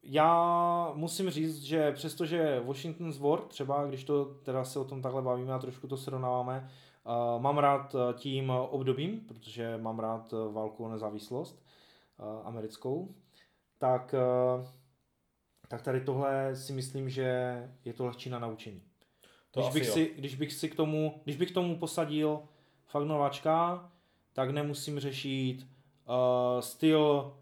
já 0.03 0.93
musím 0.95 1.31
říct, 1.31 1.63
že 1.63 1.93
přestože 1.93 2.61
Washington's 2.61 3.19
War, 3.19 3.41
třeba 3.41 3.87
když 3.87 4.05
to 4.05 4.25
teda 4.25 4.65
se 4.65 4.79
o 4.79 4.85
tom 4.85 5.03
takhle 5.03 5.23
bavíme 5.23 5.55
a 5.55 5.59
trošku 5.59 5.89
to 5.89 5.97
srovnáváme, 5.97 6.71
uh, 7.37 7.43
mám 7.43 7.59
rád 7.59 7.97
tím 8.15 8.51
obdobím, 8.51 9.21
protože 9.21 9.79
mám 9.79 9.99
rád 9.99 10.35
válku 10.53 10.85
o 10.85 10.89
nezávislost 10.89 11.63
uh, 12.19 12.47
americkou, 12.47 13.15
tak, 13.79 14.15
uh, 14.59 14.67
tak 15.73 15.83
tady 15.83 16.01
tohle 16.01 16.57
si 16.57 16.73
myslím, 16.73 17.11
že 17.11 17.57
je 17.85 17.93
to 17.93 18.07
lehčí 18.07 18.31
na 18.31 18.39
naučení. 18.39 18.83
To 19.51 19.61
Když 19.61 19.73
bych, 19.73 19.87
jo. 19.87 19.93
si, 19.93 20.13
když 20.17 20.35
bych 20.35 20.53
si 20.53 20.69
k 20.69 20.75
tomu, 20.75 21.21
když 21.25 21.37
bych 21.37 21.51
k 21.51 21.55
tomu 21.55 21.79
posadil 21.79 22.43
fakt 22.87 23.05
nováčka, 23.05 23.91
tak 24.33 24.51
nemusím 24.51 25.01
řešit 25.01 25.67
uh, 26.09 26.61
styl 26.61 27.33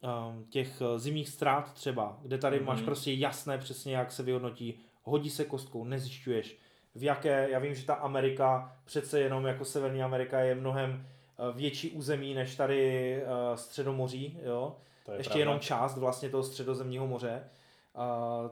um, 0.00 0.44
těch 0.44 0.82
zimních 0.96 1.28
ztrát 1.28 1.72
třeba, 1.72 2.18
kde 2.22 2.38
tady 2.38 2.60
mm-hmm. 2.60 2.64
máš 2.64 2.82
prostě 2.82 3.12
jasné 3.12 3.58
přesně, 3.58 3.96
jak 3.96 4.12
se 4.12 4.22
vyhodnotí, 4.22 4.78
hodí 5.02 5.30
se 5.30 5.44
kostkou, 5.44 5.84
nezjišťuješ, 5.84 6.58
v 6.94 7.02
jaké, 7.02 7.50
já 7.50 7.58
vím, 7.58 7.74
že 7.74 7.86
ta 7.86 7.94
Amerika, 7.94 8.76
přece 8.84 9.20
jenom 9.20 9.46
jako 9.46 9.64
Severní 9.64 10.02
Amerika 10.02 10.40
je 10.40 10.54
mnohem 10.54 11.06
eh, 11.06 11.52
větší 11.56 11.90
území 11.90 12.34
než 12.34 12.56
tady 12.56 13.22
uh, 13.22 13.56
Středomoří, 13.56 14.38
jo, 14.42 14.76
To 15.08 15.12
je 15.12 15.18
ještě 15.18 15.30
pravda. 15.30 15.40
jenom 15.40 15.60
část 15.60 15.98
vlastně 15.98 16.28
toho 16.30 16.42
středozemního 16.42 17.06
moře, 17.06 17.44
uh, 17.96 18.02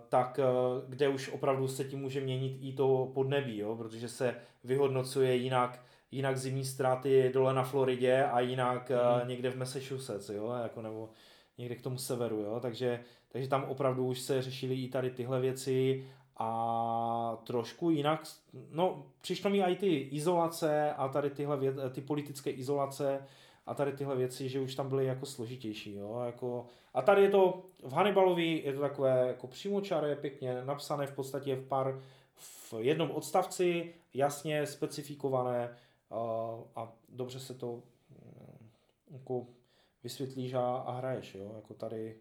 tak 0.08 0.40
uh, 0.42 0.90
kde 0.90 1.08
už 1.08 1.28
opravdu 1.28 1.68
se 1.68 1.84
tím 1.84 2.00
může 2.00 2.20
měnit 2.20 2.58
i 2.60 2.72
to 2.72 3.10
podnebí, 3.14 3.58
jo? 3.58 3.76
protože 3.76 4.08
se 4.08 4.34
vyhodnocuje 4.64 5.36
jinak, 5.36 5.82
jinak 6.10 6.36
zimní 6.36 6.64
ztráty 6.64 7.30
dole 7.34 7.54
na 7.54 7.62
Floridě 7.62 8.24
a 8.24 8.40
jinak 8.40 8.90
uh, 8.90 9.18
Mhm. 9.20 9.28
někde 9.28 9.50
v 9.50 9.56
Massachusetts, 9.56 10.28
jo? 10.28 10.52
Jako, 10.62 10.82
nebo 10.82 11.08
někde 11.58 11.74
k 11.74 11.82
tomu 11.82 11.98
severu, 11.98 12.36
jo? 12.40 12.60
Takže, 12.60 13.00
takže 13.28 13.48
tam 13.48 13.64
opravdu 13.64 14.06
už 14.06 14.20
se 14.20 14.42
řešily 14.42 14.74
i 14.74 14.88
tady 14.88 15.10
tyhle 15.10 15.40
věci 15.40 16.06
a 16.38 17.38
trošku 17.44 17.90
jinak, 17.90 18.22
no 18.70 19.06
přišlo 19.20 19.50
mi 19.50 19.62
i 19.62 19.76
ty 19.76 19.96
izolace 19.98 20.92
a 20.92 21.08
tady 21.08 21.30
tyhle 21.30 21.56
věc, 21.56 21.74
ty 21.92 22.00
politické 22.00 22.50
izolace 22.50 23.22
a 23.66 23.74
tady 23.74 23.92
tyhle 23.92 24.16
věci, 24.16 24.48
že 24.48 24.60
už 24.60 24.74
tam 24.74 24.88
byly 24.88 25.06
jako 25.06 25.26
složitější, 25.26 25.94
jo, 25.94 26.22
jako 26.26 26.66
a 26.94 27.02
tady 27.02 27.22
je 27.22 27.30
to, 27.30 27.62
v 27.82 27.92
Hannibalovi 27.92 28.62
je 28.64 28.72
to 28.72 28.80
takové 28.80 29.24
jako 29.28 29.46
přímočaré, 29.46 30.16
pěkně 30.16 30.64
napsané 30.64 31.06
v 31.06 31.14
podstatě 31.14 31.56
v 31.56 31.68
pár, 31.68 32.00
v 32.36 32.74
jednom 32.78 33.10
odstavci, 33.10 33.94
jasně 34.14 34.66
specifikované 34.66 35.76
a, 36.10 36.18
a 36.76 36.92
dobře 37.08 37.40
se 37.40 37.54
to 37.54 37.82
mm, 38.10 38.68
jako 39.10 39.46
vysvětlíš 40.02 40.54
a, 40.54 40.76
a 40.76 40.92
hraješ, 40.92 41.34
jo, 41.34 41.52
jako 41.56 41.74
tady 41.74 42.16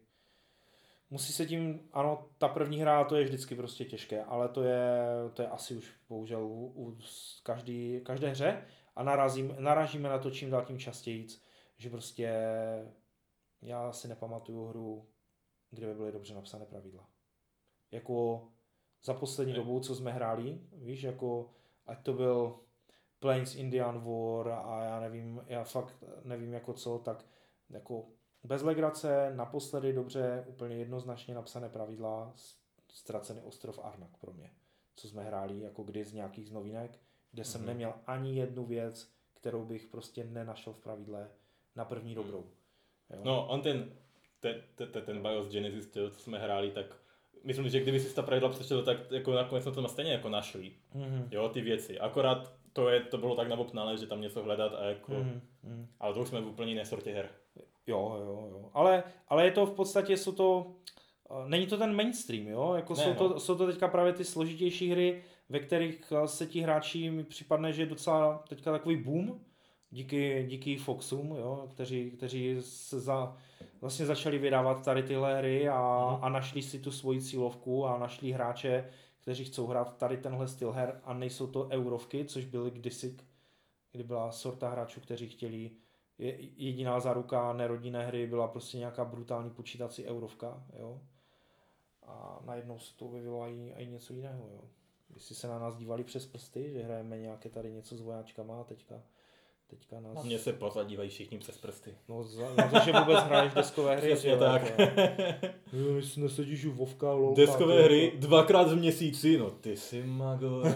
musí 1.09 1.33
se 1.33 1.45
tím, 1.45 1.79
ano, 1.93 2.25
ta 2.37 2.47
první 2.47 2.81
hra, 2.81 3.03
to 3.03 3.15
je 3.15 3.23
vždycky 3.23 3.55
prostě 3.55 3.85
těžké, 3.85 4.23
ale 4.23 4.49
to 4.49 4.63
je, 4.63 4.87
to 5.33 5.41
je 5.41 5.47
asi 5.47 5.75
už 5.75 5.93
bohužel 6.09 6.43
u, 6.43 6.73
u 6.75 6.97
každý, 7.43 7.99
každé 8.03 8.29
hře 8.29 8.65
a 8.95 9.03
narazím, 9.03 9.55
narážíme 9.59 10.09
na 10.09 10.19
to 10.19 10.31
čím 10.31 10.49
dál 10.49 10.65
tím 10.65 10.79
častěji, 10.79 11.27
že 11.77 11.89
prostě 11.89 12.29
já 13.61 13.91
si 13.91 14.07
nepamatuju 14.07 14.65
hru, 14.65 15.07
kde 15.71 15.87
by 15.87 15.93
byly 15.93 16.11
dobře 16.11 16.35
napsané 16.35 16.65
pravidla. 16.65 17.09
Jako 17.91 18.47
za 19.03 19.13
poslední 19.13 19.53
Ne. 19.53 19.59
dobu, 19.59 19.79
co 19.79 19.95
jsme 19.95 20.11
hráli, 20.11 20.59
víš, 20.73 21.03
jako 21.03 21.49
ať 21.85 22.03
to 22.03 22.13
byl 22.13 22.59
Plains 23.19 23.55
Indian 23.55 23.99
War 23.99 24.49
a 24.49 24.83
já 24.83 24.99
nevím, 24.99 25.41
já 25.47 25.63
fakt 25.63 26.03
nevím 26.23 26.53
jako 26.53 26.73
co, 26.73 26.99
tak 26.99 27.25
jako 27.69 28.07
bez 28.43 28.61
legrace, 28.61 29.31
naposledy 29.35 29.93
dobře, 29.93 30.45
úplně 30.47 30.75
jednoznačně 30.75 31.35
napsané 31.35 31.69
pravidla, 31.69 32.33
ztracený 32.91 33.41
ostrov 33.41 33.79
Arnak 33.83 34.17
pro 34.17 34.33
mě, 34.33 34.51
co 34.95 35.07
jsme 35.07 35.23
hráli 35.23 35.59
jako 35.59 35.83
kdy 35.83 36.05
z 36.05 36.13
nějakých 36.13 36.47
z 36.47 36.51
novinek, 36.51 36.99
kde 37.35 37.43
jsem 37.43 37.61
Mhm. 37.61 37.67
neměl 37.67 37.93
ani 38.07 38.35
jednu 38.35 38.65
věc, 38.65 39.09
kterou 39.33 39.65
bych 39.65 39.87
prostě 39.87 40.23
nenašel 40.23 40.73
v 40.73 40.79
pravidle 40.79 41.29
na 41.75 41.85
první 41.85 42.15
dobrou. 42.15 42.43
Jo? 43.13 43.21
No, 43.23 43.47
on 43.47 43.61
ten, 43.61 43.91
ten, 44.39 44.61
ten, 44.75 44.87
ten, 44.91 45.03
ten 45.05 45.21
BIOS 45.21 45.47
Genesis, 45.47 45.89
co 45.91 46.09
jsme 46.19 46.39
hráli, 46.39 46.71
tak 46.71 46.85
myslím, 47.43 47.69
že 47.69 47.79
kdyby 47.79 47.99
si 47.99 48.15
ta 48.15 48.21
pravidla 48.21 48.49
přečetl, 48.49 48.83
tak 48.83 49.11
jako 49.11 49.33
nakonec 49.33 49.63
jsme 49.63 49.73
to 49.73 49.87
stejně 49.87 50.11
jako 50.11 50.29
našli. 50.29 50.71
Mhm. 50.93 51.27
Jo, 51.31 51.49
ty 51.49 51.61
věci. 51.61 51.99
Akorát 51.99 52.53
to, 52.73 52.89
je, 52.89 52.99
to 53.01 53.17
bylo 53.17 53.35
tak 53.35 53.47
naboknalé, 53.47 53.97
že 53.97 54.07
tam 54.07 54.21
něco 54.21 54.43
hledat 54.43 54.73
a 54.73 54.83
jako... 54.85 55.11
Mhm. 55.13 55.41
Mhm. 55.63 55.87
Ale 55.99 56.13
to 56.13 56.19
už 56.21 56.27
jsme 56.27 56.41
v 56.41 56.47
úplně 56.47 56.71
jiné 56.71 56.85
sortě 56.85 57.13
her. 57.13 57.29
Jo, 57.87 58.15
jo, 58.19 58.47
jo. 58.51 58.69
Ale, 58.73 59.03
ale 59.27 59.45
je 59.45 59.51
to 59.51 59.65
v 59.65 59.73
podstatě, 59.75 60.17
jsou 60.17 60.31
to, 60.31 60.71
eh, 61.31 61.49
není 61.49 61.67
to 61.67 61.77
ten 61.77 61.95
mainstream, 61.95 62.47
jo? 62.47 62.73
Jako 62.73 62.93
Ne, 62.93 63.03
jsou, 63.03 63.09
no. 63.09 63.15
to, 63.29 63.39
jsou 63.39 63.55
to 63.55 63.65
teďka 63.67 63.87
právě 63.87 64.13
ty 64.13 64.23
složitější 64.25 64.89
hry, 64.91 65.23
ve 65.49 65.59
kterých 65.59 66.11
eh, 66.23 66.27
se 66.27 66.45
ti 66.47 66.61
hráči 66.61 67.09
mi 67.09 67.23
připadne, 67.23 67.73
že 67.73 67.81
je 67.81 67.85
docela 67.85 68.43
teďka 68.49 68.71
takový 68.71 68.97
boom, 68.97 69.39
díky, 69.91 70.45
díky 70.49 70.77
Foxům, 70.77 71.35
jo? 71.35 71.67
Kteří, 71.71 72.11
kteří 72.11 72.57
se 72.59 72.99
za, 72.99 73.37
vlastně 73.81 74.05
začali 74.05 74.37
vydávat 74.37 74.85
tady 74.85 75.03
tyhle 75.03 75.37
hry 75.37 75.69
a, 75.69 76.07
Mhm. 76.11 76.23
a 76.23 76.29
našli 76.29 76.61
si 76.61 76.79
tu 76.79 76.91
svoji 76.91 77.21
cílovku 77.21 77.85
a 77.85 77.97
našli 77.97 78.31
hráče, 78.31 78.89
kteří 79.21 79.45
chcou 79.45 79.67
hrát 79.67 79.97
tady 79.97 80.17
tenhle 80.17 80.47
styl 80.47 80.71
her 80.71 81.01
a 81.03 81.13
nejsou 81.13 81.47
to 81.47 81.67
eurovky, 81.71 82.25
což 82.25 82.45
byly 82.45 82.71
kdysi, 82.71 83.17
kdy 83.91 84.03
byla 84.03 84.31
sorta 84.31 84.69
hráčů, 84.69 84.99
kteří 85.01 85.29
chtěli 85.29 85.71
je, 86.17 86.37
jediná 86.57 86.99
záruka 86.99 87.53
nerodinné 87.53 88.05
hry 88.05 88.27
byla 88.27 88.47
prostě 88.47 88.77
nějaká 88.77 89.05
brutální 89.05 89.49
počítací 89.49 90.05
eurovka, 90.05 90.63
jo. 90.79 91.01
A 92.03 92.39
najednou 92.45 92.79
se 92.79 92.95
to 92.97 93.05
objevilo 93.05 93.47
i, 93.49 93.73
i 93.77 93.87
něco 93.87 94.13
jiného, 94.13 94.49
jo. 94.53 94.61
Jestli 95.15 95.35
se 95.35 95.47
na 95.47 95.59
nás 95.59 95.75
dívali 95.75 96.03
přes 96.03 96.25
prsty, 96.25 96.71
že 96.71 96.83
hrajeme 96.83 97.17
nějaké 97.17 97.49
tady 97.49 97.71
něco 97.71 97.97
s 97.97 98.01
vojáčkama 98.01 98.61
a 98.61 98.63
teďka, 98.63 99.03
teďka 99.67 99.99
nás... 99.99 100.15
Na 100.15 100.21
mě 100.21 100.39
se 100.39 100.53
pozadívají 100.53 101.09
všichni 101.09 101.37
přes 101.37 101.57
prsty. 101.57 101.97
No, 102.07 102.23
za, 102.23 102.55
na 102.55 102.69
to, 102.69 102.79
že 102.85 102.91
vůbec 102.91 103.23
hraješ 103.23 103.53
deskové 103.53 103.95
hry. 103.95 104.07
Přesně 104.11 104.37
tak. 104.37 104.79
jako. 104.79 104.83
Jo, 105.73 105.95
jestli 105.95 106.21
nesedíš 106.21 106.65
u 106.65 106.71
Vovka, 106.71 107.11
Lolka, 107.11 107.41
Deskové 107.41 107.83
hry 107.83 108.13
dvakrát 108.15 108.67
v 108.67 108.75
měsíci, 108.75 109.37
no 109.37 109.51
ty 109.51 109.77
si 109.77 110.03
mago. 110.03 110.63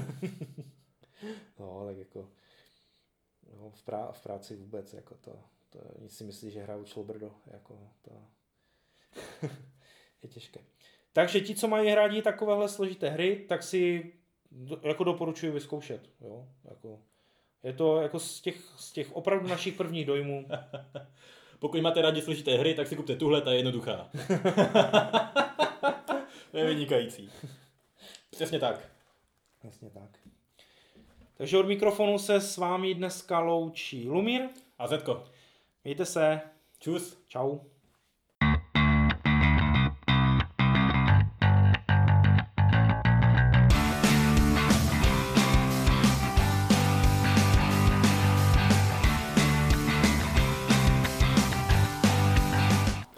No, 1.59 1.85
tak 1.85 1.97
jako 1.97 2.29
no, 3.57 3.69
v, 3.69 3.87
prá- 3.87 4.11
v 4.11 4.23
práci 4.23 4.55
vůbec, 4.55 4.93
jako 4.93 5.15
to, 5.15 5.31
to 5.69 5.79
nic 5.99 6.17
si 6.17 6.23
myslí, 6.23 6.51
že 6.51 6.63
hraju 6.63 6.83
člobrdo, 6.83 7.31
jako 7.47 7.79
to 8.01 8.11
je 10.23 10.29
těžké. 10.29 10.59
Takže 11.13 11.41
ti, 11.41 11.55
co 11.55 11.67
mají 11.67 11.95
rádi 11.95 12.21
takovéhle 12.21 12.69
složité 12.69 13.09
hry, 13.09 13.45
tak 13.49 13.63
si 13.63 14.13
do, 14.51 14.79
jako 14.83 15.03
doporučuji 15.03 15.51
vyzkoušet, 15.51 16.09
jo, 16.21 16.47
jako 16.69 16.99
je 17.63 17.73
to 17.73 18.01
jako 18.01 18.19
z 18.19 18.41
těch, 18.41 18.55
z 18.77 18.91
těch 18.91 19.15
opravdu 19.15 19.47
našich 19.47 19.73
prvních 19.73 20.05
dojmů. 20.05 20.47
Pokud 21.59 21.81
máte 21.81 22.01
rádi 22.01 22.21
složité 22.21 22.57
hry, 22.57 22.73
tak 22.73 22.87
si 22.87 22.95
kupte 22.95 23.15
tuhle, 23.15 23.41
ta 23.41 23.51
je 23.51 23.57
jednoduchá. 23.57 24.09
to 26.51 26.57
je 26.57 26.65
vynikající. 26.65 27.31
Přesně 28.29 28.59
tak. 28.59 28.89
Jasně 29.63 29.89
tak. 29.89 30.09
Takže 31.37 31.57
od 31.57 31.67
mikrofonu 31.67 32.19
se 32.19 32.41
s 32.41 32.57
vámi 32.57 32.93
dneska 32.93 33.39
loučí 33.39 34.09
Lumír. 34.09 34.41
A 34.77 34.87
Zetko, 34.87 35.23
Mějte 35.83 36.05
se. 36.05 36.41
čus. 36.79 37.17
Čau. 37.27 37.57